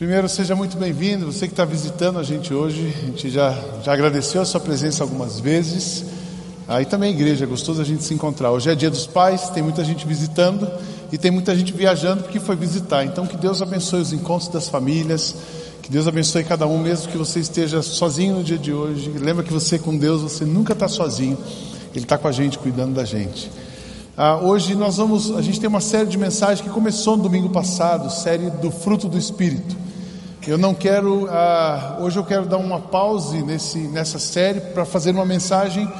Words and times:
Primeiro, 0.00 0.30
seja 0.30 0.56
muito 0.56 0.78
bem-vindo, 0.78 1.30
você 1.30 1.46
que 1.46 1.52
está 1.52 1.62
visitando 1.62 2.18
a 2.18 2.22
gente 2.22 2.54
hoje, 2.54 2.90
a 3.02 3.06
gente 3.08 3.28
já, 3.28 3.54
já 3.84 3.92
agradeceu 3.92 4.40
a 4.40 4.46
sua 4.46 4.58
presença 4.58 5.04
algumas 5.04 5.38
vezes. 5.38 6.06
Aí 6.66 6.86
também, 6.86 7.12
igreja, 7.12 7.44
é 7.44 7.46
gostoso 7.46 7.82
a 7.82 7.84
gente 7.84 8.02
se 8.02 8.14
encontrar. 8.14 8.50
Hoje 8.50 8.70
é 8.70 8.74
dia 8.74 8.88
dos 8.88 9.06
pais, 9.06 9.50
tem 9.50 9.62
muita 9.62 9.84
gente 9.84 10.06
visitando 10.06 10.66
e 11.12 11.18
tem 11.18 11.30
muita 11.30 11.54
gente 11.54 11.74
viajando 11.74 12.22
porque 12.22 12.40
foi 12.40 12.56
visitar. 12.56 13.04
Então, 13.04 13.26
que 13.26 13.36
Deus 13.36 13.60
abençoe 13.60 14.00
os 14.00 14.10
encontros 14.10 14.48
das 14.48 14.70
famílias, 14.70 15.36
que 15.82 15.90
Deus 15.90 16.08
abençoe 16.08 16.44
cada 16.44 16.66
um, 16.66 16.78
mesmo 16.78 17.12
que 17.12 17.18
você 17.18 17.38
esteja 17.38 17.82
sozinho 17.82 18.36
no 18.36 18.42
dia 18.42 18.56
de 18.56 18.72
hoje. 18.72 19.10
Lembra 19.10 19.44
que 19.44 19.52
você 19.52 19.78
com 19.78 19.94
Deus, 19.94 20.22
você 20.22 20.46
nunca 20.46 20.72
está 20.72 20.88
sozinho, 20.88 21.36
Ele 21.94 22.06
está 22.06 22.16
com 22.16 22.26
a 22.26 22.32
gente, 22.32 22.56
cuidando 22.58 22.94
da 22.94 23.04
gente. 23.04 23.50
Ah, 24.22 24.36
hoje 24.36 24.74
nós 24.74 24.98
vamos, 24.98 25.34
a 25.34 25.40
gente 25.40 25.58
tem 25.58 25.66
uma 25.66 25.80
série 25.80 26.06
de 26.06 26.18
mensagens 26.18 26.60
que 26.60 26.68
começou 26.68 27.16
no 27.16 27.22
domingo 27.22 27.48
passado, 27.48 28.12
série 28.12 28.50
do 28.50 28.70
fruto 28.70 29.08
do 29.08 29.16
Espírito. 29.16 29.74
Eu 30.46 30.58
não 30.58 30.74
quero, 30.74 31.26
ah, 31.30 31.96
hoje 32.02 32.18
eu 32.18 32.24
quero 32.24 32.44
dar 32.44 32.58
uma 32.58 32.80
pause 32.80 33.42
nesse, 33.42 33.78
nessa 33.78 34.18
série 34.18 34.60
para 34.60 34.84
fazer 34.84 35.12
uma 35.12 35.24
mensagem 35.24 35.90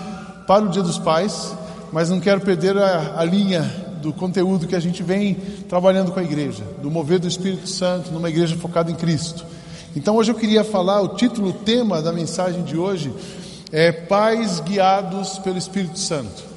para 0.47 0.67
o 0.67 0.69
Dia 0.69 0.83
dos 0.83 0.99
Pais, 0.99 1.57
mas 1.91 2.11
não 2.11 2.21
quero 2.21 2.43
perder 2.43 2.77
a, 2.77 3.15
a 3.21 3.25
linha 3.25 3.63
do 4.03 4.13
conteúdo 4.13 4.67
que 4.67 4.77
a 4.77 4.81
gente 4.81 5.03
vem 5.03 5.37
trabalhando 5.67 6.13
com 6.13 6.21
a 6.21 6.23
igreja, 6.23 6.63
do 6.83 6.91
mover 6.91 7.21
do 7.21 7.27
Espírito 7.27 7.71
Santo 7.71 8.11
numa 8.13 8.29
igreja 8.29 8.55
focada 8.55 8.91
em 8.91 8.97
Cristo. 8.97 9.47
Então 9.97 10.17
hoje 10.17 10.31
eu 10.31 10.37
queria 10.37 10.63
falar, 10.63 11.01
o 11.01 11.09
título, 11.09 11.49
o 11.49 11.55
tema 11.55 12.03
da 12.03 12.13
mensagem 12.13 12.65
de 12.65 12.77
hoje 12.77 13.15
é 13.73 13.91
Pais 13.91 14.61
guiados 14.61 15.39
pelo 15.39 15.57
Espírito 15.57 15.99
Santo. 15.99 16.50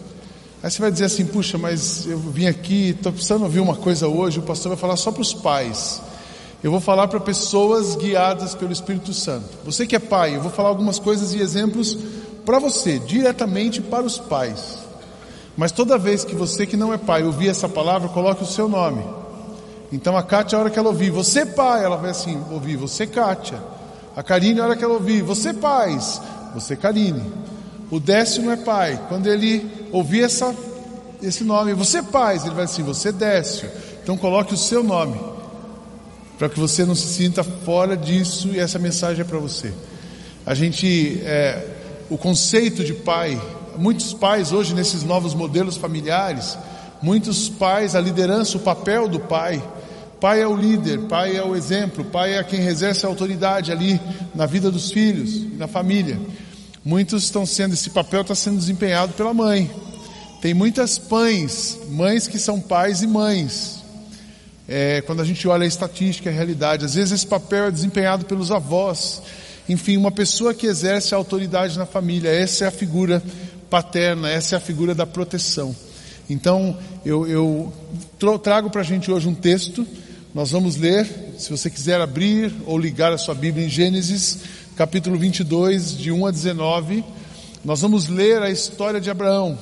Aí 0.63 0.72
você 0.72 0.81
vai 0.81 0.90
dizer 0.90 1.05
assim, 1.05 1.26
puxa, 1.26 1.58
mas 1.58 2.05
eu 2.08 2.17
vim 2.17 2.48
aqui, 2.48 2.91
estou 2.91 3.12
precisando 3.12 3.44
ouvir 3.44 3.59
uma 3.59 3.76
coisa 3.76 4.08
hoje, 4.08 4.40
o 4.40 4.44
pastor 4.44 4.70
vai 4.70 4.77
falar 4.77 4.95
só 4.95 5.12
para 5.12 5.21
os 5.21 5.34
pais. 5.34 6.02
Eu 6.63 6.71
vou 6.71 6.80
falar 6.80 7.09
para 7.09 7.20
pessoas 7.20 7.98
guiadas 7.98 8.55
pelo 8.55 8.71
Espírito 8.71 9.13
Santo. 9.13 9.49
Você 9.65 9.85
que 9.85 9.93
é 9.93 9.99
pai, 9.99 10.37
eu 10.37 10.41
vou 10.41 10.49
falar 10.49 10.70
algumas 10.70 10.99
coisas 10.99 11.34
e 11.34 11.41
exemplos 11.41 11.98
para 12.46 12.60
você, 12.60 12.98
diretamente 12.98 13.82
para 13.82 14.05
os 14.05 14.18
pais. 14.18 14.77
Mas 15.57 15.74
toda 15.74 15.98
vez 15.98 16.24
que 16.24 16.34
você 16.34 16.65
que 16.65 16.77
não 16.77 16.93
é 16.93 16.98
pai 16.98 17.26
ouvir 17.26 17.49
essa 17.49 17.68
palavra, 17.68 18.07
coloque 18.07 18.43
o 18.43 18.48
seu 18.48 18.70
nome. 18.70 19.04
Então 19.91 20.15
a 20.15 20.24
Kátia, 20.24 20.57
a 20.57 20.62
hora 20.62 20.70
que 20.70 20.80
ela 20.80 20.87
ouvir, 20.87 21.09
você 21.09 21.46
pai, 21.46 21.84
ela 21.84 21.98
vai 21.98 22.12
assim, 22.12 22.41
ouvir, 22.49 22.77
você 22.77 23.05
Kátia. 23.05 23.62
A 24.15 24.24
Karine, 24.24 24.62
a 24.62 24.63
hora 24.63 24.77
que 24.77 24.84
ela 24.85 24.93
ouvir, 24.93 25.24
você 25.24 25.54
pais, 25.54 26.21
você 26.55 26.77
Karine. 26.77 27.43
O 27.94 27.99
Décio 27.99 28.41
não 28.41 28.52
é 28.52 28.58
pai. 28.58 28.99
Quando 29.08 29.27
ele 29.27 29.63
ouvir 29.91 30.24
essa, 30.24 30.52
esse 31.22 31.44
nome, 31.44 31.76
você 31.76 32.02
pais, 32.02 32.44
ele 32.44 32.55
vai 32.55 32.63
assim, 32.63 32.82
você 32.82 33.12
Décio. 33.12 33.70
Então 34.02 34.18
coloque 34.18 34.52
o 34.52 34.58
seu 34.58 34.84
nome 34.84 35.20
para 36.40 36.49
que 36.49 36.60
você 36.60 36.86
não 36.86 36.96
se 36.96 37.05
sinta 37.05 37.44
fora 37.44 37.96
disso 37.96 38.48
e 38.48 38.60
essa 38.60 38.80
mensagem 38.80 39.21
é 39.21 39.24
para 39.24 39.38
você. 39.38 39.71
A 40.44 40.55
gente, 40.55 41.21
é, 41.24 41.68
o 42.10 42.18
conceito 42.18 42.84
de 42.84 42.96
pai, 42.96 43.40
muitos 43.77 44.12
pais 44.12 44.52
hoje 44.52 44.74
nesses 44.74 45.04
novos 45.04 45.36
modelos 45.36 45.77
familiares, 45.77 46.58
muitos 46.99 47.48
pais, 47.48 47.96
a 47.96 48.02
liderança, 48.02 48.58
o 48.58 48.62
papel 48.62 49.08
do 49.08 49.20
pai, 49.20 49.62
pai 50.20 50.41
é 50.41 50.48
o 50.48 50.55
líder, 50.55 51.02
pai 51.02 51.36
é 51.38 51.44
o 51.44 51.55
exemplo, 51.55 52.04
pai 52.05 52.40
é 52.40 52.44
quem 52.44 52.66
exerce 52.66 53.05
a 53.05 53.10
autoridade 53.10 53.71
ali 53.71 54.02
na 54.34 54.48
vida 54.48 54.71
dos 54.71 54.91
filhos, 54.91 55.46
na 55.60 55.68
família. 55.68 56.20
Muitos 56.85 57.23
estão 57.23 57.45
sendo, 57.45 57.73
esse 57.73 57.89
papel 57.89 58.21
está 58.21 58.35
sendo 58.35 58.57
desempenhado 58.57 59.13
pela 59.13 59.34
mãe. 59.34 59.71
Tem 60.41 60.53
muitas 60.53 60.98
pães, 60.98 61.77
mães 61.90 62.27
que 62.27 62.37
são 62.37 62.59
pais 62.59 63.01
e 63.01 63.07
mães, 63.07 63.84
é, 64.67 65.01
quando 65.01 65.22
a 65.22 65.25
gente 65.25 65.47
olha 65.47 65.63
a 65.63 65.67
estatística, 65.67 66.29
a 66.29 66.34
realidade, 66.34 66.85
às 66.85 66.95
vezes 66.95 67.12
esse 67.12 67.28
papel 67.28 67.66
é 67.66 67.72
desempenhado 67.72 68.25
pelos 68.25 68.51
avós. 68.51 69.22
Enfim, 69.67 69.95
uma 69.95 70.12
pessoa 70.12 70.53
que 70.53 70.67
exerce 70.67 71.13
a 71.13 71.17
autoridade 71.17 71.78
na 71.78 71.85
família, 71.85 72.30
essa 72.30 72.66
é 72.66 72.68
a 72.68 72.72
figura 72.72 73.24
paterna, 73.69 74.29
essa 74.29 74.56
é 74.56 74.58
a 74.58 74.62
figura 74.62 74.94
da 74.94 75.06
proteção. 75.06 75.75
Então, 76.29 76.78
eu, 77.06 77.28
eu 77.28 77.74
trago 78.40 78.69
para 78.69 78.81
a 78.81 78.84
gente 78.84 79.12
hoje 79.12 79.28
um 79.28 79.34
texto, 79.34 79.85
nós 80.34 80.52
vamos 80.52 80.75
ler, 80.75 81.08
se 81.38 81.50
você 81.50 81.69
quiser 81.69 82.02
abrir 82.02 82.53
ou 82.66 82.78
ligar 82.78 83.13
a 83.13 83.18
sua 83.18 83.35
Bíblia 83.35 83.66
em 83.66 83.69
Gênesis, 83.69 84.40
capítulo 84.75 85.17
22, 85.17 85.97
de 85.97 86.11
1 86.11 86.25
a 86.25 86.31
19, 86.31 87.03
nós 87.63 87.81
vamos 87.81 88.07
ler 88.07 88.41
a 88.41 88.50
história 88.50 89.00
de 89.00 89.09
Abraão. 89.09 89.57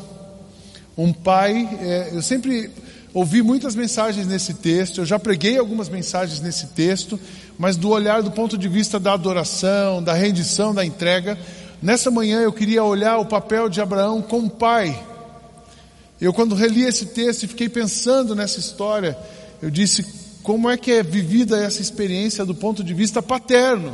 Um 0.98 1.12
pai, 1.14 1.70
é, 1.82 2.10
eu 2.14 2.22
sempre 2.22 2.72
Ouvi 3.14 3.42
muitas 3.42 3.76
mensagens 3.76 4.26
nesse 4.26 4.54
texto, 4.54 5.02
eu 5.02 5.06
já 5.06 5.20
preguei 5.20 5.58
algumas 5.58 5.90
mensagens 5.90 6.40
nesse 6.40 6.68
texto, 6.68 7.20
mas 7.58 7.76
do 7.76 7.90
olhar 7.90 8.24
do 8.24 8.32
ponto 8.32 8.58
de 8.58 8.70
vista 8.70 8.98
da 8.98 9.12
adoração, 9.12 10.02
da 10.02 10.14
rendição, 10.14 10.74
da 10.74 10.86
entrega. 10.86 11.38
Nessa 11.82 12.10
manhã 12.10 12.40
eu 12.40 12.54
queria 12.54 12.82
olhar 12.86 13.18
o 13.18 13.26
papel 13.26 13.68
de 13.68 13.82
Abraão 13.82 14.22
como 14.22 14.50
pai. 14.50 14.98
Eu, 16.22 16.32
quando 16.32 16.56
reli 16.56 16.84
esse 16.84 17.08
texto 17.08 17.44
e 17.44 17.48
fiquei 17.48 17.68
pensando 17.68 18.34
nessa 18.34 18.60
história, 18.60 19.18
eu 19.62 19.70
disse: 19.70 20.06
como 20.42 20.70
é 20.70 20.78
que 20.78 20.92
é 20.92 21.04
vivida 21.04 21.62
essa 21.62 21.82
experiência 21.82 22.46
do 22.46 22.56
ponto 22.56 22.82
de 22.82 22.94
vista 22.94 23.22
paterno? 23.22 23.94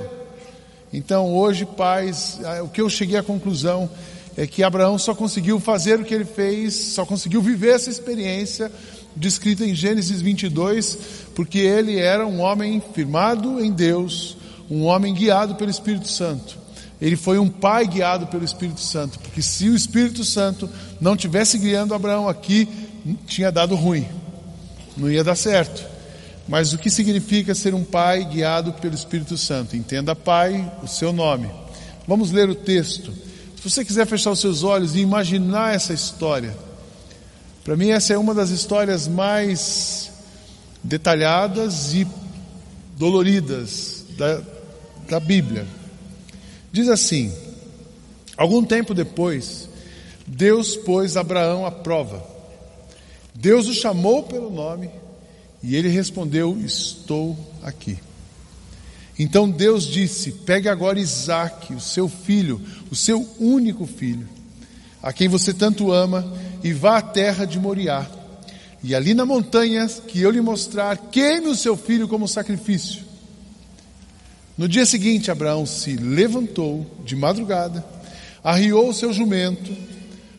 Então, 0.92 1.36
hoje, 1.36 1.66
pais, 1.66 2.40
o 2.64 2.70
que 2.70 2.82
eu 2.82 2.90
cheguei 2.90 3.18
à 3.18 3.24
conclusão 3.24 3.90
é 4.38 4.46
que 4.46 4.64
Abraão 4.64 4.98
só 4.98 5.14
conseguiu 5.16 5.60
fazer 5.60 6.00
o 6.00 6.06
que 6.06 6.14
ele 6.14 6.26
fez, 6.26 6.74
só 6.76 7.06
conseguiu 7.06 7.42
viver 7.42 7.76
essa 7.76 7.90
experiência 7.90 8.72
descrita 9.18 9.66
em 9.66 9.74
Gênesis 9.74 10.22
22, 10.22 10.98
porque 11.36 11.58
ele 11.58 12.00
era 12.00 12.26
um 12.26 12.40
homem 12.40 12.82
firmado 12.94 13.60
em 13.60 13.72
Deus, 13.72 14.38
um 14.70 14.84
homem 14.84 15.14
guiado 15.14 15.56
pelo 15.56 15.72
Espírito 15.72 16.08
Santo. 16.08 16.58
Ele 17.02 17.16
foi 17.16 17.40
um 17.40 17.50
pai 17.50 17.88
guiado 17.88 18.28
pelo 18.28 18.46
Espírito 18.46 18.80
Santo, 18.80 19.20
porque 19.20 19.42
se 19.42 19.70
o 19.70 19.76
Espírito 19.76 20.24
Santo 20.24 20.70
não 21.02 21.18
tivesse 21.18 21.58
guiando 21.58 21.94
Abraão 21.94 22.30
aqui, 22.30 22.68
tinha 23.26 23.52
dado 23.52 23.76
ruim, 23.76 24.08
não 24.96 25.10
ia 25.10 25.24
dar 25.24 25.36
certo. 25.36 25.97
Mas 26.48 26.72
o 26.72 26.78
que 26.78 26.90
significa 26.90 27.54
ser 27.54 27.74
um 27.74 27.84
pai 27.84 28.24
guiado 28.24 28.72
pelo 28.74 28.96
Espírito 28.96 29.38
Santo? 29.38 29.76
Entenda, 29.76 30.16
pai, 30.16 30.72
o 30.82 30.88
seu 30.88 31.12
nome. 31.12 31.50
Vamos 32.08 32.32
ler 32.32 32.50
o 32.50 32.56
texto. 32.56 33.12
Se 33.58 33.70
você 33.70 33.84
quiser 33.84 34.08
fechar 34.08 34.32
os 34.32 34.40
seus 34.40 34.64
olhos 34.64 34.96
e 34.96 35.00
imaginar 35.00 35.76
essa 35.76 35.94
história, 35.94 36.56
para 37.66 37.76
mim, 37.76 37.90
essa 37.90 38.14
é 38.14 38.18
uma 38.18 38.34
das 38.34 38.50
histórias 38.50 39.10
mais 39.10 40.10
detalhadas 40.82 41.94
e 41.94 42.08
doloridas 42.98 44.06
da, 44.18 44.42
da 45.10 45.20
Bíblia. 45.20 45.68
Diz 46.72 46.88
assim: 46.88 47.34
algum 48.38 48.64
tempo 48.64 48.94
depois, 48.94 49.68
Deus 50.26 50.78
pôs 50.78 51.18
Abraão 51.18 51.66
à 51.66 51.72
prova. 51.72 52.26
Deus 53.36 53.68
o 53.68 53.74
chamou 53.74 54.24
pelo 54.24 54.50
nome 54.50 54.90
e 55.62 55.76
ele 55.76 55.90
respondeu: 55.90 56.60
Estou 56.64 57.38
aqui. 57.64 57.98
Então 59.18 59.50
Deus 59.50 59.86
disse: 59.86 60.32
Pegue 60.32 60.70
agora 60.70 61.00
Isaque, 61.00 61.74
o 61.74 61.82
seu 61.82 62.08
filho, 62.08 62.62
o 62.92 62.96
seu 62.96 63.28
único 63.40 63.86
filho 63.86 64.38
a 65.02 65.14
quem 65.14 65.28
você 65.28 65.54
tanto 65.54 65.92
ama, 65.92 66.26
e 66.64 66.74
vá 66.74 66.98
à 66.98 67.02
terra 67.02 67.46
de 67.46 67.60
Moriá. 67.60 68.06
E 68.84 68.94
ali 68.94 69.14
na 69.14 69.26
montanha 69.26 69.88
que 69.88 70.20
eu 70.20 70.30
lhe 70.30 70.42
mostrar, 70.42 70.98
queime 70.98 71.48
o 71.48 71.56
seu 71.56 71.78
filho 71.78 72.08
como 72.08 72.28
sacrifício. 72.28 73.06
No 74.58 74.68
dia 74.68 74.86
seguinte, 74.86 75.30
Abraão 75.30 75.66
se 75.66 75.96
levantou 75.96 76.86
de 77.06 77.16
madrugada, 77.16 77.86
arriou 78.44 78.90
o 78.90 78.94
seu 78.94 79.14
jumento, 79.14 79.76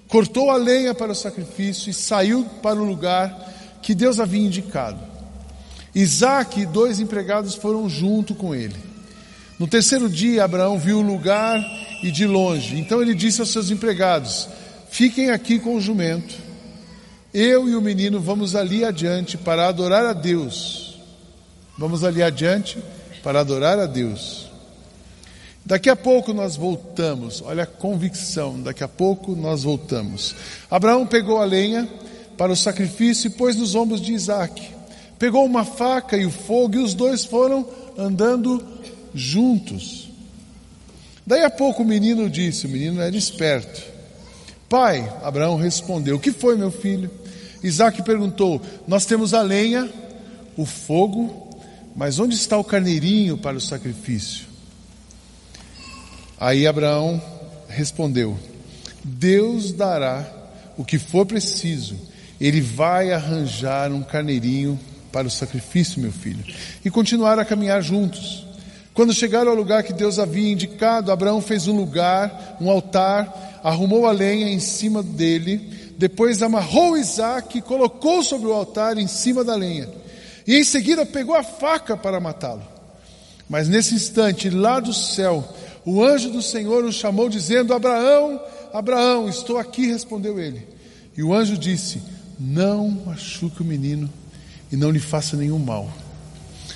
cortou 0.08 0.50
a 0.50 0.56
lenha 0.56 0.92
para 0.92 1.12
o 1.12 1.16
sacrifício 1.16 1.88
e 1.90 1.94
saiu 1.94 2.44
para 2.62 2.80
o 2.80 2.84
lugar 2.84 3.57
que 3.82 3.94
Deus 3.94 4.20
havia 4.20 4.40
indicado. 4.40 4.98
Isaac 5.94 6.60
e 6.60 6.66
dois 6.66 7.00
empregados 7.00 7.54
foram 7.54 7.88
junto 7.88 8.34
com 8.34 8.54
ele. 8.54 8.76
No 9.58 9.66
terceiro 9.66 10.08
dia, 10.08 10.44
Abraão 10.44 10.78
viu 10.78 10.98
o 10.98 11.02
lugar 11.02 11.60
e 12.02 12.10
de 12.10 12.26
longe. 12.26 12.78
Então 12.78 13.02
ele 13.02 13.14
disse 13.14 13.40
aos 13.40 13.50
seus 13.50 13.70
empregados: 13.70 14.48
Fiquem 14.90 15.30
aqui 15.30 15.58
com 15.58 15.74
o 15.74 15.80
jumento. 15.80 16.34
Eu 17.34 17.68
e 17.68 17.74
o 17.74 17.80
menino 17.80 18.20
vamos 18.20 18.54
ali 18.54 18.84
adiante 18.84 19.36
para 19.36 19.68
adorar 19.68 20.06
a 20.06 20.12
Deus. 20.12 20.98
Vamos 21.76 22.02
ali 22.02 22.22
adiante 22.22 22.78
para 23.22 23.40
adorar 23.40 23.78
a 23.78 23.86
Deus. 23.86 24.48
Daqui 25.64 25.90
a 25.90 25.96
pouco 25.96 26.32
nós 26.32 26.56
voltamos. 26.56 27.42
Olha 27.44 27.64
a 27.64 27.66
convicção. 27.66 28.60
Daqui 28.60 28.82
a 28.82 28.88
pouco 28.88 29.36
nós 29.36 29.64
voltamos. 29.64 30.34
Abraão 30.70 31.06
pegou 31.06 31.38
a 31.42 31.44
lenha 31.44 31.86
para 32.38 32.52
o 32.52 32.56
sacrifício 32.56 33.26
e 33.26 33.30
pôs 33.30 33.56
nos 33.56 33.74
ombros 33.74 34.00
de 34.00 34.12
Isaac. 34.12 34.62
Pegou 35.18 35.44
uma 35.44 35.64
faca 35.64 36.16
e 36.16 36.24
o 36.24 36.30
fogo 36.30 36.76
e 36.76 36.78
os 36.78 36.94
dois 36.94 37.24
foram 37.24 37.68
andando 37.98 38.64
juntos. 39.12 40.08
Daí 41.26 41.42
a 41.42 41.50
pouco 41.50 41.82
o 41.82 41.86
menino 41.86 42.30
disse: 42.30 42.66
o 42.66 42.70
menino 42.70 43.02
era 43.02 43.14
esperto. 43.16 43.82
Pai, 44.68 45.12
Abraão 45.22 45.56
respondeu: 45.56 46.16
O 46.16 46.20
que 46.20 46.30
foi, 46.30 46.56
meu 46.56 46.70
filho? 46.70 47.10
Isaac 47.62 48.02
perguntou: 48.02 48.62
Nós 48.86 49.04
temos 49.04 49.34
a 49.34 49.42
lenha, 49.42 49.90
o 50.56 50.64
fogo, 50.64 51.48
Mas 51.96 52.20
onde 52.20 52.36
está 52.36 52.56
o 52.56 52.62
carneirinho 52.62 53.36
para 53.36 53.56
o 53.56 53.60
sacrifício? 53.60 54.46
Aí 56.38 56.64
Abraão 56.64 57.20
respondeu: 57.68 58.38
Deus 59.02 59.72
dará 59.72 60.24
o 60.76 60.84
que 60.84 60.96
for 60.96 61.26
preciso, 61.26 61.96
ele 62.40 62.60
vai 62.60 63.12
arranjar 63.12 63.92
um 63.92 64.02
carneirinho 64.02 64.78
para 65.10 65.26
o 65.26 65.30
sacrifício, 65.30 66.00
meu 66.00 66.12
filho. 66.12 66.44
E 66.84 66.90
continuaram 66.90 67.42
a 67.42 67.44
caminhar 67.44 67.82
juntos. 67.82 68.46
Quando 68.94 69.14
chegaram 69.14 69.50
ao 69.50 69.56
lugar 69.56 69.82
que 69.82 69.92
Deus 69.92 70.18
havia 70.18 70.52
indicado, 70.52 71.12
Abraão 71.12 71.40
fez 71.40 71.66
um 71.66 71.76
lugar, 71.76 72.56
um 72.60 72.70
altar, 72.70 73.60
arrumou 73.62 74.06
a 74.06 74.12
lenha 74.12 74.48
em 74.48 74.60
cima 74.60 75.02
dele, 75.02 75.94
depois 75.96 76.42
amarrou 76.42 76.96
Isaac 76.96 77.58
e 77.58 77.62
colocou 77.62 78.22
sobre 78.22 78.48
o 78.48 78.52
altar 78.52 78.98
em 78.98 79.06
cima 79.06 79.44
da 79.44 79.54
lenha. 79.54 79.88
E 80.46 80.56
em 80.56 80.64
seguida 80.64 81.04
pegou 81.04 81.34
a 81.34 81.42
faca 81.42 81.96
para 81.96 82.20
matá-lo. 82.20 82.62
Mas 83.48 83.68
nesse 83.68 83.94
instante, 83.94 84.50
lá 84.50 84.78
do 84.78 84.92
céu, 84.92 85.46
o 85.84 86.02
anjo 86.02 86.30
do 86.30 86.42
Senhor 86.42 86.84
o 86.84 86.92
chamou, 86.92 87.28
dizendo: 87.28 87.72
Abraão, 87.72 88.40
Abraão, 88.72 89.28
estou 89.28 89.58
aqui, 89.58 89.86
respondeu 89.86 90.38
ele. 90.38 90.66
E 91.16 91.22
o 91.22 91.32
anjo 91.32 91.56
disse: 91.56 92.02
Não 92.38 92.88
machuque 93.04 93.62
o 93.62 93.64
menino 93.64 94.08
e 94.70 94.76
não 94.76 94.90
lhe 94.90 95.00
faça 95.00 95.36
nenhum 95.36 95.58
mal. 95.58 95.92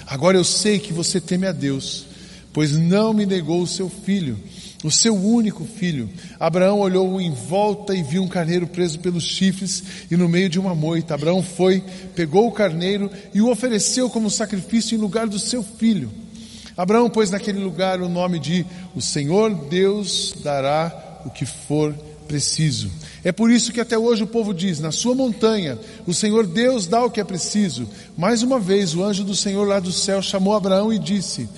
Agora 0.07 0.37
eu 0.37 0.45
sei 0.45 0.79
que 0.79 0.93
você 0.93 1.21
teme 1.21 1.47
a 1.47 1.53
Deus, 1.53 2.07
pois 2.53 2.73
não 2.73 3.13
me 3.13 3.25
negou 3.25 3.63
o 3.63 3.67
seu 3.67 3.89
filho, 3.89 4.39
o 4.83 4.91
seu 4.91 5.15
único 5.15 5.65
filho. 5.65 6.11
Abraão 6.41 6.81
olhou 6.81 7.21
em 7.21 7.31
volta 7.31 7.95
e 7.95 8.03
viu 8.03 8.23
um 8.23 8.29
carneiro 8.29 8.67
preso 8.67 8.99
pelos 8.99 9.25
chifres 9.25 9.83
e 10.11 10.17
no 10.17 10.29
meio 10.29 10.49
de 10.49 10.59
uma 10.59 10.75
moita. 10.75 11.15
Abraão 11.15 11.43
foi, 11.43 11.83
pegou 12.15 12.49
o 12.49 12.53
carneiro 12.53 13.11
e 13.33 13.41
o 13.41 13.51
ofereceu 13.51 14.11
como 14.11 14.31
sacrifício 14.31 14.97
em 14.97 15.01
lugar 15.01 15.29
do 15.29 15.39
seu 15.39 15.63
filho. 15.63 16.11
Abraão 16.77 17.09
pôs 17.09 17.31
naquele 17.31 17.61
lugar 17.61 18.01
o 18.01 18.09
nome 18.09 18.39
de 18.39 18.67
O 18.95 19.01
Senhor 19.01 19.55
Deus 19.69 20.35
dará 20.43 21.21
o 21.25 21.31
que 21.31 21.47
for 21.47 21.95
preciso. 22.23 22.91
É 23.25 23.31
por 23.31 23.51
isso 23.51 23.73
que 23.73 23.81
até 23.81 23.99
hoje 23.99 24.23
o 24.23 24.27
povo 24.27 24.55
diz: 24.55 24.81
na 24.81 24.91
sua 24.91 25.15
montanha, 25.15 25.79
o 26.07 26.15
Senhor 26.15 26.47
Deus 26.47 26.87
dá 26.87 27.05
o 27.05 27.11
que 27.11 27.21
é 27.21 27.25
preciso. 27.25 27.89
Mais 28.17 28.43
uma 28.43 28.59
vez, 28.59 28.95
o 28.95 29.05
anjo 29.05 29.25
do 29.25 29.35
Senhor 29.35 29.67
lá 29.67 29.81
do 29.81 29.93
céu 29.93 30.23
chamou 30.23 30.55
Abraão 30.55 30.93
e 30.93 30.99
disse: 30.99 31.49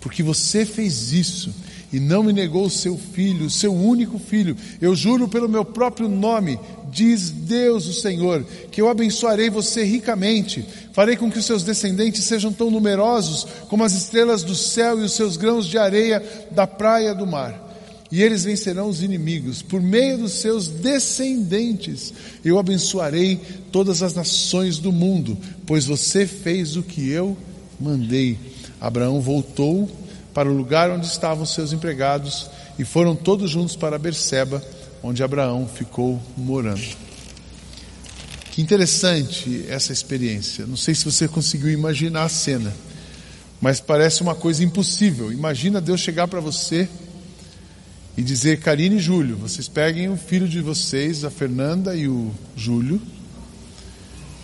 Porque 0.00 0.22
você 0.22 0.64
fez 0.64 1.12
isso 1.12 1.52
e 1.92 1.98
não 1.98 2.22
me 2.22 2.32
negou 2.32 2.66
o 2.66 2.70
seu 2.70 2.96
filho, 2.96 3.46
o 3.46 3.50
seu 3.50 3.74
único 3.74 4.18
filho, 4.18 4.56
eu 4.80 4.94
juro 4.94 5.26
pelo 5.26 5.48
meu 5.48 5.64
próprio 5.64 6.08
nome, 6.08 6.58
diz 6.90 7.30
Deus 7.30 7.86
o 7.86 7.92
Senhor, 7.92 8.44
que 8.70 8.80
eu 8.80 8.88
abençoarei 8.88 9.50
você 9.50 9.82
ricamente, 9.82 10.64
farei 10.92 11.16
com 11.16 11.30
que 11.30 11.38
os 11.38 11.44
seus 11.44 11.64
descendentes 11.64 12.24
sejam 12.24 12.52
tão 12.52 12.70
numerosos 12.70 13.46
como 13.68 13.82
as 13.82 13.92
estrelas 13.92 14.44
do 14.44 14.54
céu 14.54 15.00
e 15.00 15.04
os 15.04 15.14
seus 15.14 15.36
grãos 15.36 15.66
de 15.66 15.78
areia 15.78 16.22
da 16.52 16.66
praia 16.66 17.12
do 17.12 17.26
mar 17.26 17.69
e 18.10 18.22
eles 18.22 18.44
vencerão 18.44 18.88
os 18.88 19.02
inimigos. 19.02 19.62
Por 19.62 19.80
meio 19.80 20.18
dos 20.18 20.32
seus 20.32 20.66
descendentes, 20.66 22.12
eu 22.44 22.58
abençoarei 22.58 23.40
todas 23.70 24.02
as 24.02 24.14
nações 24.14 24.78
do 24.78 24.90
mundo, 24.90 25.38
pois 25.64 25.84
você 25.86 26.26
fez 26.26 26.76
o 26.76 26.82
que 26.82 27.08
eu 27.08 27.36
mandei. 27.78 28.38
Abraão 28.80 29.20
voltou 29.20 29.88
para 30.34 30.50
o 30.50 30.56
lugar 30.56 30.90
onde 30.90 31.06
estavam 31.06 31.46
seus 31.46 31.72
empregados 31.72 32.50
e 32.78 32.84
foram 32.84 33.14
todos 33.14 33.50
juntos 33.50 33.76
para 33.76 33.98
Berseba, 33.98 34.62
onde 35.02 35.22
Abraão 35.22 35.68
ficou 35.68 36.20
morando. 36.36 36.82
Que 38.50 38.60
interessante 38.60 39.64
essa 39.68 39.92
experiência. 39.92 40.66
Não 40.66 40.76
sei 40.76 40.94
se 40.94 41.04
você 41.04 41.28
conseguiu 41.28 41.70
imaginar 41.70 42.24
a 42.24 42.28
cena, 42.28 42.74
mas 43.60 43.80
parece 43.80 44.22
uma 44.22 44.34
coisa 44.34 44.64
impossível. 44.64 45.32
Imagina 45.32 45.80
Deus 45.80 46.00
chegar 46.00 46.26
para 46.26 46.40
você 46.40 46.88
e 48.20 48.22
dizer: 48.22 48.60
Karine 48.60 48.96
e 48.96 48.98
Júlio, 48.98 49.34
vocês 49.34 49.66
peguem 49.66 50.10
o 50.10 50.16
filho 50.16 50.46
de 50.46 50.60
vocês, 50.60 51.24
a 51.24 51.30
Fernanda 51.30 51.96
e 51.96 52.06
o 52.06 52.30
Júlio, 52.54 53.00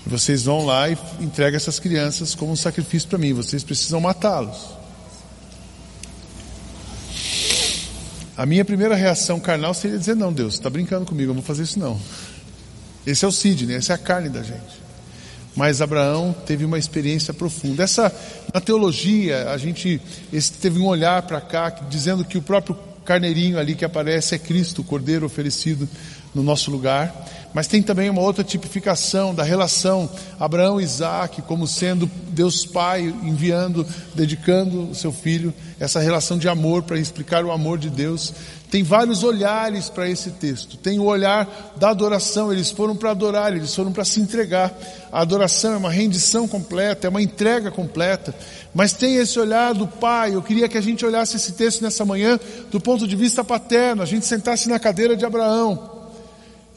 vocês 0.06 0.44
vão 0.44 0.64
lá 0.64 0.88
e 0.88 0.96
entregam 1.20 1.58
essas 1.58 1.78
crianças 1.78 2.34
como 2.34 2.52
um 2.52 2.56
sacrifício 2.56 3.06
para 3.06 3.18
mim, 3.18 3.34
vocês 3.34 3.62
precisam 3.62 4.00
matá-los. 4.00 4.56
A 8.34 8.46
minha 8.46 8.64
primeira 8.64 8.94
reação 8.94 9.38
carnal 9.38 9.74
seria 9.74 9.98
dizer: 9.98 10.16
Não, 10.16 10.32
Deus, 10.32 10.54
está 10.54 10.70
brincando 10.70 11.04
comigo, 11.04 11.32
eu 11.32 11.34
não 11.34 11.42
vou 11.42 11.46
fazer 11.46 11.64
isso 11.64 11.78
não. 11.78 12.00
Esse 13.06 13.26
é 13.26 13.28
o 13.28 13.32
Sidney, 13.32 13.76
essa 13.76 13.92
é 13.92 13.96
a 13.96 13.98
carne 13.98 14.30
da 14.30 14.42
gente. 14.42 14.86
Mas 15.54 15.82
Abraão 15.82 16.34
teve 16.46 16.64
uma 16.64 16.78
experiência 16.78 17.34
profunda. 17.34 17.82
Essa, 17.82 18.10
na 18.54 18.60
teologia, 18.60 19.50
a 19.50 19.58
gente 19.58 20.00
teve 20.62 20.78
um 20.78 20.86
olhar 20.86 21.20
para 21.22 21.42
cá, 21.42 21.68
dizendo 21.90 22.24
que 22.24 22.38
o 22.38 22.42
próprio 22.42 22.74
carneirinho 23.06 23.58
ali 23.58 23.74
que 23.74 23.84
aparece 23.84 24.34
é 24.34 24.38
Cristo, 24.38 24.82
o 24.82 24.84
cordeiro 24.84 25.24
oferecido 25.24 25.88
no 26.34 26.42
nosso 26.42 26.70
lugar. 26.70 27.45
Mas 27.56 27.66
tem 27.66 27.80
também 27.80 28.10
uma 28.10 28.20
outra 28.20 28.44
tipificação 28.44 29.34
da 29.34 29.42
relação 29.42 30.10
Abraão 30.38 30.78
e 30.78 30.84
Isaac 30.84 31.40
como 31.40 31.66
sendo 31.66 32.04
Deus 32.28 32.66
Pai 32.66 33.00
enviando, 33.22 33.86
dedicando 34.14 34.90
o 34.90 34.94
seu 34.94 35.10
filho, 35.10 35.54
essa 35.80 35.98
relação 35.98 36.36
de 36.36 36.50
amor 36.50 36.82
para 36.82 36.98
explicar 36.98 37.46
o 37.46 37.50
amor 37.50 37.78
de 37.78 37.88
Deus. 37.88 38.34
Tem 38.70 38.82
vários 38.82 39.24
olhares 39.24 39.88
para 39.88 40.06
esse 40.06 40.32
texto. 40.32 40.76
Tem 40.76 40.98
o 40.98 41.04
olhar 41.04 41.72
da 41.78 41.88
adoração, 41.88 42.52
eles 42.52 42.70
foram 42.70 42.94
para 42.94 43.12
adorar, 43.12 43.56
eles 43.56 43.74
foram 43.74 43.90
para 43.90 44.04
se 44.04 44.20
entregar. 44.20 44.78
A 45.10 45.22
adoração 45.22 45.72
é 45.72 45.76
uma 45.78 45.90
rendição 45.90 46.46
completa, 46.46 47.06
é 47.06 47.08
uma 47.08 47.22
entrega 47.22 47.70
completa. 47.70 48.34
Mas 48.74 48.92
tem 48.92 49.16
esse 49.16 49.40
olhar 49.40 49.72
do 49.72 49.86
pai. 49.88 50.34
Eu 50.34 50.42
queria 50.42 50.68
que 50.68 50.76
a 50.76 50.82
gente 50.82 51.06
olhasse 51.06 51.36
esse 51.36 51.52
texto 51.52 51.80
nessa 51.80 52.04
manhã 52.04 52.38
do 52.70 52.78
ponto 52.78 53.08
de 53.08 53.16
vista 53.16 53.42
paterno, 53.42 54.02
a 54.02 54.06
gente 54.06 54.26
sentasse 54.26 54.68
na 54.68 54.78
cadeira 54.78 55.16
de 55.16 55.24
Abraão. 55.24 55.95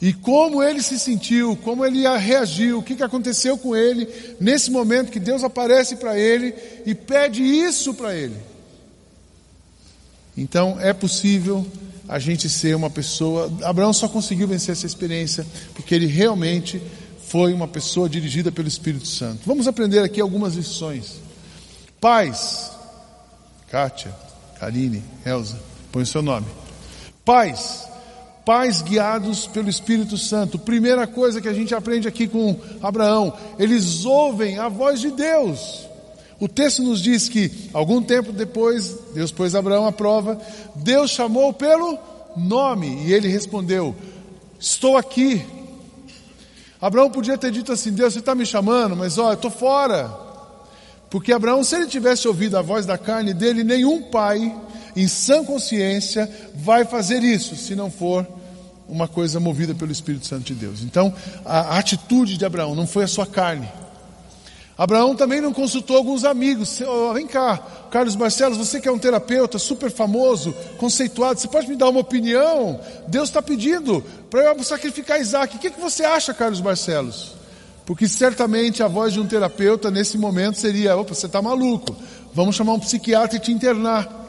E 0.00 0.14
como 0.14 0.62
ele 0.62 0.82
se 0.82 0.98
sentiu, 0.98 1.54
como 1.56 1.84
ele 1.84 2.08
reagiu, 2.16 2.78
o 2.78 2.82
que, 2.82 2.96
que 2.96 3.02
aconteceu 3.02 3.58
com 3.58 3.76
ele 3.76 4.08
nesse 4.40 4.70
momento 4.70 5.12
que 5.12 5.20
Deus 5.20 5.44
aparece 5.44 5.96
para 5.96 6.18
ele 6.18 6.54
e 6.86 6.94
pede 6.94 7.42
isso 7.42 7.92
para 7.92 8.14
ele. 8.14 8.36
Então 10.36 10.78
é 10.80 10.94
possível 10.94 11.66
a 12.08 12.18
gente 12.18 12.48
ser 12.48 12.74
uma 12.74 12.88
pessoa. 12.88 13.52
Abraão 13.62 13.92
só 13.92 14.08
conseguiu 14.08 14.48
vencer 14.48 14.72
essa 14.72 14.86
experiência 14.86 15.46
porque 15.74 15.94
ele 15.94 16.06
realmente 16.06 16.80
foi 17.28 17.52
uma 17.52 17.68
pessoa 17.68 18.08
dirigida 18.08 18.50
pelo 18.50 18.68
Espírito 18.68 19.06
Santo. 19.06 19.42
Vamos 19.44 19.68
aprender 19.68 20.00
aqui 20.00 20.20
algumas 20.20 20.54
lições. 20.54 21.20
Pais, 22.00 22.70
Kátia, 23.70 24.16
Karine, 24.58 25.04
Elza, 25.26 25.60
põe 25.92 26.02
o 26.02 26.06
seu 26.06 26.22
nome. 26.22 26.46
Pais, 27.22 27.84
pais 28.50 28.82
guiados 28.82 29.46
pelo 29.46 29.68
Espírito 29.68 30.18
Santo. 30.18 30.58
Primeira 30.58 31.06
coisa 31.06 31.40
que 31.40 31.46
a 31.46 31.52
gente 31.52 31.72
aprende 31.72 32.08
aqui 32.08 32.26
com 32.26 32.56
Abraão, 32.82 33.32
eles 33.60 34.04
ouvem 34.04 34.58
a 34.58 34.68
voz 34.68 34.98
de 34.98 35.12
Deus. 35.12 35.86
O 36.40 36.48
texto 36.48 36.82
nos 36.82 37.00
diz 37.00 37.28
que, 37.28 37.70
algum 37.72 38.02
tempo 38.02 38.32
depois, 38.32 38.92
Deus 39.14 39.30
pôs 39.30 39.54
Abraão 39.54 39.86
à 39.86 39.92
prova, 39.92 40.36
Deus 40.74 41.12
chamou 41.12 41.52
pelo 41.52 41.96
nome 42.36 43.04
e 43.06 43.12
ele 43.12 43.28
respondeu: 43.28 43.94
Estou 44.58 44.96
aqui. 44.96 45.46
Abraão 46.82 47.08
podia 47.08 47.38
ter 47.38 47.52
dito 47.52 47.70
assim: 47.70 47.92
Deus, 47.92 48.14
você 48.14 48.18
está 48.18 48.34
me 48.34 48.44
chamando, 48.44 48.96
mas 48.96 49.16
olha, 49.16 49.34
estou 49.34 49.52
fora. 49.52 50.10
Porque 51.08 51.32
Abraão, 51.32 51.62
se 51.62 51.76
ele 51.76 51.86
tivesse 51.86 52.26
ouvido 52.26 52.58
a 52.58 52.62
voz 52.62 52.84
da 52.84 52.98
carne 52.98 53.32
dele, 53.32 53.62
nenhum 53.62 54.10
pai 54.10 54.52
em 54.96 55.06
sã 55.06 55.44
consciência, 55.44 56.28
vai 56.52 56.84
fazer 56.84 57.22
isso, 57.22 57.54
se 57.54 57.76
não 57.76 57.88
for 57.88 58.39
uma 58.90 59.08
coisa 59.08 59.38
movida 59.38 59.74
pelo 59.74 59.92
Espírito 59.92 60.26
Santo 60.26 60.44
de 60.44 60.54
Deus. 60.54 60.82
Então, 60.82 61.14
a 61.44 61.78
atitude 61.78 62.36
de 62.36 62.44
Abraão 62.44 62.74
não 62.74 62.86
foi 62.86 63.04
a 63.04 63.08
sua 63.08 63.26
carne. 63.26 63.68
Abraão 64.76 65.14
também 65.14 65.40
não 65.40 65.52
consultou 65.52 65.96
alguns 65.96 66.24
amigos. 66.24 66.80
Vem 67.12 67.26
cá, 67.26 67.58
Carlos 67.90 68.16
Barcelos, 68.16 68.56
você 68.56 68.80
que 68.80 68.88
é 68.88 68.92
um 68.92 68.98
terapeuta 68.98 69.58
super 69.58 69.90
famoso, 69.90 70.54
conceituado, 70.78 71.38
você 71.38 71.48
pode 71.48 71.68
me 71.68 71.76
dar 71.76 71.90
uma 71.90 72.00
opinião? 72.00 72.80
Deus 73.06 73.28
está 73.28 73.42
pedindo 73.42 74.02
para 74.30 74.42
eu 74.42 74.64
sacrificar 74.64 75.20
Isaac. 75.20 75.56
O 75.56 75.58
que, 75.58 75.70
que 75.70 75.80
você 75.80 76.04
acha, 76.04 76.32
Carlos 76.32 76.60
Barcelos? 76.60 77.34
Porque 77.84 78.08
certamente 78.08 78.82
a 78.82 78.88
voz 78.88 79.12
de 79.12 79.20
um 79.20 79.26
terapeuta 79.26 79.90
nesse 79.90 80.16
momento 80.16 80.56
seria: 80.56 80.96
opa, 80.96 81.14
você 81.14 81.26
está 81.26 81.42
maluco, 81.42 81.94
vamos 82.32 82.56
chamar 82.56 82.72
um 82.72 82.80
psiquiatra 82.80 83.36
e 83.36 83.40
te 83.40 83.52
internar. 83.52 84.19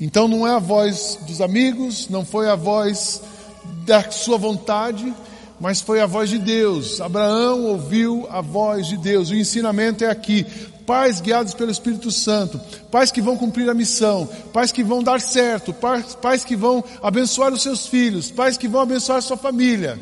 Então 0.00 0.26
não 0.26 0.46
é 0.46 0.52
a 0.52 0.58
voz 0.58 1.18
dos 1.26 1.40
amigos, 1.40 2.08
não 2.08 2.24
foi 2.24 2.48
a 2.48 2.56
voz 2.56 3.22
da 3.86 4.10
sua 4.10 4.36
vontade, 4.36 5.14
mas 5.60 5.80
foi 5.80 6.00
a 6.00 6.06
voz 6.06 6.28
de 6.28 6.38
Deus. 6.38 7.00
Abraão 7.00 7.64
ouviu 7.66 8.26
a 8.30 8.40
voz 8.40 8.86
de 8.86 8.96
Deus. 8.96 9.30
O 9.30 9.34
ensinamento 9.34 10.04
é 10.04 10.10
aqui. 10.10 10.44
Pais 10.84 11.20
guiados 11.20 11.54
pelo 11.54 11.70
Espírito 11.70 12.10
Santo, 12.10 12.60
pais 12.90 13.10
que 13.10 13.22
vão 13.22 13.38
cumprir 13.38 13.70
a 13.70 13.74
missão, 13.74 14.28
pais 14.52 14.70
que 14.70 14.82
vão 14.82 15.02
dar 15.02 15.18
certo, 15.18 15.72
pais, 15.72 16.44
que 16.44 16.54
vão 16.54 16.84
abençoar 17.02 17.54
os 17.54 17.62
seus 17.62 17.86
filhos, 17.86 18.30
pais 18.30 18.58
que 18.58 18.68
vão 18.68 18.82
abençoar 18.82 19.22
sua 19.22 19.38
família. 19.38 19.98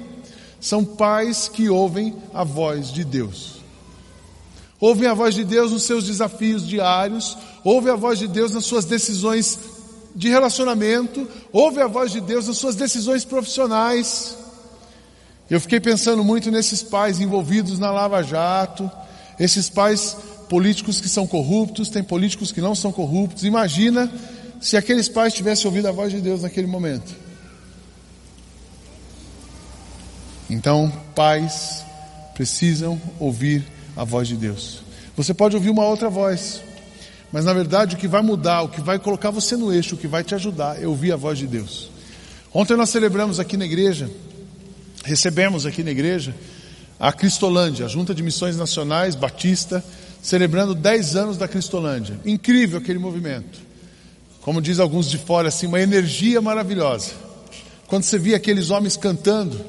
São 0.61 0.85
pais 0.85 1.47
que 1.47 1.69
ouvem 1.69 2.17
a 2.35 2.43
voz 2.43 2.91
de 2.93 3.05
Deus. 3.05 3.63
ouvem 4.81 5.09
a 5.09 5.15
voz 5.15 5.37
de 5.37 5.45
Deus 5.45 5.71
nos 5.71 5.85
seus 5.85 6.05
desafios 6.05 6.67
diários, 6.67 7.39
ouvem 7.63 7.93
a 7.93 7.97
voz 7.97 8.19
de 8.19 8.27
Deus 8.27 8.51
nas 8.51 8.65
suas 8.65 8.85
decisões 8.85 9.57
de 10.14 10.28
relacionamento, 10.28 11.28
ouvem 11.52 11.83
a 11.83 11.87
voz 11.87 12.12
de 12.12 12.21
Deus 12.21 12.47
nas 12.47 12.59
suas 12.59 12.76
decisões 12.76 13.25
profissionais. 13.25 14.37
Eu 15.50 15.61
fiquei 15.61 15.81
pensando 15.81 16.23
muito 16.23 16.50
nesses 16.50 16.83
pais 16.83 17.21
envolvidos 17.21 17.78
na 17.78 17.90
Lava 17.90 18.23
Jato, 18.23 18.90
esses 19.38 19.69
pais 19.69 20.16
políticos 20.49 21.00
que 21.00 21.09
são 21.09 21.26
corruptos, 21.26 21.88
tem 21.88 22.02
políticos 22.02 22.52
que 22.52 22.61
não 22.61 22.75
são 22.75 22.92
corruptos. 22.92 23.45
Imagina 23.45 24.12
se 24.61 24.76
aqueles 24.76 25.09
pais 25.09 25.35
tivessem 25.35 25.66
ouvido 25.66 25.88
a 25.88 25.92
voz 25.92 26.12
de 26.12 26.21
Deus 26.21 26.42
naquele 26.42 26.66
momento. 26.66 27.14
Então, 30.49 30.92
pais 31.14 31.83
precisam 32.35 33.00
ouvir 33.19 33.64
a 33.97 34.04
voz 34.04 34.28
de 34.28 34.37
Deus. 34.37 34.83
Você 35.16 35.33
pode 35.35 35.57
ouvir 35.57 35.71
uma 35.71 35.85
outra 35.85 36.09
voz, 36.09 36.62
mas 37.33 37.45
na 37.45 37.53
verdade 37.53 37.97
o 37.97 37.99
que 37.99 38.07
vai 38.07 38.23
mudar, 38.23 38.62
o 38.62 38.69
que 38.69 38.81
vai 38.81 38.99
colocar 38.99 39.31
você 39.31 39.57
no 39.57 39.73
eixo, 39.73 39.95
o 39.95 39.99
que 39.99 40.07
vai 40.07 40.23
te 40.23 40.35
ajudar 40.35 40.81
é 40.83 40.87
ouvir 40.87 41.12
a 41.12 41.17
voz 41.17 41.39
de 41.39 41.47
Deus. 41.47 41.91
Ontem 42.53 42.77
nós 42.77 42.91
celebramos 42.91 43.41
aqui 43.41 43.57
na 43.57 43.65
igreja 43.65 44.11
recebemos 45.05 45.67
aqui 45.67 45.83
na 45.83 45.91
igreja 45.91 46.35
a 46.99 47.12
Cristolândia, 47.12 47.87
a 47.87 47.89
Junta 47.89 48.15
de 48.15 48.23
Missões 48.23 48.57
Nacionais 48.57 49.15
Batista, 49.15 49.85
celebrando 50.23 50.75
10 50.75 51.17
anos 51.17 51.37
da 51.37 51.49
Cristolândia. 51.49 52.19
Incrível 52.25 52.79
aquele 52.79 52.99
movimento. 52.99 53.59
Como 54.41 54.62
diz 54.62 54.79
alguns 54.79 55.11
de 55.11 55.19
fora, 55.19 55.49
assim, 55.49 55.67
uma 55.67 55.81
energia 55.81 56.41
maravilhosa. 56.41 57.11
Quando 57.89 58.05
você 58.05 58.19
via 58.19 58.37
aqueles 58.37 58.71
homens 58.71 58.97
cantando, 58.97 59.61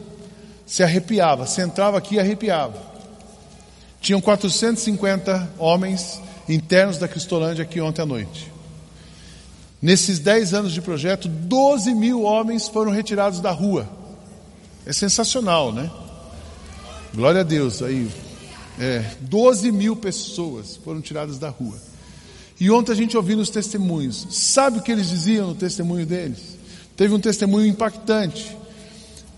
se 0.65 0.83
arrepiava, 0.83 1.47
você 1.47 1.61
entrava 1.63 1.97
aqui 1.97 2.15
e 2.15 2.19
arrepiava. 2.19 2.79
Tinham 3.99 4.21
450 4.21 5.53
homens 5.57 6.21
internos 6.47 6.97
da 6.97 7.07
Cristolândia 7.07 7.63
aqui 7.63 7.79
ontem 7.79 8.01
à 8.01 8.05
noite. 8.05 8.51
Nesses 9.81 10.19
10 10.19 10.53
anos 10.53 10.71
de 10.71 10.81
projeto, 10.81 11.27
12 11.27 11.93
mil 11.93 12.23
homens 12.23 12.67
foram 12.67 12.91
retirados 12.91 13.39
da 13.39 13.51
rua 13.51 13.87
é 14.85 14.91
sensacional, 14.91 15.71
né? 15.71 15.89
Glória 17.13 17.41
a 17.41 17.43
Deus. 17.43 17.81
Aí, 17.81 18.09
é, 18.79 19.03
12 19.21 19.71
mil 19.71 19.95
pessoas 19.95 20.75
foram 20.83 20.99
tiradas 21.01 21.37
da 21.37 21.49
rua. 21.49 21.77
E 22.59 22.69
ontem 22.69 22.91
a 22.91 22.95
gente 22.95 23.15
ouviu 23.15 23.39
os 23.39 23.49
testemunhos. 23.49 24.27
Sabe 24.31 24.79
o 24.79 24.81
que 24.81 24.91
eles 24.91 25.09
diziam 25.09 25.47
no 25.47 25.55
testemunho 25.55 26.05
deles? 26.05 26.57
Teve 26.95 27.13
um 27.13 27.19
testemunho 27.19 27.65
impactante. 27.65 28.55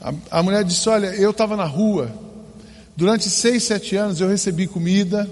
A, 0.01 0.39
a 0.39 0.43
mulher 0.43 0.63
disse: 0.63 0.87
Olha, 0.89 1.07
eu 1.07 1.31
estava 1.31 1.55
na 1.55 1.65
rua. 1.65 2.11
Durante 2.97 3.29
seis, 3.29 3.63
sete 3.63 3.95
anos 3.95 4.21
eu 4.21 4.27
recebi 4.27 4.67
comida, 4.67 5.29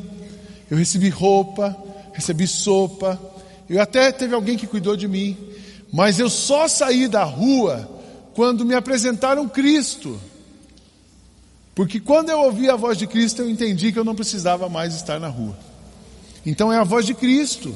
eu 0.70 0.78
recebi 0.78 1.10
roupa, 1.10 1.76
recebi 2.14 2.48
sopa. 2.48 3.20
Eu 3.70 3.82
até 3.82 4.12
teve 4.12 4.34
alguém 4.34 4.58
que 4.58 4.68
cuidou 4.68 4.96
de 4.96 5.08
mim. 5.08 5.38
Mas 5.92 6.20
eu 6.20 6.30
só 6.30 6.68
saí 6.68 7.08
da 7.08 7.24
rua 7.24 7.90
quando 8.34 8.66
me 8.66 8.74
apresentaram 8.74 9.48
Cristo. 9.48 10.20
Porque 11.76 12.00
quando 12.00 12.30
eu 12.30 12.40
ouvi 12.40 12.70
a 12.70 12.76
voz 12.76 12.98
de 12.98 13.08
Cristo, 13.08 13.42
eu 13.42 13.50
entendi 13.50 13.92
que 13.92 14.00
eu 14.00 14.04
não 14.04 14.16
precisava 14.16 14.70
mais 14.70 14.96
estar 14.96 15.20
na 15.20 15.28
rua. 15.28 15.58
Então 16.46 16.72
é 16.72 16.78
a 16.78 16.84
voz 16.84 17.06
de 17.06 17.14
Cristo. 17.14 17.74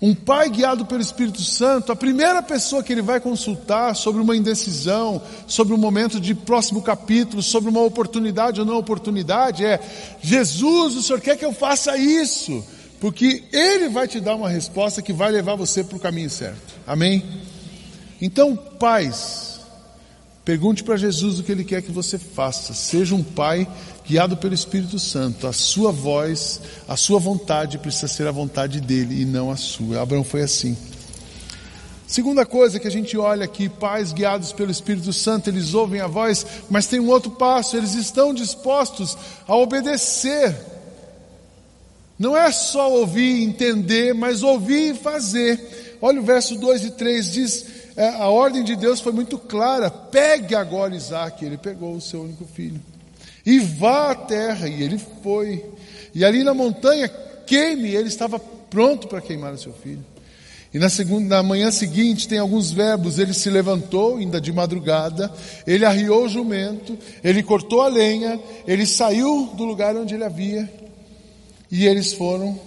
Um 0.00 0.14
pai 0.14 0.50
guiado 0.50 0.84
pelo 0.84 1.00
Espírito 1.00 1.40
Santo, 1.40 1.90
a 1.90 1.96
primeira 1.96 2.42
pessoa 2.42 2.82
que 2.82 2.92
ele 2.92 3.00
vai 3.00 3.18
consultar 3.18 3.96
sobre 3.96 4.20
uma 4.20 4.36
indecisão, 4.36 5.22
sobre 5.46 5.72
um 5.72 5.78
momento 5.78 6.20
de 6.20 6.34
próximo 6.34 6.82
capítulo, 6.82 7.42
sobre 7.42 7.70
uma 7.70 7.80
oportunidade 7.80 8.60
ou 8.60 8.66
não 8.66 8.76
oportunidade, 8.76 9.64
é: 9.64 9.80
Jesus, 10.20 10.96
o 10.96 11.02
Senhor 11.02 11.20
quer 11.20 11.38
que 11.38 11.44
eu 11.44 11.52
faça 11.52 11.96
isso? 11.96 12.62
Porque 13.00 13.44
Ele 13.52 13.88
vai 13.88 14.06
te 14.06 14.20
dar 14.20 14.34
uma 14.34 14.48
resposta 14.48 15.00
que 15.00 15.12
vai 15.12 15.30
levar 15.30 15.54
você 15.54 15.82
para 15.82 15.96
o 15.96 16.00
caminho 16.00 16.30
certo. 16.30 16.74
Amém? 16.86 17.24
Então, 18.20 18.56
pais, 18.56 19.45
pergunte 20.46 20.84
para 20.84 20.96
Jesus 20.96 21.40
o 21.40 21.42
que 21.42 21.50
Ele 21.50 21.64
quer 21.64 21.82
que 21.82 21.90
você 21.90 22.16
faça. 22.16 22.72
Seja 22.72 23.16
um 23.16 23.22
pai 23.22 23.66
guiado 24.06 24.36
pelo 24.36 24.54
Espírito 24.54 24.96
Santo. 24.96 25.48
A 25.48 25.52
sua 25.52 25.90
voz, 25.90 26.60
a 26.86 26.96
sua 26.96 27.18
vontade 27.18 27.78
precisa 27.78 28.06
ser 28.06 28.28
a 28.28 28.30
vontade 28.30 28.80
dele 28.80 29.22
e 29.22 29.24
não 29.24 29.50
a 29.50 29.56
sua. 29.56 30.00
Abraão 30.00 30.22
foi 30.22 30.42
assim. 30.42 30.76
Segunda 32.06 32.46
coisa 32.46 32.78
que 32.78 32.86
a 32.86 32.90
gente 32.90 33.18
olha 33.18 33.44
aqui, 33.44 33.68
pais 33.68 34.12
guiados 34.12 34.52
pelo 34.52 34.70
Espírito 34.70 35.12
Santo, 35.12 35.50
eles 35.50 35.74
ouvem 35.74 36.00
a 36.00 36.06
voz, 36.06 36.46
mas 36.70 36.86
tem 36.86 37.00
um 37.00 37.08
outro 37.08 37.32
passo, 37.32 37.76
eles 37.76 37.94
estão 37.94 38.32
dispostos 38.32 39.18
a 39.48 39.56
obedecer. 39.56 40.56
Não 42.16 42.36
é 42.36 42.52
só 42.52 42.88
ouvir 42.92 43.40
e 43.40 43.44
entender, 43.44 44.14
mas 44.14 44.44
ouvir 44.44 44.94
e 44.94 44.96
fazer. 44.96 45.98
Olha 46.00 46.20
o 46.20 46.24
verso 46.24 46.54
2 46.54 46.84
e 46.84 46.90
3 46.92 47.32
diz: 47.32 47.66
a 47.96 48.28
ordem 48.28 48.62
de 48.62 48.76
Deus 48.76 49.00
foi 49.00 49.12
muito 49.12 49.38
clara: 49.38 49.90
pegue 49.90 50.54
agora 50.54 50.94
Isaac. 50.94 51.44
Ele 51.44 51.56
pegou 51.56 51.94
o 51.94 52.00
seu 52.00 52.22
único 52.22 52.44
filho. 52.44 52.80
E 53.44 53.58
vá 53.58 54.10
à 54.10 54.14
terra. 54.14 54.68
E 54.68 54.82
ele 54.82 54.98
foi. 55.22 55.64
E 56.14 56.24
ali 56.24 56.44
na 56.44 56.52
montanha, 56.52 57.08
queime. 57.46 57.94
Ele 57.94 58.08
estava 58.08 58.38
pronto 58.38 59.08
para 59.08 59.20
queimar 59.20 59.54
o 59.54 59.58
seu 59.58 59.72
filho. 59.72 60.04
E 60.74 60.78
na, 60.78 60.90
segunda, 60.90 61.36
na 61.36 61.42
manhã 61.42 61.70
seguinte 61.70 62.28
tem 62.28 62.38
alguns 62.38 62.70
verbos. 62.70 63.18
Ele 63.18 63.32
se 63.32 63.48
levantou, 63.48 64.18
ainda 64.18 64.38
de 64.38 64.52
madrugada, 64.52 65.32
ele 65.66 65.86
arriou 65.86 66.24
o 66.24 66.28
jumento, 66.28 66.98
ele 67.24 67.42
cortou 67.42 67.80
a 67.80 67.88
lenha, 67.88 68.38
ele 68.66 68.84
saiu 68.84 69.52
do 69.54 69.64
lugar 69.64 69.96
onde 69.96 70.14
ele 70.14 70.24
havia, 70.24 70.70
e 71.70 71.86
eles 71.86 72.12
foram 72.12 72.60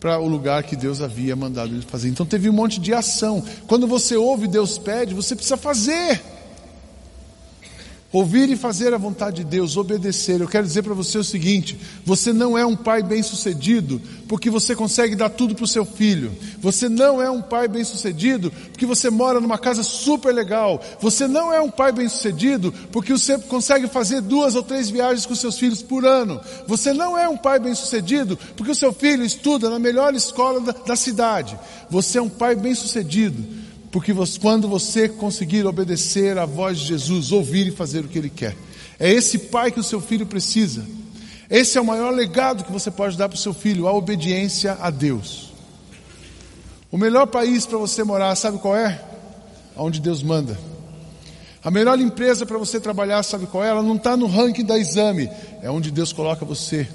para 0.00 0.18
o 0.18 0.26
lugar 0.26 0.62
que 0.62 0.74
Deus 0.74 1.02
havia 1.02 1.36
mandado 1.36 1.74
ele 1.74 1.82
fazer. 1.82 2.08
Então 2.08 2.24
teve 2.24 2.48
um 2.48 2.52
monte 2.54 2.80
de 2.80 2.94
ação. 2.94 3.44
Quando 3.66 3.86
você 3.86 4.16
ouve 4.16 4.48
Deus 4.48 4.78
pede, 4.78 5.14
você 5.14 5.36
precisa 5.36 5.58
fazer. 5.58 6.39
Ouvir 8.12 8.50
e 8.50 8.56
fazer 8.56 8.92
a 8.92 8.98
vontade 8.98 9.36
de 9.36 9.44
Deus, 9.44 9.76
obedecer. 9.76 10.40
Eu 10.40 10.48
quero 10.48 10.66
dizer 10.66 10.82
para 10.82 10.94
você 10.94 11.16
o 11.16 11.22
seguinte: 11.22 11.78
você 12.04 12.32
não 12.32 12.58
é 12.58 12.66
um 12.66 12.74
pai 12.74 13.04
bem-sucedido 13.04 14.02
porque 14.26 14.50
você 14.50 14.74
consegue 14.74 15.14
dar 15.14 15.28
tudo 15.28 15.54
para 15.54 15.62
o 15.62 15.68
seu 15.68 15.84
filho. 15.84 16.32
Você 16.58 16.88
não 16.88 17.22
é 17.22 17.30
um 17.30 17.40
pai 17.40 17.68
bem-sucedido 17.68 18.52
porque 18.72 18.84
você 18.84 19.10
mora 19.10 19.40
numa 19.40 19.58
casa 19.58 19.84
super 19.84 20.34
legal. 20.34 20.82
Você 21.00 21.28
não 21.28 21.52
é 21.52 21.60
um 21.60 21.70
pai 21.70 21.92
bem-sucedido 21.92 22.74
porque 22.90 23.12
você 23.12 23.38
consegue 23.38 23.86
fazer 23.86 24.20
duas 24.20 24.56
ou 24.56 24.62
três 24.64 24.90
viagens 24.90 25.24
com 25.24 25.36
seus 25.36 25.56
filhos 25.56 25.80
por 25.80 26.04
ano. 26.04 26.40
Você 26.66 26.92
não 26.92 27.16
é 27.16 27.28
um 27.28 27.36
pai 27.36 27.60
bem-sucedido 27.60 28.36
porque 28.56 28.72
o 28.72 28.74
seu 28.74 28.92
filho 28.92 29.24
estuda 29.24 29.70
na 29.70 29.78
melhor 29.78 30.12
escola 30.16 30.60
da, 30.60 30.72
da 30.72 30.96
cidade. 30.96 31.56
Você 31.88 32.18
é 32.18 32.22
um 32.22 32.28
pai 32.28 32.56
bem-sucedido 32.56 33.69
porque 33.90 34.14
quando 34.40 34.68
você 34.68 35.08
conseguir 35.08 35.66
obedecer 35.66 36.38
à 36.38 36.46
voz 36.46 36.78
de 36.78 36.86
Jesus, 36.86 37.32
ouvir 37.32 37.66
e 37.66 37.70
fazer 37.72 38.04
o 38.04 38.08
que 38.08 38.18
Ele 38.18 38.30
quer, 38.30 38.56
é 38.98 39.10
esse 39.10 39.38
pai 39.38 39.72
que 39.72 39.80
o 39.80 39.84
seu 39.84 40.00
filho 40.00 40.26
precisa. 40.26 40.84
Esse 41.48 41.76
é 41.76 41.80
o 41.80 41.84
maior 41.84 42.14
legado 42.14 42.62
que 42.62 42.70
você 42.70 42.90
pode 42.90 43.16
dar 43.16 43.28
para 43.28 43.36
o 43.36 43.40
seu 43.40 43.52
filho, 43.52 43.88
a 43.88 43.92
obediência 43.92 44.78
a 44.80 44.90
Deus. 44.90 45.52
O 46.92 46.98
melhor 46.98 47.26
país 47.26 47.66
para 47.66 47.78
você 47.78 48.04
morar, 48.04 48.36
sabe 48.36 48.58
qual 48.58 48.76
é? 48.76 49.02
Onde 49.76 50.00
Deus 50.00 50.22
manda. 50.22 50.56
A 51.62 51.70
melhor 51.70 51.98
empresa 51.98 52.46
para 52.46 52.56
você 52.56 52.78
trabalhar, 52.78 53.22
sabe 53.24 53.46
qual 53.46 53.64
é? 53.64 53.68
Ela 53.68 53.82
não 53.82 53.96
está 53.96 54.16
no 54.16 54.26
ranking 54.26 54.64
da 54.64 54.78
exame, 54.78 55.28
é 55.60 55.70
onde 55.70 55.90
Deus 55.90 56.12
coloca 56.12 56.44
você. 56.44 56.88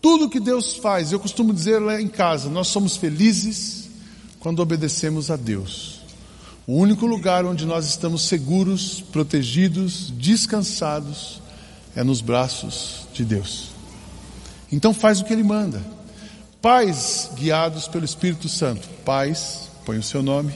Tudo 0.00 0.28
que 0.28 0.40
Deus 0.40 0.74
faz, 0.74 1.12
eu 1.12 1.18
costumo 1.18 1.54
dizer 1.54 1.78
lá 1.78 2.00
em 2.00 2.08
casa, 2.08 2.50
nós 2.50 2.68
somos 2.68 2.96
felizes 2.96 3.88
quando 4.40 4.60
obedecemos 4.60 5.30
a 5.30 5.36
Deus. 5.36 6.01
O 6.66 6.74
único 6.74 7.06
lugar 7.06 7.44
onde 7.44 7.66
nós 7.66 7.86
estamos 7.86 8.22
seguros, 8.22 9.00
protegidos, 9.12 10.12
descansados, 10.16 11.42
é 11.96 12.04
nos 12.04 12.20
braços 12.20 13.06
de 13.12 13.24
Deus. 13.24 13.70
Então 14.70 14.94
faz 14.94 15.20
o 15.20 15.24
que 15.24 15.32
Ele 15.32 15.42
manda. 15.42 15.82
Pais 16.60 17.30
guiados 17.34 17.88
pelo 17.88 18.04
Espírito 18.04 18.48
Santo. 18.48 18.88
Pais, 19.04 19.68
põe 19.84 19.98
o 19.98 20.02
seu 20.02 20.22
nome. 20.22 20.54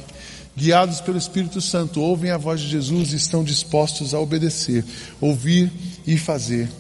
Guiados 0.57 1.01
pelo 1.01 1.19
Espírito 1.19 1.61
Santo, 1.61 2.01
ouvem 2.01 2.31
a 2.31 2.39
voz 2.39 2.61
de 2.61 2.69
Jesus 2.69 3.13
e 3.13 3.17
estão 3.17 3.43
dispostos 3.43 4.15
a 4.15 4.21
obedecer, 4.21 4.85
ouvir 5.21 5.71
e 6.07 6.17
fazer. 6.17 6.71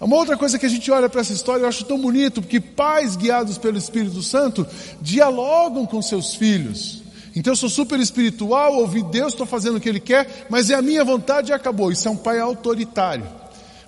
Uma 0.00 0.16
outra 0.16 0.36
coisa 0.36 0.58
que 0.58 0.66
a 0.66 0.68
gente 0.68 0.90
olha 0.90 1.08
para 1.08 1.20
essa 1.20 1.32
história, 1.32 1.62
eu 1.62 1.68
acho 1.68 1.84
tão 1.84 2.00
bonito, 2.00 2.42
porque 2.42 2.58
pais 2.58 3.14
guiados 3.14 3.58
pelo 3.58 3.78
Espírito 3.78 4.22
Santo 4.22 4.66
dialogam 5.00 5.86
com 5.86 6.00
seus 6.02 6.34
filhos. 6.34 7.01
Então 7.34 7.52
eu 7.52 7.56
sou 7.56 7.68
super 7.68 7.98
espiritual, 7.98 8.74
ouvi 8.74 9.02
Deus, 9.02 9.32
estou 9.32 9.46
fazendo 9.46 9.76
o 9.76 9.80
que 9.80 9.88
Ele 9.88 10.00
quer, 10.00 10.46
mas 10.50 10.70
é 10.70 10.74
a 10.74 10.82
minha 10.82 11.04
vontade 11.04 11.50
e 11.50 11.54
acabou. 11.54 11.90
Isso 11.90 12.06
é 12.06 12.10
um 12.10 12.16
pai 12.16 12.38
autoritário. 12.38 13.26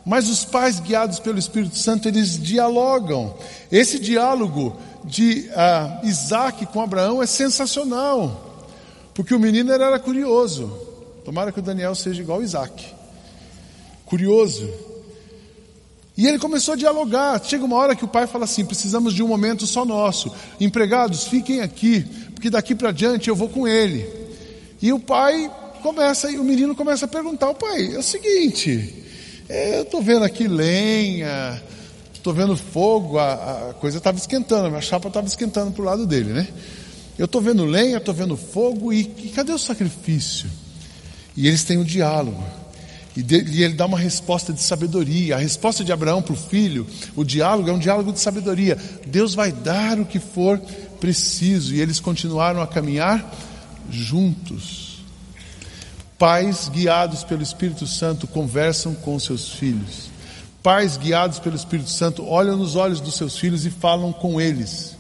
Mas 0.05 0.29
os 0.29 0.45
pais 0.45 0.81
guiados 0.81 1.19
pelo 1.19 1.39
Espírito 1.39 1.77
Santo, 1.77 2.09
eles 2.09 2.41
dialogam. 2.41 3.35
Esse 3.73 3.99
diálogo 3.99 4.77
de 5.03 5.49
uh, 5.51 6.07
Isaac 6.07 6.67
com 6.67 6.81
Abraão 6.81 7.23
é 7.23 7.27
sensacional. 7.27 8.67
Porque 9.15 9.35
o 9.35 9.39
menino 9.39 9.73
era 9.73 9.99
curioso. 9.99 10.67
Tomara 11.25 11.53
que 11.53 11.59
o 11.59 11.63
Daniel 11.63 11.95
seja 11.95 12.21
igual 12.21 12.43
Isaac. 12.43 12.85
Curioso. 14.05 14.69
E 16.17 16.27
ele 16.27 16.39
começou 16.39 16.75
a 16.75 16.77
dialogar. 16.77 17.43
Chega 17.45 17.65
uma 17.65 17.77
hora 17.77 17.97
que 17.97 18.05
o 18.05 18.09
pai 18.09 18.27
fala 18.27 18.45
assim: 18.45 18.65
precisamos 18.65 19.13
de 19.13 19.23
um 19.23 19.29
momento 19.29 19.67
só 19.67 19.85
nosso. 19.85 20.33
Empregados, 20.61 21.25
fiquem 21.25 21.61
aqui, 21.61 22.03
porque 22.35 22.51
daqui 22.51 22.75
para 22.75 22.93
diante 22.93 23.29
eu 23.29 23.35
vou 23.35 23.49
com 23.49 23.67
ele. 23.67 24.09
E 24.81 24.93
o 24.93 25.01
pai 25.01 25.51
começa, 25.83 26.31
e 26.31 26.39
o 26.39 26.45
menino 26.45 26.75
começa 26.75 27.05
a 27.05 27.09
perguntar: 27.09 27.51
o 27.51 27.55
pai, 27.55 27.95
é 27.95 27.99
o 27.99 28.03
seguinte, 28.03 29.05
é, 29.49 29.79
eu 29.79 29.83
estou 29.83 30.01
vendo 30.01 30.25
aqui 30.25 30.47
lenha, 30.47 31.61
estou 32.15 32.33
vendo 32.33 32.57
fogo, 32.57 33.19
a, 33.19 33.71
a 33.71 33.75
coisa 33.75 33.99
estava 33.99 34.17
esquentando, 34.17 34.75
a 34.75 34.81
chapa 34.81 35.09
estava 35.09 35.27
esquentando 35.27 35.73
para 35.73 35.83
o 35.83 35.85
lado 35.85 36.07
dele, 36.07 36.33
né? 36.33 36.49
Eu 37.19 37.27
estou 37.27 37.41
vendo 37.41 37.65
lenha, 37.65 37.99
estou 37.99 38.15
vendo 38.15 38.37
fogo, 38.37 38.93
e, 38.93 39.01
e 39.01 39.29
cadê 39.29 39.53
o 39.53 39.59
sacrifício? 39.59 40.49
E 41.37 41.47
eles 41.47 41.65
têm 41.65 41.79
um 41.79 41.85
diálogo. 41.85 42.43
E, 43.17 43.21
ele 43.63 43.75
dá 43.75 43.87
uma 43.87 43.99
resposta 43.99 44.53
de 44.53 44.61
sabedoria. 44.61 45.37
A 45.37 45.39
resposta 45.39 45.85
de 45.85 45.93
Abraão 45.93 46.21
para 46.21 46.33
o 46.33 46.37
filho, 46.37 46.87
o 47.15 47.25
diálogo 47.25 47.71
é 47.71 47.73
um 47.73 47.79
diálogo 47.79 48.13
de 48.13 48.21
sabedoria. 48.21 48.77
Deus 49.07 49.35
vai 49.35 49.53
dar 49.53 49.99
o 49.99 50.05
que 50.05 50.19
for 50.19 50.59
preciso. 51.01 51.75
E 51.75 51.81
eles 51.81 52.01
continuaram 52.01 52.61
a 52.61 52.67
caminhar 52.67 53.33
juntos. 53.91 55.05
Pais 56.19 56.69
guiados 56.69 57.25
pelo 57.25 57.43
Espírito 57.43 57.87
Santo 57.87 58.27
conversam 58.27 58.95
com 58.95 59.19
seus 59.19 59.51
filhos. 59.51 60.11
Pais 60.63 60.97
guiados 60.97 61.39
pelo 61.39 61.57
Espírito 61.57 61.91
Santo 61.91 62.25
olham 62.25 62.57
nos 62.57 62.75
olhos 62.75 63.01
dos 63.01 63.17
seus 63.17 63.37
filhos 63.37 63.67
e 63.67 63.71
falam 63.71 64.13
com 64.13 64.41
eles. 64.41 64.97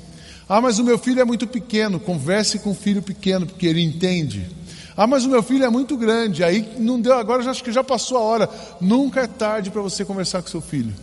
Ah, 0.48 0.60
mas 0.60 0.78
o 0.78 0.84
meu 0.84 0.98
filho 0.98 1.20
é 1.20 1.24
muito 1.24 1.46
pequeno. 1.46 1.98
Converse 1.98 2.58
com 2.58 2.72
o 2.72 2.74
filho 2.74 3.00
pequeno, 3.00 3.46
porque 3.46 3.66
ele 3.66 3.82
entende. 3.82 4.46
Ah, 4.96 5.06
mas 5.06 5.24
o 5.24 5.28
meu 5.28 5.42
filho 5.42 5.64
é 5.64 5.70
muito 5.70 5.96
grande. 5.96 6.44
Aí 6.44 6.74
não 6.78 7.00
deu, 7.00 7.14
agora 7.14 7.42
já, 7.42 7.50
acho 7.50 7.64
que 7.64 7.72
já 7.72 7.82
passou 7.82 8.16
a 8.16 8.20
hora. 8.20 8.50
Nunca 8.80 9.20
é 9.20 9.26
tarde 9.26 9.70
para 9.70 9.82
você 9.82 10.04
conversar 10.04 10.42
com 10.42 10.48
seu 10.48 10.60
filho. 10.60 10.94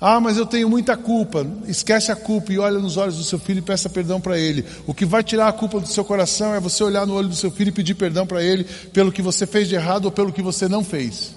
Ah, 0.00 0.20
mas 0.20 0.36
eu 0.36 0.44
tenho 0.44 0.68
muita 0.68 0.96
culpa. 0.96 1.46
Esquece 1.66 2.12
a 2.12 2.16
culpa 2.16 2.52
e 2.52 2.58
olha 2.58 2.78
nos 2.78 2.96
olhos 2.96 3.16
do 3.16 3.24
seu 3.24 3.38
filho 3.38 3.58
e 3.58 3.62
peça 3.62 3.88
perdão 3.88 4.20
para 4.20 4.38
ele. 4.38 4.64
O 4.86 4.92
que 4.92 5.04
vai 5.04 5.22
tirar 5.22 5.48
a 5.48 5.52
culpa 5.52 5.80
do 5.80 5.88
seu 5.88 6.04
coração 6.04 6.54
é 6.54 6.60
você 6.60 6.82
olhar 6.84 7.06
no 7.06 7.14
olho 7.14 7.28
do 7.28 7.34
seu 7.34 7.50
filho 7.50 7.68
e 7.68 7.72
pedir 7.72 7.94
perdão 7.94 8.26
para 8.26 8.42
ele 8.42 8.64
pelo 8.92 9.12
que 9.12 9.22
você 9.22 9.46
fez 9.46 9.68
de 9.68 9.74
errado 9.74 10.06
ou 10.06 10.12
pelo 10.12 10.32
que 10.32 10.42
você 10.42 10.68
não 10.68 10.84
fez. 10.84 11.32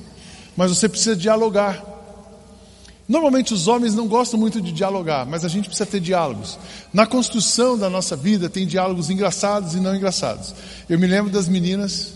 Mas 0.56 0.70
você 0.70 0.90
precisa 0.90 1.16
dialogar. 1.16 1.97
Normalmente 3.08 3.54
os 3.54 3.68
homens 3.68 3.96
não 3.96 4.06
gostam 4.06 4.38
muito 4.38 4.60
de 4.60 4.72
dialogar, 4.72 5.26
mas 5.26 5.46
a 5.46 5.48
gente 5.48 5.70
precisa 5.70 5.86
ter 5.86 6.02
diálogos. 6.02 6.60
Na 6.94 7.06
construção 7.06 7.78
da 7.78 7.90
nossa 7.90 8.18
vida 8.18 8.50
tem 8.50 8.68
diálogos 8.68 9.10
engraçados 9.10 9.76
e 9.76 9.80
não 9.80 9.96
engraçados. 9.96 10.54
Eu 10.90 11.00
me 11.00 11.08
lembro 11.08 11.32
das 11.32 11.48
meninas, 11.48 12.14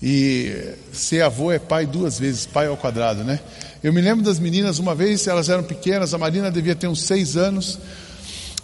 e 0.00 0.74
ser 0.92 1.22
avô 1.22 1.50
é 1.50 1.58
pai 1.58 1.86
duas 1.86 2.18
vezes, 2.20 2.46
pai 2.46 2.68
ao 2.68 2.76
quadrado, 2.76 3.24
né? 3.24 3.40
Eu 3.82 3.92
me 3.92 4.00
lembro 4.00 4.24
das 4.24 4.38
meninas, 4.38 4.78
uma 4.78 4.94
vez 4.94 5.26
elas 5.26 5.48
eram 5.48 5.64
pequenas, 5.64 6.14
a 6.14 6.18
Marina 6.18 6.50
devia 6.50 6.76
ter 6.76 6.86
uns 6.86 7.02
seis 7.02 7.36
anos, 7.36 7.78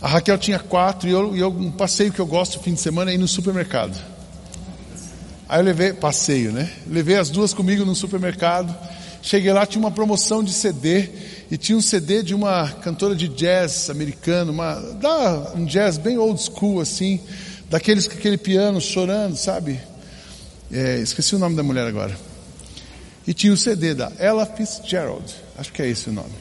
a 0.00 0.06
Raquel 0.06 0.38
tinha 0.38 0.58
quatro, 0.60 1.08
e 1.08 1.12
eu, 1.12 1.36
eu 1.36 1.48
um 1.48 1.72
passeio 1.72 2.12
que 2.12 2.20
eu 2.20 2.26
gosto 2.26 2.58
no 2.58 2.62
fim 2.62 2.74
de 2.74 2.80
semana 2.80 3.10
é 3.10 3.14
ir 3.14 3.18
no 3.18 3.26
supermercado. 3.26 3.96
Aí 5.48 5.60
eu 5.60 5.64
levei, 5.64 5.92
passeio, 5.92 6.52
né? 6.52 6.70
Levei 6.86 7.16
as 7.16 7.30
duas 7.30 7.52
comigo 7.52 7.84
no 7.84 7.94
supermercado. 7.94 8.74
Cheguei 9.22 9.52
lá, 9.52 9.64
tinha 9.64 9.78
uma 9.78 9.90
promoção 9.92 10.42
de 10.42 10.52
CD, 10.52 11.08
e 11.48 11.56
tinha 11.56 11.78
um 11.78 11.80
CD 11.80 12.24
de 12.24 12.34
uma 12.34 12.68
cantora 12.68 13.14
de 13.14 13.28
jazz 13.28 13.88
americano, 13.88 14.50
uma, 14.50 14.74
da, 14.74 15.52
um 15.54 15.64
jazz 15.64 15.96
bem 15.96 16.18
old 16.18 16.42
school 16.42 16.80
assim, 16.80 17.20
daqueles 17.70 18.08
com 18.08 18.14
aquele 18.14 18.36
piano 18.36 18.80
chorando, 18.80 19.36
sabe? 19.36 19.80
É, 20.72 20.98
esqueci 20.98 21.36
o 21.36 21.38
nome 21.38 21.54
da 21.54 21.62
mulher 21.62 21.86
agora. 21.86 22.18
E 23.24 23.32
tinha 23.32 23.52
o 23.52 23.56
CD 23.56 23.94
da 23.94 24.10
Ella 24.18 24.44
Fitzgerald, 24.44 25.24
acho 25.56 25.72
que 25.72 25.80
é 25.80 25.88
esse 25.88 26.08
o 26.08 26.12
nome, 26.12 26.34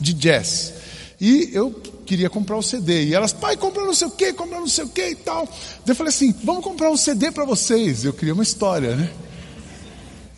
de 0.00 0.14
jazz. 0.14 0.72
E 1.20 1.50
eu 1.52 1.70
queria 2.06 2.30
comprar 2.30 2.56
o 2.56 2.62
CD. 2.62 3.04
E 3.04 3.14
elas, 3.14 3.34
pai, 3.34 3.58
compra 3.58 3.84
não 3.84 3.94
sei 3.94 4.06
o 4.06 4.10
que, 4.10 4.32
compra 4.32 4.58
não 4.58 4.68
sei 4.68 4.84
o 4.84 4.88
que 4.88 5.08
e 5.08 5.14
tal. 5.16 5.44
Daí 5.44 5.92
eu 5.92 5.94
falei 5.94 6.10
assim, 6.10 6.34
vamos 6.44 6.64
comprar 6.64 6.90
um 6.90 6.96
CD 6.96 7.30
para 7.30 7.44
vocês. 7.44 8.04
Eu 8.04 8.12
queria 8.14 8.32
uma 8.32 8.42
história, 8.42 8.96
né? 8.96 9.10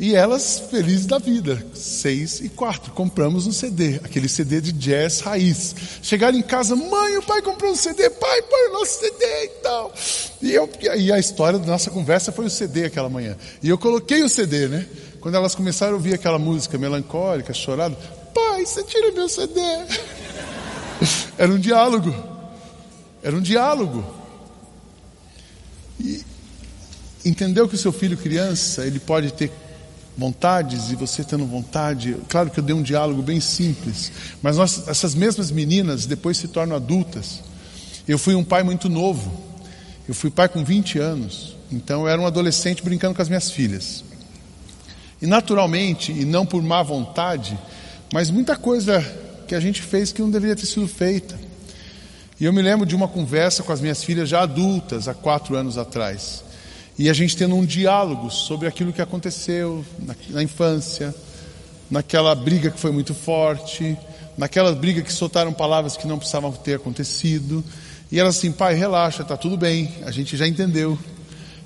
E 0.00 0.14
elas, 0.14 0.62
felizes 0.70 1.06
da 1.06 1.18
vida, 1.18 1.66
seis 1.74 2.40
e 2.40 2.48
quatro, 2.48 2.92
compramos 2.92 3.48
um 3.48 3.52
CD, 3.52 3.96
aquele 4.04 4.28
CD 4.28 4.60
de 4.60 4.70
jazz 4.70 5.18
raiz. 5.18 5.74
Chegaram 6.00 6.38
em 6.38 6.42
casa, 6.42 6.76
mãe, 6.76 7.16
o 7.16 7.22
pai 7.22 7.42
comprou 7.42 7.72
um 7.72 7.74
CD, 7.74 8.08
pai, 8.08 8.42
põe 8.42 8.68
o 8.68 8.72
nosso 8.74 9.00
CD 9.00 9.24
e 9.24 9.48
tal. 9.60 9.92
E, 10.40 10.54
eu, 10.54 10.70
e 10.96 11.10
a 11.10 11.18
história 11.18 11.58
da 11.58 11.66
nossa 11.66 11.90
conversa 11.90 12.30
foi 12.30 12.46
o 12.46 12.50
CD 12.50 12.84
aquela 12.84 13.08
manhã. 13.08 13.36
E 13.60 13.68
eu 13.68 13.76
coloquei 13.76 14.22
o 14.22 14.28
CD, 14.28 14.68
né? 14.68 14.86
Quando 15.20 15.34
elas 15.34 15.56
começaram 15.56 15.94
a 15.94 15.96
ouvir 15.96 16.14
aquela 16.14 16.38
música 16.38 16.78
melancólica, 16.78 17.52
chorada, 17.52 17.96
pai, 18.32 18.64
você 18.64 18.84
tira 18.84 19.10
meu 19.10 19.28
CD. 19.28 19.60
Era 21.36 21.50
um 21.50 21.58
diálogo. 21.58 22.14
Era 23.20 23.34
um 23.34 23.42
diálogo. 23.42 24.04
E 25.98 26.22
entendeu 27.24 27.68
que 27.68 27.74
o 27.74 27.78
seu 27.78 27.90
filho 27.90 28.16
criança, 28.16 28.86
ele 28.86 29.00
pode 29.00 29.32
ter 29.32 29.50
vontades 30.18 30.90
e 30.90 30.96
você 30.96 31.22
tendo 31.22 31.46
vontade. 31.46 32.16
Claro 32.28 32.50
que 32.50 32.58
eu 32.58 32.64
dei 32.64 32.74
um 32.74 32.82
diálogo 32.82 33.22
bem 33.22 33.40
simples, 33.40 34.10
mas 34.42 34.56
nós, 34.56 34.88
essas 34.88 35.14
mesmas 35.14 35.52
meninas 35.52 36.06
depois 36.06 36.36
se 36.36 36.48
tornam 36.48 36.74
adultas. 36.74 37.40
Eu 38.06 38.18
fui 38.18 38.34
um 38.34 38.42
pai 38.42 38.64
muito 38.64 38.88
novo, 38.88 39.32
eu 40.08 40.14
fui 40.14 40.28
pai 40.28 40.48
com 40.48 40.64
20 40.64 40.98
anos, 40.98 41.56
então 41.70 42.02
eu 42.02 42.08
era 42.08 42.20
um 42.20 42.26
adolescente 42.26 42.82
brincando 42.82 43.14
com 43.14 43.22
as 43.22 43.28
minhas 43.28 43.52
filhas. 43.52 44.02
E 45.22 45.26
naturalmente, 45.26 46.10
e 46.10 46.24
não 46.24 46.44
por 46.44 46.62
má 46.62 46.82
vontade, 46.82 47.56
mas 48.12 48.28
muita 48.28 48.56
coisa 48.56 49.00
que 49.46 49.54
a 49.54 49.60
gente 49.60 49.80
fez 49.80 50.10
que 50.10 50.20
não 50.20 50.30
deveria 50.30 50.56
ter 50.56 50.66
sido 50.66 50.88
feita. 50.88 51.38
E 52.40 52.44
eu 52.44 52.52
me 52.52 52.62
lembro 52.62 52.84
de 52.84 52.96
uma 52.96 53.06
conversa 53.06 53.62
com 53.62 53.72
as 53.72 53.80
minhas 53.80 54.02
filhas 54.02 54.28
já 54.28 54.42
adultas, 54.42 55.06
há 55.06 55.14
quatro 55.14 55.54
anos 55.54 55.78
atrás 55.78 56.47
e 56.98 57.08
a 57.08 57.12
gente 57.12 57.36
tendo 57.36 57.54
um 57.54 57.64
diálogo 57.64 58.28
sobre 58.28 58.66
aquilo 58.66 58.92
que 58.92 59.00
aconteceu 59.00 59.84
na, 60.00 60.16
na 60.30 60.42
infância, 60.42 61.14
naquela 61.88 62.34
briga 62.34 62.70
que 62.72 62.80
foi 62.80 62.90
muito 62.90 63.14
forte, 63.14 63.96
naquela 64.36 64.72
briga 64.72 65.00
que 65.00 65.12
soltaram 65.12 65.52
palavras 65.52 65.96
que 65.96 66.08
não 66.08 66.18
precisavam 66.18 66.50
ter 66.50 66.74
acontecido. 66.74 67.64
E 68.10 68.18
ela 68.18 68.30
assim, 68.30 68.50
pai, 68.50 68.74
relaxa, 68.74 69.22
tá 69.22 69.36
tudo 69.36 69.56
bem, 69.56 69.94
a 70.04 70.10
gente 70.10 70.36
já 70.36 70.46
entendeu. 70.46 70.98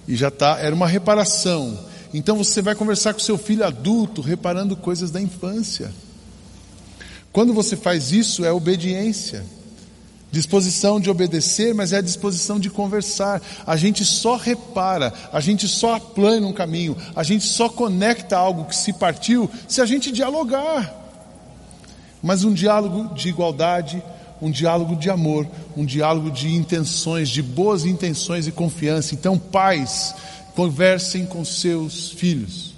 E 0.07 0.15
já 0.15 0.31
tá, 0.31 0.59
era 0.61 0.75
uma 0.75 0.87
reparação. 0.87 1.79
Então 2.13 2.37
você 2.37 2.61
vai 2.61 2.75
conversar 2.75 3.15
com 3.15 3.21
seu 3.21 3.39
filho 3.39 3.65
adulto, 3.65 4.21
reparando 4.21 4.77
coisas 4.77 5.11
da 5.11 5.21
infância. 5.21 5.91
Quando 7.33 7.55
você 7.55 7.75
faz 7.75 8.13
isso, 8.13 8.45
é 8.45 8.53
obediência. 8.53 9.43
Disposição 10.33 10.99
de 10.99 11.11
obedecer, 11.11 11.75
mas 11.75 11.93
é 11.93 11.99
a 11.99 12.01
disposição 12.01 12.59
de 12.59 12.71
conversar. 12.71 13.43
A 13.67 13.77
gente 13.77 14.03
só 14.03 14.37
repara, 14.37 15.13
a 15.31 15.41
gente 15.41 15.69
só 15.69 15.97
aplana 15.97 16.47
um 16.47 16.55
caminho, 16.55 16.97
a 17.15 17.23
gente 17.23 17.45
só 17.45 17.69
conecta 17.69 18.35
algo 18.35 18.65
que 18.65 18.75
se 18.75 18.95
partiu 18.95 19.49
se 19.69 19.83
a 19.83 19.85
gente 19.85 20.11
dialogar. 20.11 20.91
Mas 22.23 22.45
um 22.45 22.55
diálogo 22.55 23.15
de 23.15 23.29
igualdade, 23.29 24.03
um 24.41 24.51
diálogo 24.51 24.97
de 24.97 25.11
amor, 25.11 25.47
um 25.77 25.85
diálogo 25.85 26.31
de 26.31 26.49
intenções, 26.49 27.29
de 27.29 27.43
boas 27.43 27.85
intenções 27.85 28.47
e 28.47 28.53
confiança. 28.53 29.15
Então, 29.15 29.39
pais, 29.39 30.15
conversem 30.55 31.27
com 31.27 31.45
seus 31.45 32.11
filhos. 32.11 32.73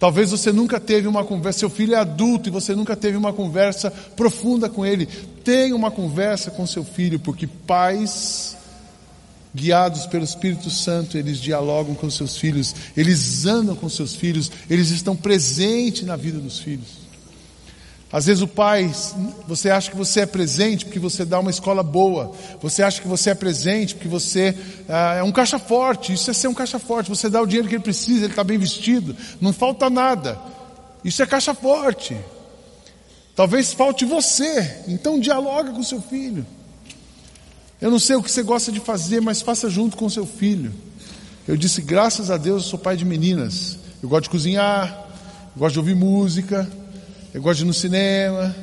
Talvez 0.00 0.32
você 0.32 0.50
nunca 0.50 0.80
teve 0.80 1.06
uma 1.06 1.22
conversa, 1.22 1.60
seu 1.60 1.70
filho 1.70 1.94
é 1.94 1.98
adulto 1.98 2.48
e 2.48 2.50
você 2.50 2.74
nunca 2.74 2.96
teve 2.96 3.16
uma 3.16 3.32
conversa 3.32 3.88
profunda 4.16 4.68
com 4.68 4.84
ele. 4.84 5.08
Tenha 5.44 5.74
uma 5.74 5.90
conversa 5.90 6.50
com 6.50 6.66
seu 6.66 6.84
filho, 6.84 7.18
porque 7.18 7.46
pais 7.46 8.56
guiados 9.54 10.06
pelo 10.06 10.24
Espírito 10.24 10.70
Santo, 10.70 11.18
eles 11.18 11.38
dialogam 11.38 11.94
com 11.94 12.08
seus 12.10 12.36
filhos, 12.36 12.74
eles 12.96 13.44
andam 13.44 13.76
com 13.76 13.88
seus 13.88 14.14
filhos, 14.14 14.50
eles 14.68 14.90
estão 14.90 15.14
presentes 15.14 16.04
na 16.04 16.16
vida 16.16 16.38
dos 16.38 16.58
filhos. 16.58 17.02
Às 18.10 18.26
vezes 18.26 18.42
o 18.42 18.46
pai, 18.46 18.92
você 19.48 19.70
acha 19.70 19.90
que 19.90 19.96
você 19.96 20.20
é 20.20 20.26
presente 20.26 20.84
porque 20.84 20.98
você 20.98 21.24
dá 21.24 21.40
uma 21.40 21.50
escola 21.50 21.82
boa. 21.82 22.32
Você 22.60 22.82
acha 22.82 23.00
que 23.00 23.08
você 23.08 23.30
é 23.30 23.34
presente 23.34 23.94
porque 23.94 24.08
você 24.08 24.54
ah, 24.86 25.14
é 25.14 25.22
um 25.22 25.32
caixa 25.32 25.58
forte. 25.58 26.12
Isso 26.12 26.30
é 26.30 26.34
ser 26.34 26.48
um 26.48 26.52
caixa 26.52 26.78
forte. 26.78 27.08
Você 27.08 27.30
dá 27.30 27.40
o 27.40 27.46
dinheiro 27.46 27.68
que 27.68 27.74
ele 27.74 27.82
precisa, 27.82 28.24
ele 28.24 28.32
está 28.32 28.44
bem 28.44 28.58
vestido, 28.58 29.16
não 29.40 29.50
falta 29.50 29.88
nada. 29.88 30.38
Isso 31.02 31.22
é 31.22 31.26
caixa 31.26 31.54
forte. 31.54 32.14
Talvez 33.34 33.72
falte 33.72 34.04
você. 34.04 34.82
Então 34.88 35.18
dialoga 35.18 35.72
com 35.72 35.82
seu 35.82 36.00
filho. 36.00 36.46
Eu 37.80 37.90
não 37.90 37.98
sei 37.98 38.16
o 38.16 38.22
que 38.22 38.30
você 38.30 38.42
gosta 38.42 38.70
de 38.70 38.80
fazer, 38.80 39.20
mas 39.20 39.42
faça 39.42 39.68
junto 39.68 39.96
com 39.96 40.08
seu 40.08 40.26
filho. 40.26 40.72
Eu 41.48 41.56
disse, 41.56 41.82
graças 41.82 42.30
a 42.30 42.36
Deus, 42.36 42.62
eu 42.62 42.70
sou 42.70 42.78
pai 42.78 42.96
de 42.96 43.04
meninas. 43.04 43.78
Eu 44.02 44.08
gosto 44.08 44.24
de 44.24 44.30
cozinhar, 44.30 45.08
gosto 45.56 45.74
de 45.74 45.78
ouvir 45.80 45.96
música. 45.96 46.70
Eu 47.34 47.40
gosto 47.40 47.58
de 47.58 47.64
ir 47.64 47.66
no 47.66 47.74
cinema, 47.74 48.54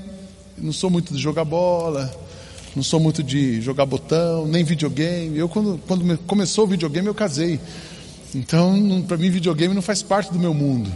não 0.56 0.72
sou 0.72 0.92
muito 0.92 1.12
de 1.14 1.20
jogar 1.20 1.44
bola, 1.44 2.14
não 2.76 2.84
sou 2.84 3.00
muito 3.00 3.24
de 3.24 3.60
jogar 3.62 3.86
botão, 3.86 4.46
nem 4.46 4.64
videogame. 4.64 5.38
Eu, 5.38 5.50
quando, 5.50 5.82
quando 5.88 6.18
começou 6.20 6.66
o 6.66 6.68
videogame, 6.68 7.08
eu 7.08 7.16
casei. 7.16 7.60
Então, 8.34 9.04
para 9.08 9.18
mim, 9.18 9.32
videogame 9.32 9.74
não 9.74 9.82
faz 9.82 10.04
parte 10.04 10.32
do 10.32 10.38
meu 10.38 10.54
mundo. 10.54 10.92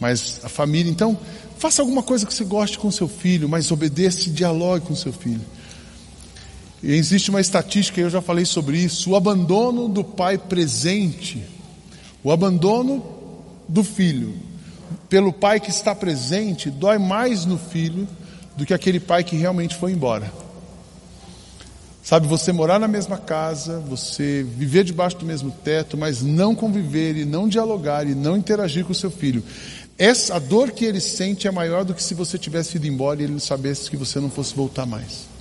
Mas 0.00 0.40
a 0.44 0.48
família, 0.48 0.90
então, 0.90 1.18
faça 1.58 1.82
alguma 1.82 2.02
coisa 2.02 2.26
que 2.26 2.34
você 2.34 2.44
goste 2.44 2.78
com 2.78 2.90
seu 2.90 3.08
filho, 3.08 3.48
mas 3.48 3.70
obedeça 3.70 4.28
e 4.28 4.32
dialogue 4.32 4.86
com 4.86 4.94
seu 4.94 5.12
filho. 5.12 5.44
E 6.82 6.92
existe 6.92 7.30
uma 7.30 7.40
estatística, 7.40 8.00
eu 8.00 8.10
já 8.10 8.20
falei 8.20 8.44
sobre 8.44 8.76
isso, 8.78 9.10
o 9.10 9.16
abandono 9.16 9.88
do 9.88 10.04
pai 10.04 10.36
presente, 10.36 11.42
o 12.22 12.30
abandono 12.30 13.02
do 13.68 13.82
filho 13.82 14.34
pelo 15.08 15.32
pai 15.32 15.60
que 15.60 15.70
está 15.70 15.94
presente 15.94 16.70
dói 16.70 16.98
mais 16.98 17.44
no 17.44 17.58
filho 17.58 18.08
do 18.56 18.64
que 18.64 18.74
aquele 18.74 19.00
pai 19.00 19.24
que 19.24 19.36
realmente 19.36 19.74
foi 19.74 19.92
embora. 19.92 20.32
Sabe, 22.02 22.26
você 22.26 22.52
morar 22.52 22.78
na 22.78 22.86
mesma 22.86 23.16
casa, 23.16 23.80
você 23.80 24.44
viver 24.56 24.84
debaixo 24.84 25.16
do 25.16 25.24
mesmo 25.24 25.50
teto, 25.50 25.96
mas 25.96 26.20
não 26.22 26.54
conviver 26.54 27.16
e 27.16 27.24
não 27.24 27.48
dialogar 27.48 28.06
e 28.06 28.14
não 28.14 28.36
interagir 28.36 28.84
com 28.84 28.92
o 28.92 28.94
seu 28.94 29.10
filho. 29.10 29.42
Essa, 29.96 30.36
a 30.36 30.38
dor 30.38 30.72
que 30.72 30.84
ele 30.84 31.00
sente 31.00 31.46
é 31.46 31.50
maior 31.50 31.84
do 31.84 31.94
que 31.94 32.02
se 32.02 32.14
você 32.14 32.36
tivesse 32.36 32.76
ido 32.76 32.86
embora 32.86 33.20
e 33.20 33.24
ele 33.24 33.38
soubesse 33.38 33.90
que 33.90 33.96
você 33.96 34.18
não 34.18 34.28
fosse 34.28 34.54
voltar 34.54 34.84
mais. 34.84 35.34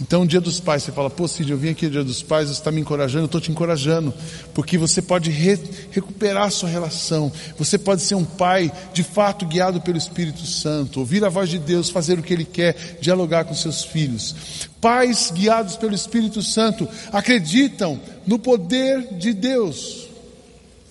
Então, 0.00 0.26
dia 0.26 0.40
dos 0.40 0.58
pais, 0.60 0.82
você 0.82 0.92
fala, 0.92 1.10
pô, 1.10 1.28
Cid, 1.28 1.50
eu 1.50 1.58
vim 1.58 1.70
aqui 1.70 1.84
no 1.86 1.92
dia 1.92 2.04
dos 2.04 2.22
pais, 2.22 2.48
você 2.48 2.54
está 2.54 2.70
me 2.70 2.80
encorajando, 2.80 3.24
eu 3.24 3.26
estou 3.26 3.40
te 3.40 3.50
encorajando, 3.50 4.12
porque 4.54 4.78
você 4.78 5.02
pode 5.02 5.30
re 5.30 5.58
recuperar 5.90 6.44
a 6.44 6.50
sua 6.50 6.68
relação, 6.68 7.30
você 7.58 7.78
pode 7.78 8.02
ser 8.02 8.14
um 8.14 8.24
pai, 8.24 8.72
de 8.94 9.02
fato, 9.02 9.46
guiado 9.46 9.80
pelo 9.80 9.98
Espírito 9.98 10.46
Santo, 10.46 11.00
ouvir 11.00 11.24
a 11.24 11.28
voz 11.28 11.50
de 11.50 11.58
Deus, 11.58 11.90
fazer 11.90 12.18
o 12.18 12.22
que 12.22 12.32
Ele 12.32 12.46
quer, 12.46 12.98
dialogar 13.00 13.44
com 13.44 13.54
seus 13.54 13.84
filhos. 13.84 14.68
Pais 14.80 15.30
guiados 15.34 15.76
pelo 15.76 15.94
Espírito 15.94 16.42
Santo 16.42 16.88
acreditam 17.12 18.00
no 18.26 18.38
poder 18.38 19.14
de 19.18 19.34
Deus. 19.34 20.09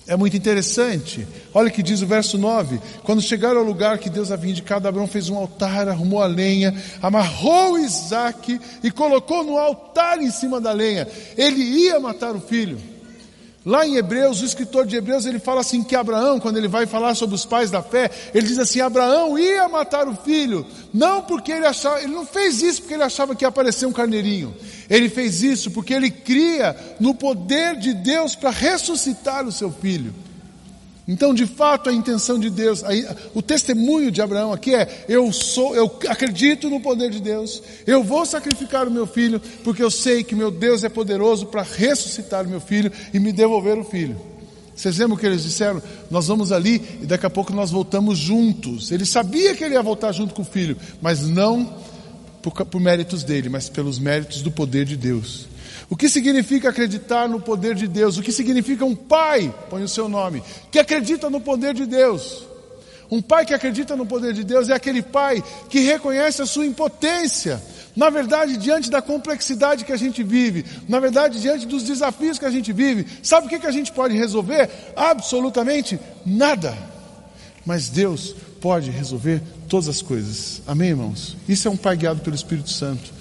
É 0.10 0.18
muito 0.18 0.36
interessante. 0.36 1.28
Olha 1.54 1.68
o 1.68 1.72
que 1.72 1.84
diz 1.84 2.02
o 2.02 2.08
verso 2.08 2.36
9: 2.36 2.82
Quando 3.04 3.22
chegaram 3.22 3.60
ao 3.60 3.64
lugar 3.64 4.00
que 4.00 4.10
Deus 4.10 4.32
havia 4.32 4.50
indicado, 4.50 4.88
Abraão 4.88 5.06
fez 5.06 5.30
um 5.30 5.38
altar, 5.38 5.88
arrumou 5.88 6.20
a 6.20 6.26
lenha, 6.26 6.74
amarrou 7.00 7.78
Isaac 7.78 8.60
e 8.84 8.90
colocou 8.90 9.44
no 9.44 9.56
altar 9.56 10.20
em 10.20 10.32
cima 10.32 10.60
da 10.60 10.72
lenha. 10.72 11.08
Ele 11.38 11.62
ia 11.62 12.00
matar 12.00 12.36
o 12.36 12.42
filho. 12.42 12.80
Lá 13.66 13.86
em 13.86 13.98
Hebreus, 13.98 14.42
o 14.42 14.46
escritor 14.46 14.86
de 14.86 14.96
Hebreus, 14.96 15.26
ele 15.26 15.38
fala 15.38 15.60
assim 15.60 15.84
que 15.84 15.96
Abraão, 15.96 16.40
quando 16.40 16.58
ele 16.58 16.70
vai 16.70 16.86
falar 16.86 17.14
sobre 17.14 17.36
os 17.36 17.44
pais 17.44 17.70
da 17.70 17.84
fé, 17.84 18.10
ele 18.34 18.48
diz 18.48 18.58
assim: 18.58 18.80
Abraão 18.80 19.38
ia 19.38 19.68
matar 19.68 20.08
o 20.08 20.16
filho, 20.16 20.66
não 20.94 21.22
porque 21.22 21.52
ele 21.52 21.66
achava, 21.66 22.02
ele 22.02 22.14
não 22.14 22.26
fez 22.26 22.62
isso 22.62 22.82
porque 22.82 22.94
ele 22.94 23.04
achava 23.04 23.36
que 23.36 23.44
ia 23.44 23.50
aparecer 23.50 23.86
um 23.86 23.92
carneirinho. 23.92 24.56
Ele 24.90 25.10
fez 25.10 25.44
isso 25.44 25.72
porque 25.72 25.94
ele 25.94 26.10
cria 26.10 26.76
no 27.00 27.14
poder 27.14 27.76
de 27.76 27.94
Deus 27.94 28.34
para 28.34 28.50
ressuscitar 28.50 29.46
o 29.46 29.52
seu 29.52 29.70
filho. 29.72 30.14
Então, 31.10 31.34
de 31.34 31.48
fato, 31.48 31.90
a 31.90 31.94
intenção 31.94 32.38
de 32.38 32.52
Deus, 32.52 32.84
o 33.34 33.42
testemunho 33.42 34.12
de 34.12 34.22
Abraão 34.22 34.54
aqui 34.54 34.76
é: 34.76 35.06
eu 35.10 35.34
sou, 35.34 35.76
eu 35.76 35.92
acredito 36.08 36.70
no 36.70 36.80
poder 36.80 37.10
de 37.10 37.20
Deus, 37.20 37.64
eu 37.88 38.04
vou 38.04 38.28
sacrificar 38.28 38.88
o 38.88 38.92
meu 38.92 39.08
filho, 39.08 39.42
porque 39.64 39.82
eu 39.82 39.90
sei 39.90 40.24
que 40.24 40.36
meu 40.36 40.52
Deus 40.52 40.84
é 40.84 40.90
poderoso 40.90 41.48
para 41.48 41.64
ressuscitar 41.64 42.46
o 42.46 42.50
meu 42.50 42.62
filho 42.62 42.92
e 43.12 43.20
me 43.20 43.32
devolver 43.32 43.76
o 43.80 43.84
filho. 43.84 44.22
Vocês 44.76 45.00
lembram 45.00 45.18
o 45.18 45.20
que 45.20 45.26
eles 45.26 45.42
disseram? 45.42 45.82
Nós 46.12 46.28
vamos 46.28 46.52
ali 46.52 47.00
e 47.02 47.08
daqui 47.08 47.26
a 47.26 47.30
pouco 47.30 47.52
nós 47.54 47.72
voltamos 47.72 48.20
juntos. 48.20 48.92
Ele 48.92 49.04
sabia 49.04 49.56
que 49.56 49.64
ele 49.64 49.74
ia 49.74 49.82
voltar 49.82 50.12
junto 50.12 50.36
com 50.36 50.44
o 50.44 50.46
filho, 50.46 50.78
mas 51.02 51.28
não 51.28 51.76
por, 52.44 52.54
por 52.54 52.80
méritos 52.80 53.24
dele, 53.24 53.50
mas 53.50 53.68
pelos 53.68 53.98
méritos 53.98 54.44
do 54.44 54.52
poder 54.52 54.86
de 54.86 54.96
Deus. 54.96 55.49
O 55.90 55.98
que 55.98 56.08
significa 56.08 56.70
acreditar 56.70 57.28
no 57.28 57.42
poder 57.42 57.74
de 57.74 57.88
Deus? 57.88 58.18
O 58.18 58.22
que 58.22 58.32
significa 58.32 58.86
um 58.86 58.96
pai, 58.96 59.54
põe 59.70 59.82
o 59.82 59.88
seu 59.88 60.08
nome, 60.08 60.44
que 60.72 60.78
acredita 60.78 61.30
no 61.30 61.42
poder 61.42 61.74
de 61.74 61.86
Deus? 61.86 62.46
Um 63.10 63.22
pai 63.22 63.44
que 63.44 63.56
acredita 63.56 63.96
no 63.96 64.06
poder 64.06 64.34
de 64.34 64.44
Deus 64.44 64.70
é 64.70 64.74
aquele 64.74 65.02
pai 65.02 65.44
que 65.68 65.80
reconhece 65.80 66.44
a 66.44 66.46
sua 66.46 66.66
impotência. 66.66 67.60
Na 67.96 68.12
verdade, 68.12 68.56
diante 68.56 68.92
da 68.92 69.02
complexidade 69.02 69.84
que 69.84 69.92
a 69.92 69.98
gente 69.98 70.22
vive, 70.22 70.64
na 70.88 71.00
verdade, 71.00 71.42
diante 71.42 71.66
dos 71.66 71.84
desafios 71.84 72.38
que 72.38 72.46
a 72.46 72.52
gente 72.52 72.72
vive, 72.72 73.08
sabe 73.24 73.48
o 73.48 73.50
que, 73.50 73.58
que 73.58 73.66
a 73.66 73.72
gente 73.72 73.92
pode 73.92 74.16
resolver? 74.16 74.70
Absolutamente 74.96 76.00
nada. 76.24 76.78
Mas 77.66 77.90
Deus 77.90 78.36
pode 78.62 78.92
resolver 78.92 79.42
todas 79.68 79.90
as 79.90 80.04
coisas. 80.04 80.62
Amém, 80.68 80.90
irmãos? 80.90 81.36
Isso 81.48 81.68
é 81.68 81.72
um 81.72 81.78
pai 81.78 81.98
guiado 81.98 82.22
pelo 82.22 82.36
Espírito 82.36 82.70
Santo. 82.70 83.19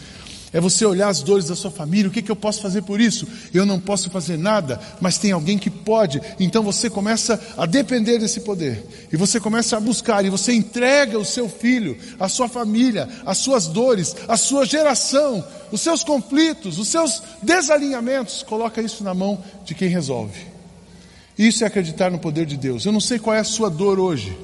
É 0.52 0.60
você 0.60 0.84
olhar 0.86 1.08
as 1.08 1.22
dores 1.22 1.46
da 1.46 1.56
sua 1.56 1.70
família, 1.70 2.08
o 2.08 2.12
que, 2.12 2.22
que 2.22 2.30
eu 2.30 2.36
posso 2.36 2.62
fazer 2.62 2.82
por 2.82 3.00
isso? 3.00 3.26
Eu 3.52 3.66
não 3.66 3.78
posso 3.78 4.08
fazer 4.08 4.38
nada, 4.38 4.80
mas 5.00 5.18
tem 5.18 5.32
alguém 5.32 5.58
que 5.58 5.68
pode. 5.68 6.20
Então 6.40 6.62
você 6.62 6.88
começa 6.88 7.40
a 7.56 7.66
depender 7.66 8.18
desse 8.18 8.40
poder. 8.40 8.86
E 9.12 9.16
você 9.16 9.38
começa 9.38 9.76
a 9.76 9.80
buscar, 9.80 10.24
e 10.24 10.30
você 10.30 10.52
entrega 10.52 11.18
o 11.18 11.24
seu 11.24 11.48
filho, 11.48 11.98
a 12.18 12.28
sua 12.28 12.48
família, 12.48 13.08
as 13.26 13.38
suas 13.38 13.66
dores, 13.66 14.16
a 14.26 14.36
sua 14.36 14.64
geração, 14.64 15.44
os 15.70 15.82
seus 15.82 16.02
conflitos, 16.02 16.78
os 16.78 16.88
seus 16.88 17.22
desalinhamentos. 17.42 18.42
Coloca 18.42 18.80
isso 18.80 19.04
na 19.04 19.12
mão 19.12 19.42
de 19.64 19.74
quem 19.74 19.88
resolve. 19.88 20.40
Isso 21.38 21.62
é 21.62 21.66
acreditar 21.66 22.10
no 22.10 22.18
poder 22.18 22.46
de 22.46 22.56
Deus. 22.56 22.84
Eu 22.84 22.92
não 22.92 23.00
sei 23.00 23.18
qual 23.18 23.36
é 23.36 23.40
a 23.40 23.44
sua 23.44 23.70
dor 23.70 24.00
hoje. 24.00 24.36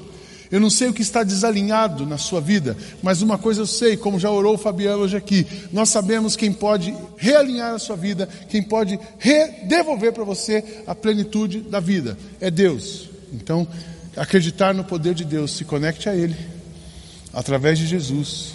Eu 0.51 0.59
não 0.59 0.69
sei 0.69 0.89
o 0.89 0.93
que 0.93 1.01
está 1.01 1.23
desalinhado 1.23 2.05
na 2.05 2.17
sua 2.17 2.39
vida, 2.39 2.77
mas 3.01 3.21
uma 3.21 3.37
coisa 3.37 3.61
eu 3.61 3.67
sei, 3.67 3.97
como 3.97 4.19
já 4.19 4.29
orou 4.29 4.55
o 4.55 4.57
Fabiano 4.57 5.03
hoje 5.03 5.17
aqui, 5.17 5.45
nós 5.71 5.89
sabemos 5.89 6.35
quem 6.35 6.53
pode 6.53 6.95
realinhar 7.17 7.73
a 7.73 7.79
sua 7.79 7.95
vida, 7.95 8.29
quem 8.49 8.61
pode 8.61 8.99
devolver 9.67 10.13
para 10.13 10.23
você 10.23 10.83
a 10.85 10.93
plenitude 10.93 11.61
da 11.61 11.79
vida. 11.79 12.17
É 12.39 12.51
Deus. 12.51 13.09
Então, 13.33 13.67
acreditar 14.15 14.73
no 14.73 14.83
poder 14.83 15.13
de 15.13 15.25
Deus, 15.25 15.51
se 15.51 15.65
conecte 15.65 16.07
a 16.07 16.15
Ele, 16.15 16.35
através 17.33 17.77
de 17.77 17.87
Jesus. 17.87 18.53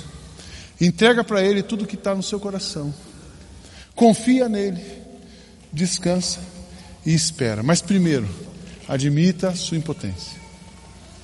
Entrega 0.80 1.22
para 1.22 1.42
Ele 1.42 1.62
tudo 1.62 1.86
que 1.86 1.96
está 1.96 2.14
no 2.14 2.22
seu 2.22 2.40
coração. 2.40 2.94
Confia 3.94 4.48
nele, 4.48 4.82
descansa 5.70 6.40
e 7.04 7.12
espera. 7.12 7.62
Mas 7.62 7.82
primeiro, 7.82 8.26
admita 8.88 9.48
a 9.48 9.54
sua 9.54 9.76
impotência. 9.76 10.39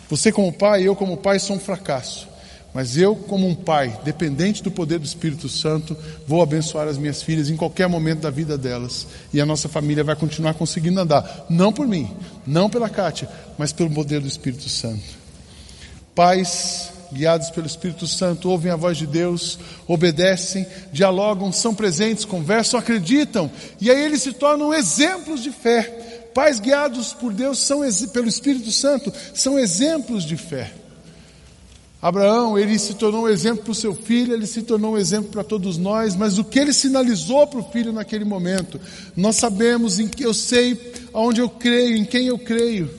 Você, 0.09 0.31
como 0.31 0.53
pai, 0.53 0.83
eu, 0.87 0.95
como 0.95 1.16
pai, 1.16 1.38
sou 1.38 1.57
um 1.57 1.61
fracasso. 1.61 2.29
Mas 2.73 2.99
eu, 2.99 3.16
como 3.16 3.49
um 3.49 3.55
pai, 3.55 3.99
dependente 4.05 4.62
do 4.62 4.71
poder 4.71 4.99
do 4.99 5.07
Espírito 5.07 5.49
Santo, 5.49 5.97
vou 6.27 6.42
abençoar 6.42 6.87
as 6.87 6.99
minhas 6.99 7.23
filhas 7.23 7.49
em 7.49 7.57
qualquer 7.57 7.88
momento 7.88 8.21
da 8.21 8.31
vida 8.31 8.59
delas. 8.59 9.07
E 9.33 9.40
a 9.40 9.47
nossa 9.47 9.66
família 9.66 10.05
vai 10.05 10.14
continuar 10.14 10.53
conseguindo 10.53 11.01
andar. 11.01 11.47
Não 11.49 11.73
por 11.73 11.87
mim, 11.88 12.14
não 12.47 12.69
pela 12.69 12.90
Kátia, 12.90 13.31
mas 13.57 13.73
pelo 13.73 13.90
poder 13.90 14.21
do 14.21 14.29
Espírito 14.29 14.69
Santo. 14.69 15.03
Pais 16.14 16.92
guiados 17.12 17.51
pelo 17.51 17.66
Espírito 17.66 18.07
Santo, 18.07 18.51
ouvem 18.51 18.71
a 18.71 18.77
voz 18.77 18.99
de 18.99 19.07
Deus, 19.07 19.59
obedecem, 19.87 20.66
dialogam, 20.92 21.53
são 21.53 21.75
presentes, 21.75 22.25
conversam, 22.25 22.79
acreditam, 22.79 23.51
e 23.81 23.90
aí 23.90 24.05
eles 24.05 24.23
se 24.23 24.33
tornam 24.33 24.75
exemplos 24.75 25.42
de 25.42 25.51
fé. 25.51 25.95
Pais 26.37 26.61
guiados 26.61 27.14
por 27.14 27.33
Deus 27.33 27.59
são 27.59 27.81
pelo 28.12 28.29
Espírito 28.29 28.70
Santo 28.70 29.11
são 29.33 29.59
exemplos 29.59 30.22
de 30.22 30.37
fé. 30.37 30.70
Abraão, 32.03 32.59
ele 32.59 32.79
se 32.79 32.92
tornou 32.92 33.25
um 33.25 33.29
exemplo 33.29 33.64
para 33.64 33.72
o 33.72 33.75
seu 33.75 33.94
filho, 33.94 34.35
ele 34.35 34.46
se 34.46 34.61
tornou 34.61 34.92
um 34.92 34.99
exemplo 34.99 35.31
para 35.31 35.42
todos 35.42 35.79
nós, 35.79 36.14
mas 36.14 36.37
o 36.37 36.44
que 36.44 36.59
ele 36.59 36.75
sinalizou 36.75 37.46
para 37.46 37.61
o 37.61 37.70
filho 37.72 37.90
naquele 37.90 38.27
momento, 38.27 38.79
nós 39.16 39.37
sabemos 39.37 39.99
em 39.99 40.07
que 40.09 40.27
eu 40.27 40.35
sei 40.35 40.79
aonde 41.14 41.40
eu 41.40 41.49
creio, 41.49 41.96
em 41.96 42.05
quem 42.05 42.27
eu 42.27 42.38
creio. 42.38 42.90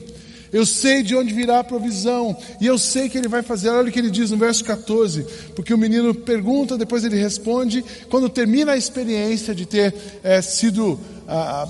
Eu 0.52 0.66
sei 0.66 1.04
de 1.04 1.14
onde 1.14 1.32
virá 1.32 1.60
a 1.60 1.64
provisão, 1.64 2.36
e 2.60 2.66
eu 2.66 2.76
sei 2.76 3.08
que 3.08 3.16
ele 3.16 3.28
vai 3.28 3.42
fazer. 3.42 3.68
Olha 3.68 3.88
o 3.88 3.92
que 3.92 4.00
ele 4.00 4.10
diz 4.10 4.32
no 4.32 4.36
verso 4.36 4.64
14, 4.64 5.24
porque 5.54 5.72
o 5.72 5.78
menino 5.78 6.12
pergunta, 6.12 6.76
depois 6.76 7.04
ele 7.04 7.16
responde. 7.16 7.84
Quando 8.10 8.28
termina 8.28 8.72
a 8.72 8.76
experiência 8.76 9.54
de 9.54 9.64
ter 9.64 9.94
é, 10.24 10.42
sido 10.42 10.98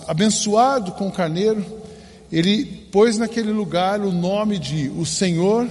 abençoado 0.07 0.93
com 0.93 1.09
o 1.09 1.13
carneiro, 1.13 1.65
ele 2.31 2.65
pôs 2.93 3.19
naquele 3.19 3.53
lugar 3.53 4.01
o 4.01 4.13
nome 4.13 4.59
de 4.59 4.89
O 4.91 5.05
Senhor 5.05 5.69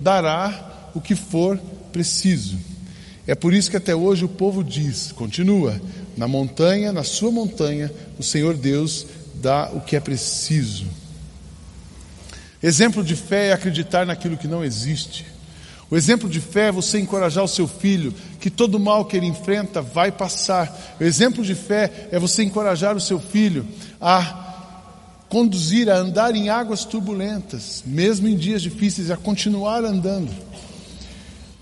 dará 0.00 0.90
o 0.94 1.00
que 1.00 1.16
for 1.16 1.58
preciso. 1.92 2.58
É 3.26 3.34
por 3.34 3.54
isso 3.54 3.70
que 3.70 3.76
até 3.76 3.94
hoje 3.94 4.24
o 4.24 4.28
povo 4.28 4.62
diz, 4.62 5.10
continua, 5.12 5.80
na 6.16 6.28
montanha, 6.28 6.92
na 6.92 7.02
sua 7.02 7.30
montanha, 7.30 7.90
o 8.18 8.22
Senhor 8.22 8.54
Deus 8.54 9.06
dá 9.36 9.70
o 9.72 9.80
que 9.80 9.96
é 9.96 10.00
preciso. 10.00 10.84
Exemplo 12.62 13.02
de 13.02 13.16
fé 13.16 13.48
é 13.48 13.52
acreditar 13.52 14.06
naquilo 14.06 14.36
que 14.36 14.46
não 14.46 14.64
existe. 14.64 15.26
O 15.94 15.96
exemplo 15.96 16.28
de 16.28 16.40
fé 16.40 16.66
é 16.66 16.72
você 16.72 16.98
encorajar 16.98 17.44
o 17.44 17.46
seu 17.46 17.68
filho 17.68 18.12
que 18.40 18.50
todo 18.50 18.80
mal 18.80 19.04
que 19.04 19.16
ele 19.16 19.26
enfrenta 19.26 19.80
vai 19.80 20.10
passar. 20.10 20.96
O 20.98 21.04
exemplo 21.04 21.44
de 21.44 21.54
fé 21.54 22.08
é 22.10 22.18
você 22.18 22.42
encorajar 22.42 22.96
o 22.96 23.00
seu 23.00 23.20
filho 23.20 23.64
a 24.00 25.22
conduzir, 25.28 25.88
a 25.88 25.94
andar 25.94 26.34
em 26.34 26.48
águas 26.48 26.84
turbulentas, 26.84 27.84
mesmo 27.86 28.26
em 28.26 28.36
dias 28.36 28.60
difíceis, 28.60 29.08
a 29.08 29.16
continuar 29.16 29.84
andando. 29.84 30.34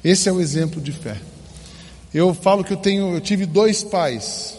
Esse 0.02 0.30
é 0.30 0.32
o 0.32 0.40
exemplo 0.40 0.80
de 0.80 0.92
fé. 0.92 1.20
Eu 2.14 2.32
falo 2.32 2.64
que 2.64 2.72
eu 2.72 2.78
tenho, 2.78 3.12
eu 3.12 3.20
tive 3.20 3.44
dois 3.44 3.84
pais. 3.84 4.56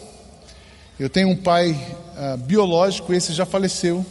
Eu 1.00 1.10
tenho 1.10 1.30
um 1.30 1.36
pai 1.36 1.72
uh, 1.72 2.38
biológico, 2.38 3.12
esse 3.12 3.34
já 3.34 3.44
faleceu. 3.44 4.06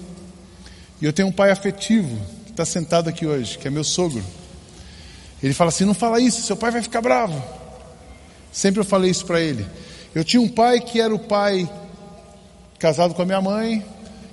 E 1.01 1.05
eu 1.05 1.13
tenho 1.13 1.29
um 1.29 1.33
pai 1.33 1.53
afetivo, 1.53 2.19
que 2.47 2.51
está 2.51 2.65
sentado 2.65 3.09
aqui 3.09 3.25
hoje, 3.25 3.57
que 3.57 3.69
é 3.69 3.71
meu 3.71 3.85
sogro. 3.85 4.25
Ele 5.43 5.53
fala 5.53 5.69
assim: 5.69 5.85
não 5.85 5.95
fala 5.95 6.21
isso, 6.21 6.43
seu 6.43 6.57
pai 6.57 6.71
vai 6.71 6.83
ficar 6.83 7.01
bravo. 7.01 7.43
Sempre 8.53 8.81
eu 8.81 8.85
falei 8.85 9.11
isso 9.11 9.27
para 9.27 9.41
ele. 9.41 9.67
Eu 10.15 10.23
tinha 10.25 10.41
um 10.41 10.49
pai 10.49 10.81
que 10.81 11.01
era 11.01 11.15
o 11.15 11.19
pai 11.19 11.69
casado 12.79 13.15
com 13.15 13.23
a 13.23 13.25
minha 13.25 13.41
mãe, 13.41 13.85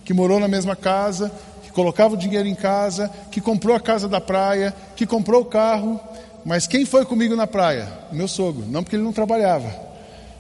que 0.03 0.13
morou 0.13 0.39
na 0.39 0.47
mesma 0.47 0.75
casa, 0.75 1.31
que 1.63 1.71
colocava 1.71 2.15
o 2.15 2.17
dinheiro 2.17 2.47
em 2.47 2.55
casa, 2.55 3.09
que 3.31 3.39
comprou 3.39 3.75
a 3.75 3.79
casa 3.79 4.07
da 4.07 4.19
praia, 4.19 4.75
que 4.95 5.05
comprou 5.05 5.41
o 5.41 5.45
carro. 5.45 5.99
Mas 6.45 6.67
quem 6.67 6.85
foi 6.85 7.05
comigo 7.05 7.35
na 7.35 7.47
praia? 7.47 7.87
Meu 8.11 8.27
sogro. 8.27 8.65
Não 8.67 8.83
porque 8.83 8.95
ele 8.95 9.03
não 9.03 9.13
trabalhava. 9.13 9.73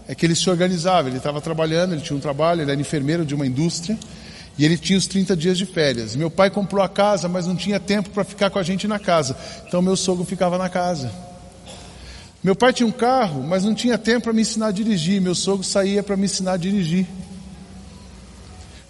É 0.07 0.15
que 0.15 0.25
ele 0.25 0.35
se 0.35 0.49
organizava. 0.49 1.07
Ele 1.07 1.17
estava 1.17 1.39
trabalhando, 1.39 1.93
ele 1.93 2.01
tinha 2.01 2.17
um 2.17 2.19
trabalho, 2.19 2.61
ele 2.61 2.71
era 2.71 2.81
enfermeiro 2.81 3.25
de 3.25 3.35
uma 3.35 3.45
indústria. 3.45 3.97
E 4.59 4.65
ele 4.65 4.77
tinha 4.77 4.99
os 4.99 5.07
30 5.07 5.37
dias 5.37 5.57
de 5.57 5.65
férias. 5.65 6.17
Meu 6.17 6.29
pai 6.29 6.49
comprou 6.49 6.83
a 6.83 6.89
casa, 6.89 7.29
mas 7.29 7.47
não 7.47 7.55
tinha 7.55 7.79
tempo 7.79 8.09
para 8.09 8.25
ficar 8.25 8.49
com 8.49 8.59
a 8.59 8.63
gente 8.63 8.89
na 8.89 8.99
casa. 8.99 9.37
Então 9.65 9.81
meu 9.81 9.95
sogro 9.95 10.25
ficava 10.25 10.57
na 10.57 10.67
casa. 10.67 11.09
Meu 12.43 12.53
pai 12.53 12.73
tinha 12.73 12.85
um 12.85 12.91
carro, 12.91 13.41
mas 13.41 13.63
não 13.63 13.73
tinha 13.73 13.97
tempo 13.97 14.25
para 14.25 14.33
me 14.33 14.41
ensinar 14.41 14.67
a 14.67 14.71
dirigir. 14.71 15.21
Meu 15.21 15.33
sogro 15.33 15.63
saía 15.63 16.03
para 16.03 16.17
me 16.17 16.25
ensinar 16.25 16.53
a 16.53 16.57
dirigir. 16.57 17.07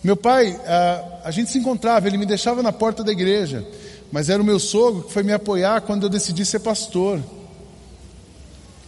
Meu 0.04 0.18
pai, 0.18 0.60
a, 0.66 1.20
a 1.26 1.32
gente 1.32 1.52
se 1.52 1.60
encontrava, 1.60 2.08
ele 2.08 2.18
me 2.18 2.26
deixava 2.26 2.64
na 2.64 2.72
porta 2.72 3.04
da 3.04 3.12
igreja, 3.12 3.64
mas 4.12 4.28
era 4.28 4.42
o 4.42 4.46
meu 4.46 4.58
sogro 4.58 5.04
que 5.04 5.14
foi 5.14 5.22
me 5.22 5.34
apoiar 5.34 5.82
quando 5.82 6.02
eu 6.02 6.10
decidi 6.10 6.46
ser 6.46 6.62
pastor. 6.62 7.22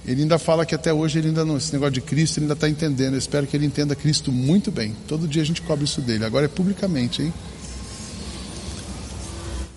Ele 0.05 0.23
ainda 0.23 0.39
fala 0.39 0.65
que 0.65 0.73
até 0.73 0.91
hoje 0.91 1.19
ele 1.19 1.27
ainda 1.27 1.45
não, 1.45 1.57
esse 1.57 1.71
negócio 1.71 1.93
de 1.93 2.01
Cristo 2.01 2.37
ele 2.37 2.45
ainda 2.45 2.53
está 2.53 2.67
entendendo. 2.67 3.13
Eu 3.13 3.19
espero 3.19 3.45
que 3.45 3.55
ele 3.55 3.65
entenda 3.65 3.95
Cristo 3.95 4.31
muito 4.31 4.71
bem. 4.71 4.95
Todo 5.07 5.27
dia 5.27 5.41
a 5.41 5.45
gente 5.45 5.61
cobre 5.61 5.85
isso 5.85 6.01
dele. 6.01 6.25
Agora 6.25 6.45
é 6.45 6.49
publicamente, 6.49 7.21
hein? 7.21 7.33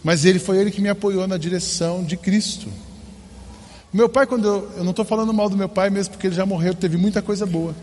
Mas 0.03 0.25
ele 0.25 0.39
foi 0.39 0.59
ele 0.59 0.71
que 0.71 0.81
me 0.81 0.89
apoiou 0.89 1.27
na 1.27 1.37
direção 1.37 2.03
de 2.03 2.17
Cristo. 2.17 2.69
Meu 3.93 4.09
pai, 4.09 4.27
quando 4.27 4.47
eu, 4.47 4.71
eu 4.79 4.85
não 4.85 4.91
estou 4.91 5.05
falando 5.05 5.33
mal 5.33 5.49
do 5.49 5.57
meu 5.57 5.69
pai 5.69 5.89
mesmo, 5.89 6.13
porque 6.13 6.27
ele 6.27 6.35
já 6.35 6.45
morreu, 6.45 6.75
teve 6.75 6.97
muita 6.97 7.23
coisa 7.23 7.47
boa. 7.47 7.75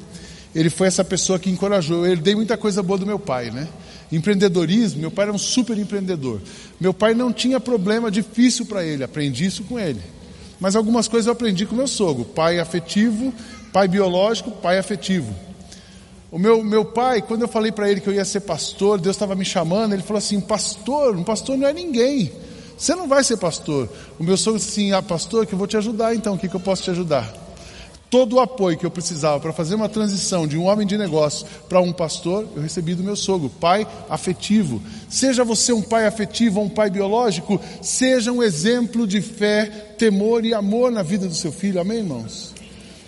Ele 0.53 0.69
foi 0.69 0.87
essa 0.87 1.03
pessoa 1.03 1.39
que 1.39 1.49
encorajou. 1.49 2.05
Eu 2.05 2.11
herdei 2.11 2.35
muita 2.35 2.57
coisa 2.57 2.83
boa 2.83 2.99
do 2.99 3.05
meu 3.05 3.17
pai, 3.17 3.49
né? 3.49 3.67
Empreendedorismo, 4.11 4.99
meu 4.99 5.09
pai 5.09 5.23
era 5.23 5.33
um 5.33 5.37
super 5.37 5.77
empreendedor. 5.77 6.41
Meu 6.79 6.93
pai 6.93 7.13
não 7.13 7.31
tinha 7.31 7.59
problema 7.59 8.11
difícil 8.11 8.65
para 8.65 8.83
ele, 8.83 9.03
aprendi 9.03 9.45
isso 9.45 9.63
com 9.63 9.79
ele. 9.79 10.01
Mas 10.61 10.75
algumas 10.75 11.07
coisas 11.07 11.25
eu 11.25 11.33
aprendi 11.33 11.65
com 11.65 11.75
meu 11.75 11.87
sogro: 11.87 12.23
pai 12.23 12.59
afetivo, 12.59 13.33
pai 13.73 13.87
biológico, 13.87 14.51
pai 14.51 14.77
afetivo. 14.77 15.33
O 16.31 16.37
meu, 16.37 16.63
meu 16.63 16.85
pai, 16.85 17.21
quando 17.21 17.41
eu 17.41 17.47
falei 17.47 17.71
para 17.71 17.89
ele 17.89 17.99
que 17.99 18.07
eu 18.07 18.13
ia 18.13 18.23
ser 18.23 18.41
pastor, 18.41 19.01
Deus 19.01 19.15
estava 19.15 19.35
me 19.35 19.43
chamando, 19.43 19.93
ele 19.93 20.03
falou 20.03 20.19
assim: 20.19 20.39
pastor, 20.39 21.17
um 21.17 21.23
pastor 21.23 21.57
não 21.57 21.67
é 21.67 21.73
ninguém. 21.73 22.31
Você 22.77 22.95
não 22.95 23.07
vai 23.07 23.23
ser 23.23 23.37
pastor. 23.37 23.89
O 24.19 24.23
meu 24.23 24.37
sogro 24.37 24.59
disse 24.59 24.71
assim: 24.71 24.93
ah, 24.93 25.01
pastor, 25.01 25.47
que 25.47 25.53
eu 25.53 25.57
vou 25.57 25.67
te 25.67 25.77
ajudar 25.77 26.13
então, 26.13 26.35
o 26.35 26.37
que, 26.37 26.47
que 26.47 26.55
eu 26.55 26.59
posso 26.59 26.83
te 26.83 26.91
ajudar? 26.91 27.40
Todo 28.11 28.35
o 28.35 28.39
apoio 28.41 28.77
que 28.77 28.85
eu 28.85 28.91
precisava 28.91 29.39
para 29.39 29.53
fazer 29.53 29.73
uma 29.73 29.87
transição 29.87 30.45
de 30.45 30.57
um 30.57 30.65
homem 30.65 30.85
de 30.85 30.97
negócio 30.97 31.47
para 31.69 31.79
um 31.79 31.93
pastor, 31.93 32.45
eu 32.53 32.61
recebi 32.61 32.93
do 32.93 33.01
meu 33.01 33.15
sogro, 33.15 33.49
pai 33.49 33.87
afetivo. 34.09 34.81
Seja 35.07 35.45
você 35.45 35.71
um 35.71 35.81
pai 35.81 36.05
afetivo 36.05 36.59
ou 36.59 36.65
um 36.65 36.69
pai 36.69 36.89
biológico, 36.89 37.57
seja 37.81 38.29
um 38.29 38.43
exemplo 38.43 39.07
de 39.07 39.21
fé, 39.21 39.93
temor 39.97 40.43
e 40.43 40.53
amor 40.53 40.91
na 40.91 41.01
vida 41.01 41.25
do 41.25 41.33
seu 41.33 41.53
filho. 41.53 41.79
Amém, 41.79 41.99
irmãos? 41.99 42.53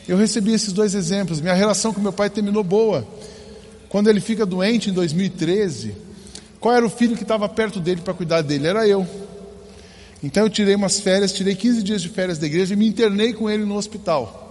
Eu 0.07 0.15
recebi 0.15 0.53
esses 0.53 0.71
dois 0.71 0.95
exemplos. 0.95 1.41
Minha 1.41 1.53
relação 1.53 1.91
com 1.91 1.99
meu 1.99 2.13
pai 2.13 2.29
terminou 2.29 2.63
boa. 2.63 3.05
Quando 3.89 4.09
ele 4.09 4.21
fica 4.21 4.45
doente 4.45 4.89
em 4.89 4.93
2013, 4.93 5.93
qual 6.61 6.75
era 6.75 6.85
o 6.85 6.89
filho 6.89 7.17
que 7.17 7.23
estava 7.23 7.49
perto 7.49 7.81
dele 7.81 7.99
para 7.99 8.13
cuidar 8.13 8.41
dele? 8.41 8.67
Era 8.67 8.87
eu. 8.87 9.05
Então 10.23 10.43
eu 10.43 10.49
tirei 10.49 10.75
umas 10.75 11.01
férias, 11.01 11.33
tirei 11.33 11.55
15 11.55 11.83
dias 11.83 12.01
de 12.01 12.07
férias 12.07 12.37
da 12.37 12.45
igreja 12.45 12.73
e 12.73 12.77
me 12.77 12.87
internei 12.87 13.33
com 13.33 13.49
ele 13.49 13.65
no 13.65 13.75
hospital. 13.75 14.42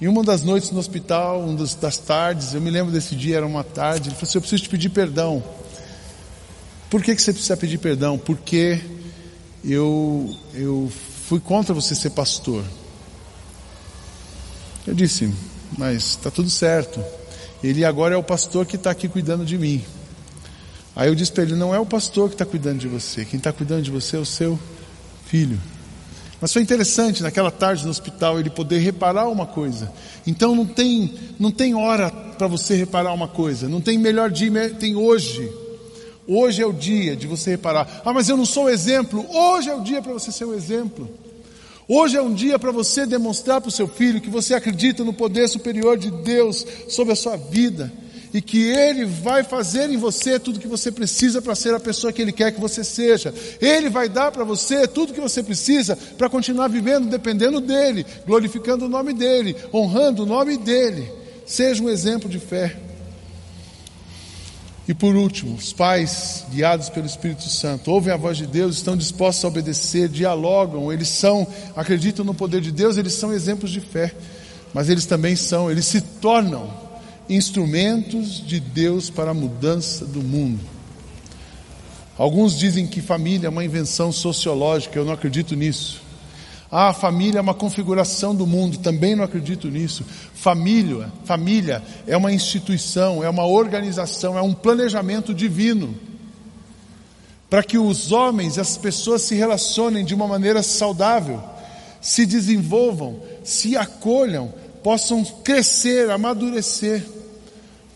E 0.00 0.06
uma 0.06 0.22
das 0.22 0.42
noites 0.42 0.70
no 0.70 0.78
hospital, 0.78 1.40
uma 1.40 1.56
das 1.56 1.98
tardes, 1.98 2.54
eu 2.54 2.60
me 2.60 2.70
lembro 2.70 2.92
desse 2.92 3.16
dia, 3.16 3.38
era 3.38 3.46
uma 3.46 3.64
tarde, 3.64 4.08
ele 4.08 4.14
falou 4.14 4.28
assim: 4.28 4.38
Eu 4.38 4.42
preciso 4.42 4.62
te 4.62 4.68
pedir 4.68 4.90
perdão. 4.90 5.42
Por 6.88 7.02
que, 7.02 7.14
que 7.14 7.20
você 7.20 7.32
precisa 7.32 7.56
pedir 7.56 7.78
perdão? 7.78 8.16
Porque 8.16 8.80
eu, 9.64 10.34
eu 10.54 10.90
fui 11.26 11.40
contra 11.40 11.74
você 11.74 11.94
ser 11.94 12.10
pastor. 12.10 12.64
Eu 14.86 14.94
disse, 14.94 15.30
mas 15.76 15.96
está 15.96 16.30
tudo 16.30 16.48
certo. 16.48 17.04
Ele 17.62 17.84
agora 17.84 18.14
é 18.14 18.16
o 18.16 18.22
pastor 18.22 18.64
que 18.64 18.76
está 18.76 18.90
aqui 18.90 19.08
cuidando 19.08 19.44
de 19.44 19.58
mim. 19.58 19.84
Aí 20.94 21.08
eu 21.08 21.14
disse 21.14 21.32
para 21.32 21.42
ele: 21.42 21.56
Não 21.56 21.74
é 21.74 21.78
o 21.78 21.84
pastor 21.84 22.28
que 22.28 22.34
está 22.36 22.46
cuidando 22.46 22.78
de 22.78 22.88
você, 22.88 23.24
quem 23.24 23.38
está 23.38 23.52
cuidando 23.52 23.82
de 23.82 23.90
você 23.90 24.16
é 24.16 24.20
o 24.20 24.24
seu 24.24 24.58
filho. 25.26 25.60
Mas 26.40 26.52
foi 26.52 26.62
interessante 26.62 27.22
naquela 27.22 27.50
tarde 27.50 27.84
no 27.84 27.90
hospital 27.90 28.38
ele 28.38 28.50
poder 28.50 28.78
reparar 28.78 29.28
uma 29.28 29.46
coisa. 29.46 29.92
Então 30.26 30.54
não 30.54 30.66
tem, 30.66 31.12
não 31.38 31.50
tem 31.50 31.74
hora 31.74 32.10
para 32.10 32.46
você 32.46 32.76
reparar 32.76 33.12
uma 33.12 33.26
coisa. 33.26 33.68
Não 33.68 33.80
tem 33.80 33.98
melhor 33.98 34.30
dia, 34.30 34.70
tem 34.78 34.94
hoje. 34.94 35.50
Hoje 36.26 36.62
é 36.62 36.66
o 36.66 36.72
dia 36.72 37.16
de 37.16 37.26
você 37.26 37.50
reparar. 37.50 38.02
Ah, 38.04 38.12
mas 38.12 38.28
eu 38.28 38.36
não 38.36 38.46
sou 38.46 38.64
o 38.64 38.70
exemplo. 38.70 39.26
Hoje 39.28 39.68
é 39.68 39.74
o 39.74 39.82
dia 39.82 40.00
para 40.00 40.12
você 40.12 40.30
ser 40.30 40.44
o 40.44 40.50
um 40.50 40.54
exemplo. 40.54 41.08
Hoje 41.88 42.16
é 42.16 42.22
um 42.22 42.34
dia 42.34 42.58
para 42.58 42.70
você 42.70 43.06
demonstrar 43.06 43.60
para 43.60 43.68
o 43.68 43.72
seu 43.72 43.88
filho 43.88 44.20
que 44.20 44.28
você 44.28 44.54
acredita 44.54 45.02
no 45.02 45.12
poder 45.12 45.48
superior 45.48 45.96
de 45.96 46.10
Deus 46.10 46.64
sobre 46.88 47.14
a 47.14 47.16
sua 47.16 47.36
vida 47.36 47.90
e 48.32 48.40
que 48.42 48.70
Ele 48.70 49.04
vai 49.04 49.42
fazer 49.42 49.90
em 49.90 49.96
você 49.96 50.38
tudo 50.38 50.60
que 50.60 50.68
você 50.68 50.92
precisa 50.92 51.40
para 51.40 51.54
ser 51.54 51.74
a 51.74 51.80
pessoa 51.80 52.12
que 52.12 52.22
Ele 52.22 52.32
quer 52.32 52.52
que 52.52 52.60
você 52.60 52.84
seja. 52.84 53.32
Ele 53.60 53.88
vai 53.88 54.08
dar 54.08 54.30
para 54.30 54.44
você 54.44 54.86
tudo 54.86 55.12
que 55.12 55.20
você 55.20 55.42
precisa 55.42 55.96
para 55.96 56.28
continuar 56.28 56.68
vivendo 56.68 57.08
dependendo 57.08 57.60
dEle, 57.60 58.04
glorificando 58.26 58.86
o 58.86 58.88
nome 58.88 59.12
dEle, 59.12 59.56
honrando 59.72 60.22
o 60.22 60.26
nome 60.26 60.56
dEle. 60.56 61.10
Seja 61.46 61.82
um 61.82 61.88
exemplo 61.88 62.28
de 62.28 62.38
fé. 62.38 62.76
E 64.86 64.94
por 64.94 65.14
último, 65.14 65.54
os 65.54 65.70
pais, 65.70 66.46
guiados 66.50 66.88
pelo 66.88 67.04
Espírito 67.04 67.42
Santo, 67.42 67.90
ouvem 67.90 68.10
a 68.10 68.16
voz 68.16 68.38
de 68.38 68.46
Deus, 68.46 68.76
estão 68.76 68.96
dispostos 68.96 69.44
a 69.44 69.48
obedecer, 69.48 70.08
dialogam, 70.08 70.90
eles 70.90 71.08
são, 71.08 71.46
acreditam 71.76 72.24
no 72.24 72.32
poder 72.32 72.62
de 72.62 72.72
Deus, 72.72 72.96
eles 72.96 73.12
são 73.12 73.30
exemplos 73.30 73.70
de 73.70 73.82
fé, 73.82 74.14
mas 74.72 74.88
eles 74.88 75.04
também 75.04 75.36
são, 75.36 75.70
eles 75.70 75.84
se 75.84 76.00
tornam 76.00 76.87
instrumentos 77.28 78.44
de 78.46 78.58
Deus 78.58 79.10
para 79.10 79.32
a 79.32 79.34
mudança 79.34 80.04
do 80.04 80.22
mundo. 80.22 80.60
Alguns 82.16 82.58
dizem 82.58 82.86
que 82.86 83.00
família 83.00 83.46
é 83.46 83.50
uma 83.50 83.64
invenção 83.64 84.10
sociológica, 84.10 84.98
eu 84.98 85.04
não 85.04 85.12
acredito 85.12 85.54
nisso. 85.54 86.02
Ah, 86.70 86.92
família 86.92 87.38
é 87.38 87.40
uma 87.40 87.54
configuração 87.54 88.34
do 88.34 88.46
mundo, 88.46 88.78
também 88.78 89.16
não 89.16 89.24
acredito 89.24 89.68
nisso. 89.68 90.04
Família, 90.34 91.10
família 91.24 91.82
é 92.06 92.16
uma 92.16 92.32
instituição, 92.32 93.24
é 93.24 93.30
uma 93.30 93.46
organização, 93.46 94.36
é 94.36 94.42
um 94.42 94.52
planejamento 94.52 95.32
divino. 95.32 95.94
Para 97.48 97.62
que 97.62 97.78
os 97.78 98.12
homens 98.12 98.56
e 98.56 98.60
as 98.60 98.76
pessoas 98.76 99.22
se 99.22 99.34
relacionem 99.34 100.04
de 100.04 100.14
uma 100.14 100.26
maneira 100.26 100.62
saudável, 100.62 101.42
se 102.00 102.26
desenvolvam, 102.26 103.20
se 103.42 103.74
acolham, 103.74 104.52
possam 104.82 105.24
crescer, 105.24 106.10
amadurecer. 106.10 107.02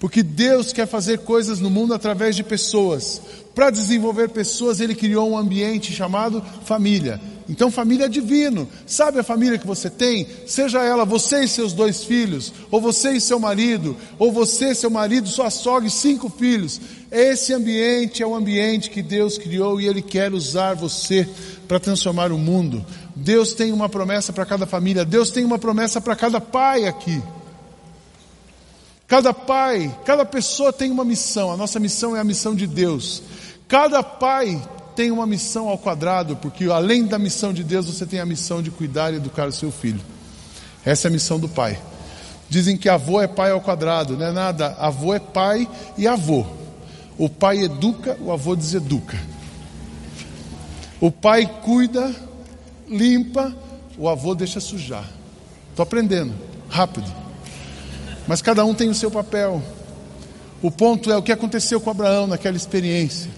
Porque 0.03 0.21
Deus 0.21 0.73
quer 0.73 0.89
fazer 0.89 1.21
coisas 1.21 1.61
no 1.61 1.71
mundo 1.71 1.95
através 1.95 2.35
de 2.35 2.43
pessoas. 2.43 3.23
Para 3.55 3.71
desenvolver 3.71 4.31
pessoas, 4.31 4.81
Ele 4.81 4.97
criou 4.97 5.31
um 5.31 5.39
ambiente 5.39 5.93
chamado 5.93 6.45
família. 6.65 7.21
Então, 7.49 7.71
família 7.71 8.07
é 8.07 8.09
divino. 8.09 8.69
Sabe 8.85 9.21
a 9.21 9.23
família 9.23 9.59
que 9.59 9.67
você 9.67 9.89
tem? 9.89 10.27
Seja 10.45 10.83
ela 10.83 11.05
você 11.05 11.45
e 11.45 11.49
seus 11.49 11.73
dois 11.73 12.03
filhos, 12.03 12.53
ou 12.69 12.81
você 12.81 13.13
e 13.13 13.21
seu 13.21 13.39
marido, 13.39 13.97
ou 14.19 14.33
você, 14.33 14.75
seu 14.75 14.91
marido, 14.91 15.29
sua 15.29 15.51
sogra 15.51 15.87
e 15.87 15.91
cinco 15.93 16.29
filhos. 16.29 16.81
Esse 17.09 17.53
ambiente 17.53 18.25
é 18.25 18.27
o 18.27 18.35
ambiente 18.35 18.91
que 18.91 19.03
Deus 19.03 19.39
criou 19.39 19.81
e 19.81 19.87
Ele 19.87 20.03
quer 20.03 20.35
usar 20.35 20.75
você 20.75 21.29
para 21.69 21.79
transformar 21.79 22.33
o 22.33 22.39
mundo. 22.39 22.85
Deus 23.15 23.55
tem 23.55 23.71
uma 23.71 23.89
promessa 23.89 24.33
para 24.33 24.45
cada 24.45 24.67
família, 24.67 25.05
Deus 25.05 25.31
tem 25.31 25.45
uma 25.45 25.61
promessa 25.61 26.01
para 26.01 26.17
cada 26.17 26.41
pai 26.41 26.89
aqui. 26.89 27.23
Cada 29.13 29.35
pai, 29.35 29.95
cada 30.07 30.25
pessoa 30.25 30.73
tem 30.73 30.91
uma 30.91 31.05
missão. 31.05 31.53
A 31.53 31.57
nossa 31.59 31.79
missão 31.79 32.17
é 32.17 32.21
a 32.21 32.25
missão 32.25 32.55
de 32.55 32.67
Deus. 32.67 33.23
Cada 33.69 34.03
pai 34.03 34.59
tem 34.97 35.11
uma 35.11 35.27
missão 35.27 35.69
ao 35.69 35.77
quadrado, 35.77 36.35
porque 36.37 36.65
além 36.65 37.05
da 37.05 37.19
missão 37.19 37.53
de 37.53 37.63
Deus, 37.63 37.85
você 37.85 38.07
tem 38.07 38.21
a 38.21 38.25
missão 38.25 38.63
de 38.63 38.71
cuidar 38.71 39.13
e 39.13 39.17
educar 39.17 39.47
o 39.47 39.53
seu 39.53 39.71
filho. 39.71 40.01
Essa 40.83 41.09
é 41.09 41.11
a 41.11 41.13
missão 41.13 41.39
do 41.39 41.47
pai. 41.47 41.79
Dizem 42.49 42.75
que 42.75 42.89
avô 42.89 43.21
é 43.21 43.29
pai 43.29 43.51
ao 43.51 43.61
quadrado, 43.61 44.17
não 44.17 44.25
é 44.25 44.33
nada. 44.33 44.69
Avô 44.79 45.13
é 45.13 45.19
pai 45.19 45.69
e 45.99 46.09
avô. 46.09 46.47
O 47.19 47.29
pai 47.29 47.59
educa, 47.65 48.17
o 48.19 48.33
avô 48.33 48.57
deseduca. 48.57 49.19
O 50.99 51.11
pai 51.11 51.45
cuida, 51.63 52.17
limpa, 52.89 53.55
o 53.99 54.09
avô 54.09 54.35
deixa 54.35 54.59
sujar. 54.59 55.05
Estou 55.69 55.83
aprendendo, 55.83 56.33
rápido. 56.71 57.22
Mas 58.33 58.41
cada 58.41 58.65
um 58.65 58.73
tem 58.73 58.89
o 58.89 58.95
seu 58.95 59.11
papel. 59.11 59.63
O 60.63 60.71
ponto 60.71 61.13
é 61.13 61.17
o 61.19 61.23
que 61.23 61.31
aconteceu 61.31 61.79
com 61.79 61.91
Abraão 61.91 62.27
naquela 62.27 62.57
experiência. 62.57 63.31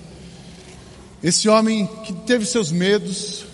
Esse 1.20 1.48
homem 1.48 1.90
que 2.04 2.12
teve 2.12 2.46
seus 2.46 2.70
medos, 2.70 3.44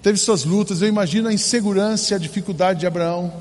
teve 0.00 0.16
suas 0.18 0.44
lutas, 0.44 0.82
eu 0.82 0.86
imagino 0.86 1.28
a 1.28 1.32
insegurança 1.32 2.12
e 2.12 2.14
a 2.14 2.18
dificuldade 2.18 2.78
de 2.78 2.86
Abraão 2.86 3.32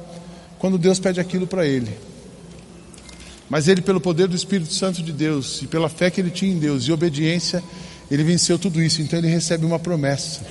quando 0.58 0.80
Deus 0.80 1.00
pede 1.00 1.20
aquilo 1.20 1.46
para 1.46 1.64
ele. 1.64 1.96
Mas 3.48 3.68
ele, 3.68 3.84
pelo 3.84 4.02
poder 4.02 4.28
do 4.28 4.36
Espírito 4.36 4.74
Santo 4.74 5.04
de 5.04 5.12
Deus 5.12 5.62
e 5.62 5.68
pela 5.68 5.90
fé 5.90 6.10
que 6.10 6.20
ele 6.20 6.32
tinha 6.32 6.52
em 6.52 6.58
Deus 6.58 6.86
e 6.86 6.92
obediência, 6.92 7.64
ele 8.10 8.24
venceu 8.24 8.58
tudo 8.58 8.82
isso. 8.82 9.00
Então 9.00 9.20
ele 9.20 9.28
recebe 9.28 9.64
uma 9.64 9.78
promessa. 9.78 10.42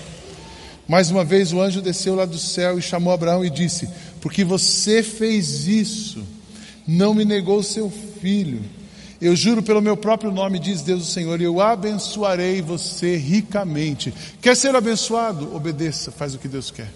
Mais 0.86 1.10
uma 1.10 1.22
vez 1.22 1.52
o 1.52 1.60
anjo 1.60 1.82
desceu 1.82 2.14
lá 2.14 2.24
do 2.24 2.38
céu 2.38 2.78
e 2.78 2.82
chamou 2.82 3.12
Abraão 3.12 3.44
e 3.44 3.50
disse: 3.50 3.86
Porque 4.20 4.44
você 4.44 5.02
fez 5.02 5.66
isso, 5.66 6.24
não 6.86 7.14
me 7.14 7.24
negou 7.24 7.62
seu 7.62 7.90
filho. 8.20 8.60
Eu 9.20 9.34
juro 9.34 9.62
pelo 9.62 9.82
meu 9.82 9.96
próprio 9.96 10.30
nome, 10.30 10.58
diz 10.58 10.82
Deus 10.82 11.08
o 11.08 11.12
Senhor, 11.12 11.40
eu 11.40 11.60
abençoarei 11.60 12.62
você 12.62 13.16
ricamente. 13.16 14.14
Quer 14.40 14.56
ser 14.56 14.74
abençoado? 14.76 15.54
Obedeça, 15.54 16.12
faz 16.12 16.34
o 16.34 16.38
que 16.38 16.46
Deus 16.46 16.70
quer. 16.70 16.88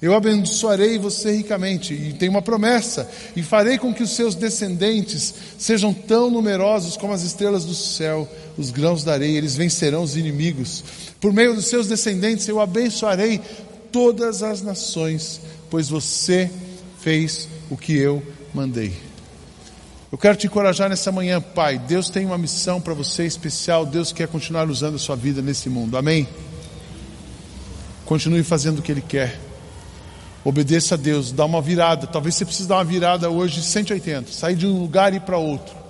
Eu 0.00 0.14
abençoarei 0.14 0.98
você 0.98 1.32
ricamente, 1.32 1.94
e 1.94 2.12
tem 2.12 2.28
uma 2.28 2.42
promessa, 2.42 3.10
e 3.34 3.42
farei 3.42 3.78
com 3.78 3.94
que 3.94 4.02
os 4.02 4.14
seus 4.14 4.34
descendentes 4.34 5.34
sejam 5.58 5.92
tão 5.92 6.30
numerosos 6.30 6.98
como 6.98 7.14
as 7.14 7.22
estrelas 7.22 7.64
do 7.64 7.74
céu, 7.74 8.28
os 8.58 8.70
grãos 8.70 9.02
da 9.02 9.14
areia, 9.14 9.38
eles 9.38 9.56
vencerão 9.56 10.02
os 10.02 10.14
inimigos. 10.14 10.84
Por 11.18 11.32
meio 11.32 11.54
dos 11.54 11.66
seus 11.66 11.88
descendentes 11.88 12.46
eu 12.46 12.60
abençoarei 12.60 13.40
todas 13.90 14.42
as 14.42 14.60
nações, 14.60 15.40
pois 15.70 15.88
você 15.88 16.50
fez 17.00 17.48
o 17.70 17.76
que 17.76 17.96
eu 17.96 18.22
mandei. 18.54 18.92
Eu 20.10 20.18
quero 20.18 20.36
te 20.36 20.46
encorajar 20.46 20.88
nessa 20.88 21.10
manhã, 21.10 21.40
Pai. 21.40 21.78
Deus 21.78 22.08
tem 22.08 22.24
uma 22.24 22.38
missão 22.38 22.80
para 22.80 22.94
você 22.94 23.26
especial. 23.26 23.84
Deus 23.84 24.12
quer 24.12 24.28
continuar 24.28 24.68
usando 24.70 24.94
a 24.94 24.98
sua 24.98 25.16
vida 25.16 25.42
nesse 25.42 25.68
mundo. 25.68 25.96
Amém? 25.96 26.28
Continue 28.04 28.42
fazendo 28.44 28.78
o 28.78 28.82
que 28.82 28.92
Ele 28.92 29.02
quer. 29.02 29.38
Obedeça 30.44 30.94
a 30.94 30.96
Deus, 30.98 31.32
dá 31.32 31.44
uma 31.44 31.60
virada. 31.60 32.06
Talvez 32.06 32.36
você 32.36 32.44
precise 32.44 32.68
dar 32.68 32.76
uma 32.76 32.84
virada 32.84 33.28
hoje 33.28 33.60
de 33.60 33.66
180, 33.66 34.30
sair 34.30 34.54
de 34.54 34.64
um 34.64 34.80
lugar 34.80 35.12
e 35.12 35.16
ir 35.16 35.20
para 35.20 35.36
outro. 35.36 35.85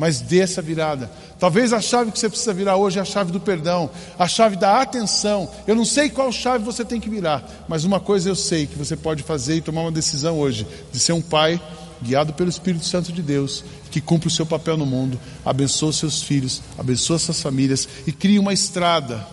Mas 0.00 0.18
dê 0.18 0.38
essa 0.38 0.62
virada. 0.62 1.10
Talvez 1.38 1.74
a 1.74 1.80
chave 1.82 2.10
que 2.10 2.18
você 2.18 2.26
precisa 2.26 2.54
virar 2.54 2.76
hoje 2.76 2.98
é 2.98 3.02
a 3.02 3.04
chave 3.04 3.30
do 3.30 3.38
perdão, 3.38 3.90
a 4.18 4.26
chave 4.26 4.56
da 4.56 4.80
atenção. 4.80 5.46
Eu 5.66 5.76
não 5.76 5.84
sei 5.84 6.08
qual 6.08 6.32
chave 6.32 6.64
você 6.64 6.86
tem 6.86 6.98
que 6.98 7.10
virar, 7.10 7.46
mas 7.68 7.84
uma 7.84 8.00
coisa 8.00 8.30
eu 8.30 8.34
sei 8.34 8.66
que 8.66 8.78
você 8.78 8.96
pode 8.96 9.22
fazer 9.22 9.56
e 9.56 9.60
tomar 9.60 9.82
uma 9.82 9.92
decisão 9.92 10.38
hoje 10.38 10.66
de 10.90 10.98
ser 10.98 11.12
um 11.12 11.20
pai 11.20 11.60
guiado 12.00 12.32
pelo 12.32 12.48
Espírito 12.48 12.86
Santo 12.86 13.12
de 13.12 13.20
Deus, 13.20 13.62
que 13.90 14.00
cumpre 14.00 14.28
o 14.28 14.30
seu 14.30 14.46
papel 14.46 14.74
no 14.78 14.86
mundo, 14.86 15.20
abençoa 15.44 15.92
seus 15.92 16.22
filhos, 16.22 16.62
abençoa 16.78 17.18
suas 17.18 17.42
famílias 17.42 17.86
e 18.06 18.12
cria 18.12 18.40
uma 18.40 18.54
estrada. 18.54 19.26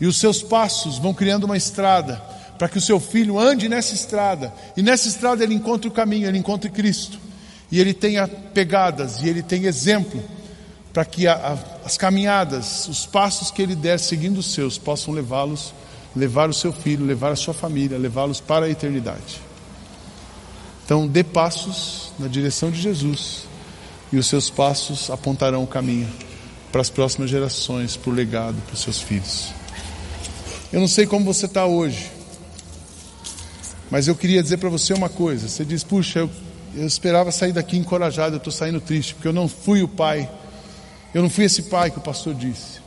E 0.00 0.08
os 0.08 0.18
seus 0.18 0.42
passos 0.42 0.98
vão 0.98 1.14
criando 1.14 1.44
uma 1.44 1.56
estrada 1.56 2.20
para 2.58 2.68
que 2.68 2.78
o 2.78 2.80
seu 2.80 2.98
filho 2.98 3.38
ande 3.38 3.68
nessa 3.68 3.94
estrada, 3.94 4.52
e 4.76 4.82
nessa 4.82 5.06
estrada 5.06 5.44
ele 5.44 5.54
encontre 5.54 5.86
o 5.86 5.92
caminho, 5.92 6.26
ele 6.26 6.38
encontre 6.38 6.68
Cristo, 6.68 7.29
e 7.70 7.80
ele 7.80 7.94
tenha 7.94 8.26
pegadas, 8.26 9.22
e 9.22 9.28
ele 9.28 9.42
tenha 9.42 9.68
exemplo, 9.68 10.22
para 10.92 11.04
que 11.04 11.26
a, 11.26 11.34
a, 11.34 11.86
as 11.86 11.96
caminhadas, 11.96 12.88
os 12.88 13.06
passos 13.06 13.50
que 13.50 13.62
ele 13.62 13.76
der 13.76 13.98
seguindo 13.98 14.38
os 14.38 14.52
seus, 14.52 14.76
possam 14.76 15.14
levá-los, 15.14 15.72
levar 16.14 16.50
o 16.50 16.54
seu 16.54 16.72
filho, 16.72 17.04
levar 17.04 17.30
a 17.30 17.36
sua 17.36 17.54
família, 17.54 17.96
levá-los 17.96 18.40
para 18.40 18.66
a 18.66 18.70
eternidade. 18.70 19.40
Então, 20.84 21.06
dê 21.06 21.22
passos 21.22 22.12
na 22.18 22.26
direção 22.26 22.70
de 22.70 22.80
Jesus, 22.80 23.44
e 24.12 24.18
os 24.18 24.26
seus 24.26 24.50
passos 24.50 25.08
apontarão 25.08 25.62
o 25.62 25.66
caminho 25.66 26.08
para 26.72 26.80
as 26.80 26.90
próximas 26.90 27.30
gerações, 27.30 27.96
para 27.96 28.10
o 28.10 28.12
legado, 28.12 28.60
para 28.62 28.74
os 28.74 28.80
seus 28.80 29.00
filhos. 29.00 29.52
Eu 30.72 30.80
não 30.80 30.88
sei 30.88 31.06
como 31.06 31.24
você 31.24 31.46
está 31.46 31.66
hoje. 31.66 32.10
Mas 33.90 34.06
eu 34.06 34.14
queria 34.14 34.42
dizer 34.42 34.58
para 34.58 34.68
você 34.68 34.92
uma 34.92 35.08
coisa: 35.08 35.48
você 35.48 35.64
diz, 35.64 35.82
puxa, 35.82 36.20
eu, 36.20 36.30
eu 36.74 36.86
esperava 36.86 37.32
sair 37.32 37.52
daqui 37.52 37.76
encorajado, 37.76 38.36
eu 38.36 38.38
estou 38.38 38.52
saindo 38.52 38.80
triste, 38.80 39.14
porque 39.14 39.28
eu 39.28 39.32
não 39.32 39.48
fui 39.48 39.82
o 39.82 39.88
pai, 39.88 40.30
eu 41.12 41.22
não 41.22 41.30
fui 41.30 41.44
esse 41.44 41.64
pai 41.64 41.90
que 41.90 41.98
o 41.98 42.02
pastor 42.02 42.34
disse. 42.34 42.80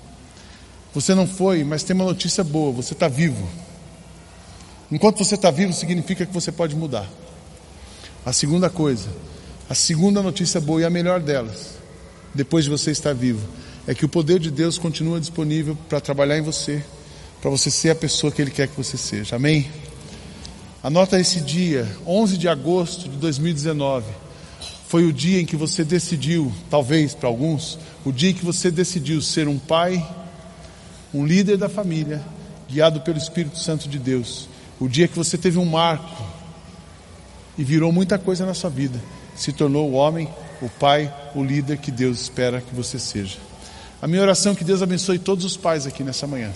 Você 0.93 1.15
não 1.15 1.27
foi, 1.27 1.63
mas 1.63 1.83
tem 1.83 1.95
uma 1.95 2.05
notícia 2.05 2.43
boa: 2.43 2.71
você 2.71 2.93
está 2.93 3.07
vivo. 3.07 3.47
Enquanto 4.91 5.23
você 5.23 5.35
está 5.35 5.49
vivo, 5.49 5.73
significa 5.73 6.25
que 6.25 6.33
você 6.33 6.51
pode 6.51 6.75
mudar. 6.75 7.09
A 8.25 8.31
segunda 8.31 8.69
coisa, 8.69 9.09
a 9.69 9.73
segunda 9.75 10.21
notícia 10.21 10.61
boa 10.61 10.81
e 10.81 10.85
a 10.85 10.89
melhor 10.89 11.19
delas, 11.19 11.75
depois 12.33 12.63
de 12.63 12.69
você 12.69 12.91
estar 12.91 13.13
vivo, 13.13 13.45
é 13.87 13.93
que 13.93 14.05
o 14.05 14.09
poder 14.09 14.39
de 14.39 14.51
Deus 14.51 14.77
continua 14.77 15.19
disponível 15.19 15.77
para 15.89 15.99
trabalhar 15.99 16.37
em 16.37 16.41
você, 16.41 16.83
para 17.41 17.49
você 17.49 17.69
ser 17.69 17.89
a 17.89 17.95
pessoa 17.95 18.31
que 18.31 18.41
Ele 18.41 18.51
quer 18.51 18.67
que 18.67 18.77
você 18.77 18.95
seja. 18.95 19.35
Amém? 19.35 19.69
Anota 20.83 21.17
esse 21.17 21.39
dia, 21.39 21.87
11 22.05 22.37
de 22.37 22.49
agosto 22.49 23.07
de 23.07 23.15
2019. 23.15 24.05
Foi 24.89 25.05
o 25.05 25.13
dia 25.13 25.39
em 25.39 25.45
que 25.45 25.55
você 25.55 25.81
decidiu, 25.81 26.51
talvez 26.69 27.15
para 27.15 27.29
alguns, 27.29 27.79
o 28.03 28.11
dia 28.11 28.31
em 28.31 28.33
que 28.33 28.43
você 28.43 28.69
decidiu 28.69 29.21
ser 29.21 29.47
um 29.47 29.57
pai, 29.57 30.05
um 31.13 31.25
líder 31.25 31.55
da 31.55 31.69
família, 31.69 32.21
guiado 32.69 32.99
pelo 32.99 33.17
Espírito 33.17 33.57
Santo 33.59 33.87
de 33.87 33.97
Deus. 33.97 34.49
O 34.77 34.89
dia 34.89 35.07
que 35.07 35.15
você 35.15 35.37
teve 35.37 35.57
um 35.57 35.63
marco 35.63 36.21
e 37.57 37.63
virou 37.63 37.89
muita 37.89 38.19
coisa 38.19 38.45
na 38.45 38.53
sua 38.53 38.69
vida. 38.69 38.99
Se 39.37 39.53
tornou 39.53 39.89
o 39.89 39.93
homem, 39.93 40.27
o 40.61 40.67
pai, 40.67 41.13
o 41.33 41.41
líder 41.41 41.77
que 41.77 41.91
Deus 41.91 42.19
espera 42.19 42.59
que 42.59 42.75
você 42.75 42.99
seja. 42.99 43.37
A 44.01 44.07
minha 44.07 44.21
oração 44.21 44.51
é 44.51 44.55
que 44.55 44.65
Deus 44.65 44.81
abençoe 44.81 45.17
todos 45.17 45.45
os 45.45 45.55
pais 45.55 45.87
aqui 45.87 46.03
nessa 46.03 46.27
manhã. 46.27 46.51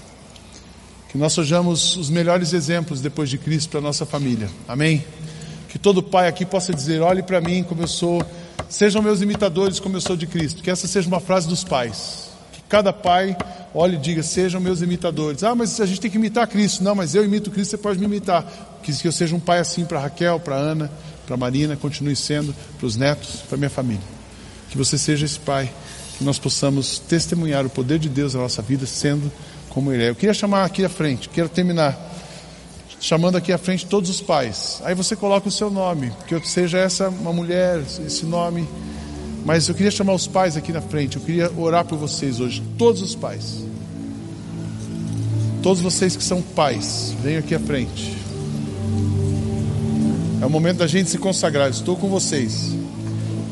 Que 1.17 1.21
nós 1.21 1.33
sejamos 1.33 1.97
os 1.97 2.11
melhores 2.11 2.53
exemplos 2.53 3.01
depois 3.01 3.27
de 3.27 3.39
Cristo 3.39 3.71
para 3.71 3.79
a 3.79 3.81
nossa 3.81 4.05
família. 4.05 4.47
Amém? 4.67 5.03
Que 5.67 5.79
todo 5.79 6.03
pai 6.03 6.27
aqui 6.27 6.45
possa 6.45 6.71
dizer: 6.71 7.01
olhe 7.01 7.23
para 7.23 7.41
mim 7.41 7.63
como 7.63 7.81
eu 7.81 7.87
sou, 7.87 8.23
sejam 8.69 9.01
meus 9.01 9.19
imitadores 9.19 9.79
como 9.79 9.97
eu 9.97 10.01
sou 10.01 10.15
de 10.15 10.27
Cristo. 10.27 10.61
Que 10.61 10.69
essa 10.69 10.87
seja 10.87 11.07
uma 11.07 11.19
frase 11.19 11.47
dos 11.47 11.63
pais. 11.63 12.29
Que 12.53 12.61
cada 12.69 12.93
pai 12.93 13.35
olhe 13.73 13.95
e 13.95 13.99
diga: 13.99 14.21
sejam 14.21 14.61
meus 14.61 14.83
imitadores. 14.83 15.43
Ah, 15.43 15.55
mas 15.55 15.81
a 15.81 15.87
gente 15.87 15.99
tem 15.99 16.11
que 16.11 16.17
imitar 16.17 16.45
Cristo. 16.45 16.83
Não, 16.83 16.93
mas 16.93 17.15
eu 17.15 17.25
imito 17.25 17.49
Cristo, 17.49 17.71
você 17.71 17.77
pode 17.79 17.97
me 17.97 18.05
imitar. 18.05 18.45
Que, 18.83 18.93
eu 19.03 19.11
seja 19.11 19.35
um 19.35 19.39
pai 19.39 19.57
assim 19.57 19.85
para 19.85 19.99
Raquel, 19.99 20.39
para 20.39 20.55
Ana, 20.55 20.91
para 21.25 21.35
Marina, 21.35 21.75
continue 21.75 22.15
sendo, 22.15 22.53
para 22.77 22.85
os 22.85 22.95
netos, 22.95 23.37
para 23.49 23.57
minha 23.57 23.71
família. 23.71 24.03
Que 24.69 24.77
você 24.77 24.99
seja 24.99 25.25
esse 25.25 25.39
pai. 25.39 25.67
Que 26.19 26.23
nós 26.23 26.37
possamos 26.37 26.99
testemunhar 26.99 27.65
o 27.65 27.69
poder 27.71 27.97
de 27.97 28.07
Deus 28.07 28.35
na 28.35 28.41
nossa 28.41 28.61
vida, 28.61 28.85
sendo 28.85 29.31
como 29.77 29.93
ele 29.93 30.05
é. 30.05 30.09
Eu 30.09 30.15
queria 30.15 30.33
chamar 30.33 30.65
aqui 30.65 30.83
à 30.83 30.89
frente, 30.89 31.29
quero 31.29 31.47
terminar 31.47 31.95
chamando 32.99 33.37
aqui 33.37 33.53
à 33.53 33.59
frente 33.59 33.85
todos 33.85 34.09
os 34.09 34.19
pais. 34.19 34.81
Aí 34.83 34.95
você 34.95 35.15
coloca 35.15 35.47
o 35.47 35.51
seu 35.51 35.69
nome, 35.69 36.11
que 36.25 36.49
seja 36.49 36.79
essa 36.79 37.09
uma 37.09 37.31
mulher, 37.31 37.83
esse 38.03 38.25
nome. 38.25 38.67
Mas 39.45 39.69
eu 39.69 39.75
queria 39.75 39.91
chamar 39.91 40.15
os 40.15 40.25
pais 40.25 40.57
aqui 40.57 40.71
na 40.73 40.81
frente. 40.81 41.17
Eu 41.17 41.21
queria 41.21 41.51
orar 41.55 41.85
por 41.85 41.95
vocês 41.95 42.39
hoje, 42.39 42.63
todos 42.75 43.03
os 43.03 43.13
pais. 43.13 43.63
Todos 45.61 45.79
vocês 45.79 46.15
que 46.15 46.23
são 46.23 46.41
pais, 46.41 47.13
venham 47.21 47.37
aqui 47.37 47.53
à 47.53 47.59
frente. 47.59 48.17
É 50.41 50.45
o 50.47 50.49
momento 50.49 50.77
da 50.77 50.87
gente 50.87 51.07
se 51.07 51.19
consagrar. 51.19 51.69
Estou 51.69 51.95
com 51.95 52.09
vocês. 52.09 52.73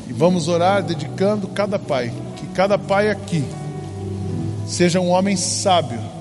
E 0.09 0.11
vamos 0.11 0.47
orar 0.47 0.81
dedicando 0.81 1.47
cada 1.49 1.77
pai, 1.77 2.11
que 2.35 2.47
cada 2.47 2.79
pai 2.79 3.11
aqui 3.11 3.45
seja 4.65 4.99
um 4.99 5.09
homem 5.09 5.35
sábio 5.37 6.14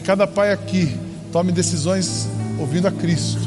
que 0.00 0.06
cada 0.06 0.26
pai 0.26 0.50
aqui 0.50 0.96
tome 1.30 1.52
decisões 1.52 2.26
ouvindo 2.58 2.88
a 2.88 2.90
Cristo. 2.90 3.38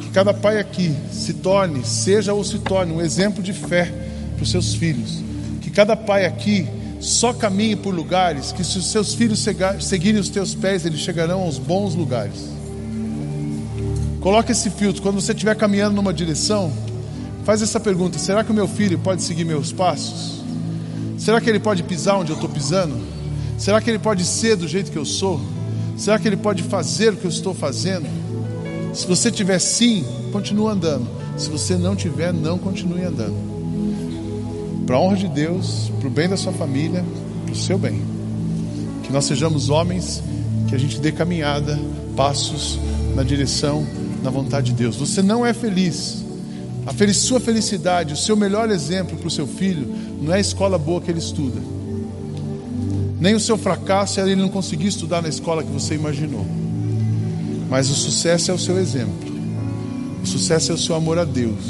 Que 0.00 0.08
cada 0.08 0.32
pai 0.32 0.58
aqui 0.58 0.96
se 1.12 1.34
torne, 1.34 1.84
seja 1.84 2.32
ou 2.32 2.42
se 2.42 2.58
torne, 2.60 2.94
um 2.94 3.00
exemplo 3.00 3.42
de 3.42 3.52
fé 3.52 3.92
para 4.34 4.42
os 4.42 4.50
seus 4.50 4.74
filhos. 4.74 5.22
Que 5.60 5.70
cada 5.70 5.94
pai 5.94 6.24
aqui 6.24 6.66
só 6.98 7.34
caminhe 7.34 7.76
por 7.76 7.94
lugares 7.94 8.52
que, 8.52 8.64
se 8.64 8.78
os 8.78 8.90
seus 8.90 9.12
filhos 9.12 9.46
seguirem 9.80 10.18
os 10.18 10.30
teus 10.30 10.54
pés, 10.54 10.86
eles 10.86 11.00
chegarão 11.00 11.42
aos 11.42 11.58
bons 11.58 11.94
lugares. 11.94 12.48
Coloque 14.20 14.52
esse 14.52 14.70
filtro. 14.70 15.02
Quando 15.02 15.20
você 15.20 15.32
estiver 15.32 15.54
caminhando 15.54 15.94
numa 15.94 16.14
direção, 16.14 16.72
faz 17.44 17.60
essa 17.60 17.78
pergunta: 17.78 18.18
será 18.18 18.42
que 18.42 18.50
o 18.50 18.54
meu 18.54 18.66
filho 18.66 18.98
pode 18.98 19.22
seguir 19.22 19.44
meus 19.44 19.72
passos? 19.72 20.42
Será 21.18 21.38
que 21.38 21.50
ele 21.50 21.60
pode 21.60 21.82
pisar 21.82 22.18
onde 22.18 22.32
eu 22.32 22.36
estou 22.36 22.48
pisando? 22.48 22.98
Será 23.58 23.78
que 23.78 23.90
ele 23.90 23.98
pode 23.98 24.24
ser 24.24 24.56
do 24.56 24.66
jeito 24.66 24.90
que 24.90 24.98
eu 24.98 25.04
sou? 25.04 25.38
Será 26.02 26.18
que 26.18 26.26
ele 26.26 26.36
pode 26.36 26.64
fazer 26.64 27.12
o 27.12 27.16
que 27.16 27.24
eu 27.26 27.30
estou 27.30 27.54
fazendo? 27.54 28.08
Se 28.92 29.06
você 29.06 29.30
tiver 29.30 29.60
sim, 29.60 30.04
continue 30.32 30.66
andando. 30.66 31.06
Se 31.38 31.48
você 31.48 31.76
não 31.76 31.94
tiver, 31.94 32.32
não 32.32 32.58
continue 32.58 33.04
andando. 33.04 33.36
Para 34.84 34.96
a 34.96 35.00
honra 35.00 35.16
de 35.16 35.28
Deus, 35.28 35.92
para 36.00 36.08
o 36.08 36.10
bem 36.10 36.28
da 36.28 36.36
sua 36.36 36.52
família, 36.52 37.04
para 37.44 37.52
o 37.52 37.56
seu 37.56 37.78
bem. 37.78 38.02
Que 39.04 39.12
nós 39.12 39.26
sejamos 39.26 39.70
homens, 39.70 40.20
que 40.68 40.74
a 40.74 40.78
gente 40.78 40.98
dê 40.98 41.12
caminhada, 41.12 41.78
passos 42.16 42.80
na 43.14 43.22
direção, 43.22 43.86
na 44.24 44.30
vontade 44.30 44.72
de 44.72 44.78
Deus. 44.82 44.96
Você 44.96 45.22
não 45.22 45.46
é 45.46 45.54
feliz. 45.54 46.24
A 46.84 47.14
sua 47.14 47.38
felicidade, 47.38 48.12
o 48.12 48.16
seu 48.16 48.34
melhor 48.34 48.68
exemplo 48.70 49.16
para 49.16 49.28
o 49.28 49.30
seu 49.30 49.46
filho, 49.46 49.86
não 50.20 50.32
é 50.34 50.38
a 50.38 50.40
escola 50.40 50.76
boa 50.78 51.00
que 51.00 51.12
ele 51.12 51.20
estuda 51.20 51.60
Nem 53.22 53.36
o 53.36 53.40
seu 53.40 53.56
fracasso 53.56 54.18
é 54.18 54.24
ele 54.24 54.34
não 54.34 54.48
conseguir 54.48 54.88
estudar 54.88 55.22
na 55.22 55.28
escola 55.28 55.62
que 55.62 55.70
você 55.70 55.94
imaginou. 55.94 56.44
Mas 57.70 57.88
o 57.88 57.94
sucesso 57.94 58.50
é 58.50 58.54
o 58.54 58.58
seu 58.58 58.76
exemplo. 58.76 59.32
O 60.24 60.26
sucesso 60.26 60.72
é 60.72 60.74
o 60.74 60.78
seu 60.78 60.96
amor 60.96 61.20
a 61.20 61.24
Deus. 61.24 61.64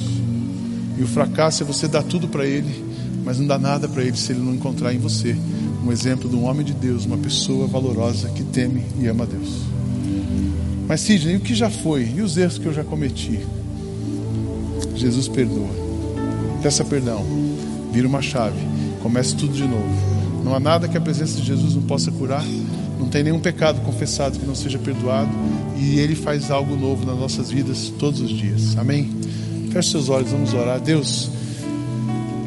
E 0.96 1.03
o 1.03 1.07
fracasso 1.07 1.62
é 1.62 1.66
você 1.66 1.86
dar 1.86 2.05
tudo 2.05 2.26
para 2.26 2.46
ele, 2.46 2.82
mas 3.22 3.38
não 3.38 3.46
dá 3.46 3.59
nada 3.59 3.86
para 3.86 4.03
ele 4.03 4.16
se 4.16 4.32
ele 4.32 4.40
não 4.40 4.55
encontrar 4.55 4.94
em 4.94 4.98
você 4.98 5.36
um 5.84 5.92
exemplo 5.92 6.26
de 6.26 6.34
um 6.34 6.44
homem 6.44 6.64
de 6.64 6.72
Deus, 6.72 7.05
uma 7.05 7.18
pessoa 7.18 7.66
valorosa 7.66 8.30
que 8.30 8.44
teme 8.44 8.86
e 8.98 9.07
ama 9.07 9.24
a 9.24 9.26
Deus. 9.26 9.50
Mas 10.88 11.03
Sidney, 11.03 11.36
o 11.36 11.40
que 11.40 11.55
já 11.55 11.68
foi? 11.68 12.14
E 12.16 12.22
os 12.22 12.34
erros 12.38 12.57
que 12.57 12.64
eu 12.64 12.72
já 12.72 12.82
cometi? 12.82 13.40
Jesus 14.96 15.28
perdoa. 15.28 15.68
Peça 16.62 16.82
perdão. 16.82 17.22
Vira 17.92 18.09
uma 18.09 18.22
chave. 18.22 18.57
Comece 19.03 19.36
tudo 19.36 19.53
de 19.53 19.64
novo. 19.64 20.21
Não 20.43 20.55
há 20.55 20.61
nada 20.61 20.88
que 20.88 20.97
a 20.97 21.01
presença 21.01 21.40
de 21.40 21.47
Jesus 21.47 21.74
não 21.74 21.82
possa 21.82 22.11
curar. 22.11 22.45
Não 22.99 23.09
tem 23.09 23.22
nenhum 23.22 23.40
pecado 23.40 23.80
confessado 23.82 24.38
que 24.38 24.47
não 24.47 24.55
seja 24.55 24.78
perdoado. 24.78 25.30
E 25.76 25.99
Ele 25.99 26.14
faz 26.14 26.51
algo 26.51 26.76
novo 26.76 27.05
nas 27.07 27.18
nossas 27.18 27.51
vidas 27.51 27.93
todos 27.99 28.20
os 28.20 28.30
dias. 28.30 28.76
Amém? 28.76 29.11
Feche 29.70 29.90
seus 29.90 30.09
olhos, 30.09 30.30
vamos 30.30 30.53
orar. 30.53 30.80
Deus, 30.80 31.30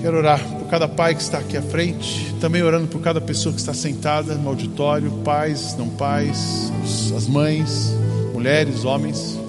quero 0.01 0.17
orar 0.17 0.39
por 0.39 0.67
cada 0.67 0.87
pai 0.87 1.15
que 1.15 1.21
está 1.21 1.39
aqui 1.39 1.57
à 1.57 1.61
frente. 1.61 2.33
Também 2.39 2.61
orando 2.61 2.87
por 2.87 3.01
cada 3.01 3.19
pessoa 3.19 3.53
que 3.53 3.59
está 3.59 3.73
sentada 3.73 4.35
no 4.35 4.49
auditório. 4.49 5.11
Pais, 5.23 5.75
não 5.77 5.89
pais, 5.89 6.71
as 7.15 7.27
mães, 7.27 7.93
mulheres, 8.33 8.85
homens. 8.85 9.39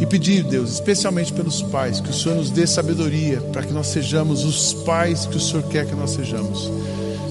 E 0.00 0.06
pedir, 0.06 0.44
Deus, 0.44 0.74
especialmente 0.74 1.32
pelos 1.32 1.60
pais, 1.60 2.00
que 2.00 2.10
o 2.10 2.12
Senhor 2.12 2.36
nos 2.36 2.50
dê 2.50 2.66
sabedoria 2.66 3.40
para 3.52 3.62
que 3.62 3.72
nós 3.72 3.88
sejamos 3.88 4.44
os 4.44 4.72
pais 4.72 5.26
que 5.26 5.36
o 5.36 5.40
Senhor 5.40 5.64
quer 5.64 5.86
que 5.86 5.94
nós 5.94 6.10
sejamos. 6.10 6.70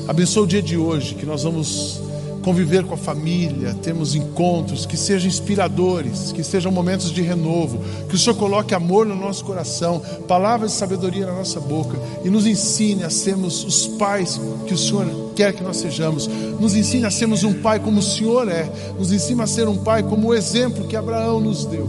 Abençoa 0.08 0.43
o 0.43 0.47
dia 0.47 0.62
de 0.62 0.78
hoje, 0.78 1.16
que 1.16 1.26
nós 1.26 1.43
vamos 1.43 2.01
conviver 2.41 2.86
com 2.86 2.93
a 2.93 2.97
família, 2.97 3.74
temos 3.74 4.16
encontros 4.16 4.86
que 4.86 4.95
sejam 4.95 5.28
inspiradores, 5.28 6.32
que 6.32 6.41
sejam 6.45 6.72
momentos 6.72 7.12
de 7.12 7.22
renovo, 7.22 7.78
que 8.08 8.16
o 8.16 8.18
Senhor 8.18 8.38
coloque 8.38 8.74
amor 8.74 9.05
no 9.05 9.18
nosso 9.18 9.43
coração, 9.43 10.01
palavras 10.30 10.72
de 10.72 10.78
sabedoria 10.78 11.26
na 11.26 11.34
nossa 11.34 11.60
boca 11.60 11.99
e 12.24 12.30
nos 12.30 12.47
ensine 12.47 13.03
a 13.03 13.10
sermos 13.10 13.66
os 13.66 13.88
pais 13.88 14.39
que 14.66 14.74
o 14.74 14.78
Senhor 14.78 15.34
quer 15.36 15.51
que 15.51 15.62
nós 15.62 15.76
sejamos. 15.76 16.26
Nos 16.58 16.74
ensine 16.74 17.05
a 17.05 17.12
sermos 17.12 17.43
um 17.43 17.55
pai 17.55 17.82
como 17.82 17.99
o 17.99 18.03
Senhor 18.03 18.47
é, 18.47 18.72
nos 18.97 19.12
ensine 19.12 19.41
a 19.41 19.47
ser 19.47 19.68
um 19.68 19.76
pai 19.76 20.03
como 20.03 20.30
o 20.30 20.34
exemplo 20.34 20.88
que 20.88 20.95
Abraão 20.95 21.41
nos 21.41 21.66
deu. 21.66 21.86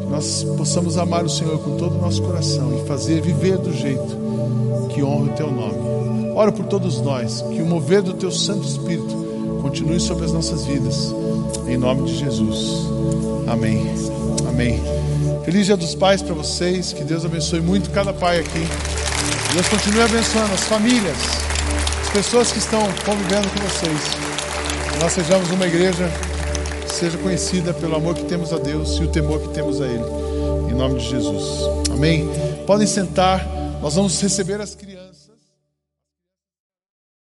Que 0.00 0.10
nós 0.10 0.42
possamos 0.56 0.96
amar 0.96 1.22
o 1.22 1.28
Senhor 1.28 1.58
com 1.58 1.76
todo 1.76 1.98
o 1.98 2.00
nosso 2.00 2.22
coração 2.22 2.80
e 2.82 2.88
fazer 2.88 3.20
viver 3.20 3.58
do 3.58 3.74
jeito 3.74 4.16
que 4.88 5.02
honra 5.02 5.32
o 5.32 5.36
teu 5.36 5.52
nome. 5.52 5.89
Oro 6.40 6.52
por 6.52 6.64
todos 6.64 7.02
nós, 7.02 7.42
que 7.42 7.60
o 7.60 7.66
mover 7.66 8.00
do 8.00 8.14
teu 8.14 8.30
Santo 8.30 8.66
Espírito 8.66 9.60
continue 9.60 10.00
sobre 10.00 10.24
as 10.24 10.32
nossas 10.32 10.64
vidas. 10.64 11.14
Em 11.68 11.76
nome 11.76 12.04
de 12.04 12.16
Jesus. 12.16 12.86
Amém. 13.46 13.86
Amém. 14.48 14.80
Feliz 15.44 15.66
Dia 15.66 15.76
dos 15.76 15.94
Pais 15.94 16.22
para 16.22 16.32
vocês. 16.32 16.94
Que 16.94 17.04
Deus 17.04 17.26
abençoe 17.26 17.60
muito 17.60 17.90
cada 17.90 18.14
pai 18.14 18.38
aqui. 18.38 18.66
Deus 19.52 19.68
continue 19.68 20.00
abençoando 20.00 20.54
as 20.54 20.62
famílias, 20.62 21.18
as 22.04 22.08
pessoas 22.08 22.50
que 22.50 22.58
estão 22.58 22.80
convivendo 23.04 23.46
com 23.50 23.58
vocês. 23.68 24.00
Nós 24.98 25.12
sejamos 25.12 25.50
uma 25.50 25.66
igreja 25.66 26.10
que 26.86 26.94
seja 26.94 27.18
conhecida 27.18 27.74
pelo 27.74 27.96
amor 27.96 28.14
que 28.14 28.24
temos 28.24 28.50
a 28.50 28.56
Deus 28.56 28.96
e 28.96 29.04
o 29.04 29.08
temor 29.08 29.40
que 29.40 29.48
temos 29.50 29.78
a 29.78 29.84
Ele. 29.84 30.04
Em 30.70 30.74
nome 30.74 31.00
de 31.00 31.06
Jesus. 31.06 31.68
Amém. 31.92 32.26
Podem 32.66 32.86
sentar. 32.86 33.46
Nós 33.82 33.94
vamos 33.94 34.18
receber 34.22 34.58
as 34.58 34.74
crianças. 34.74 34.99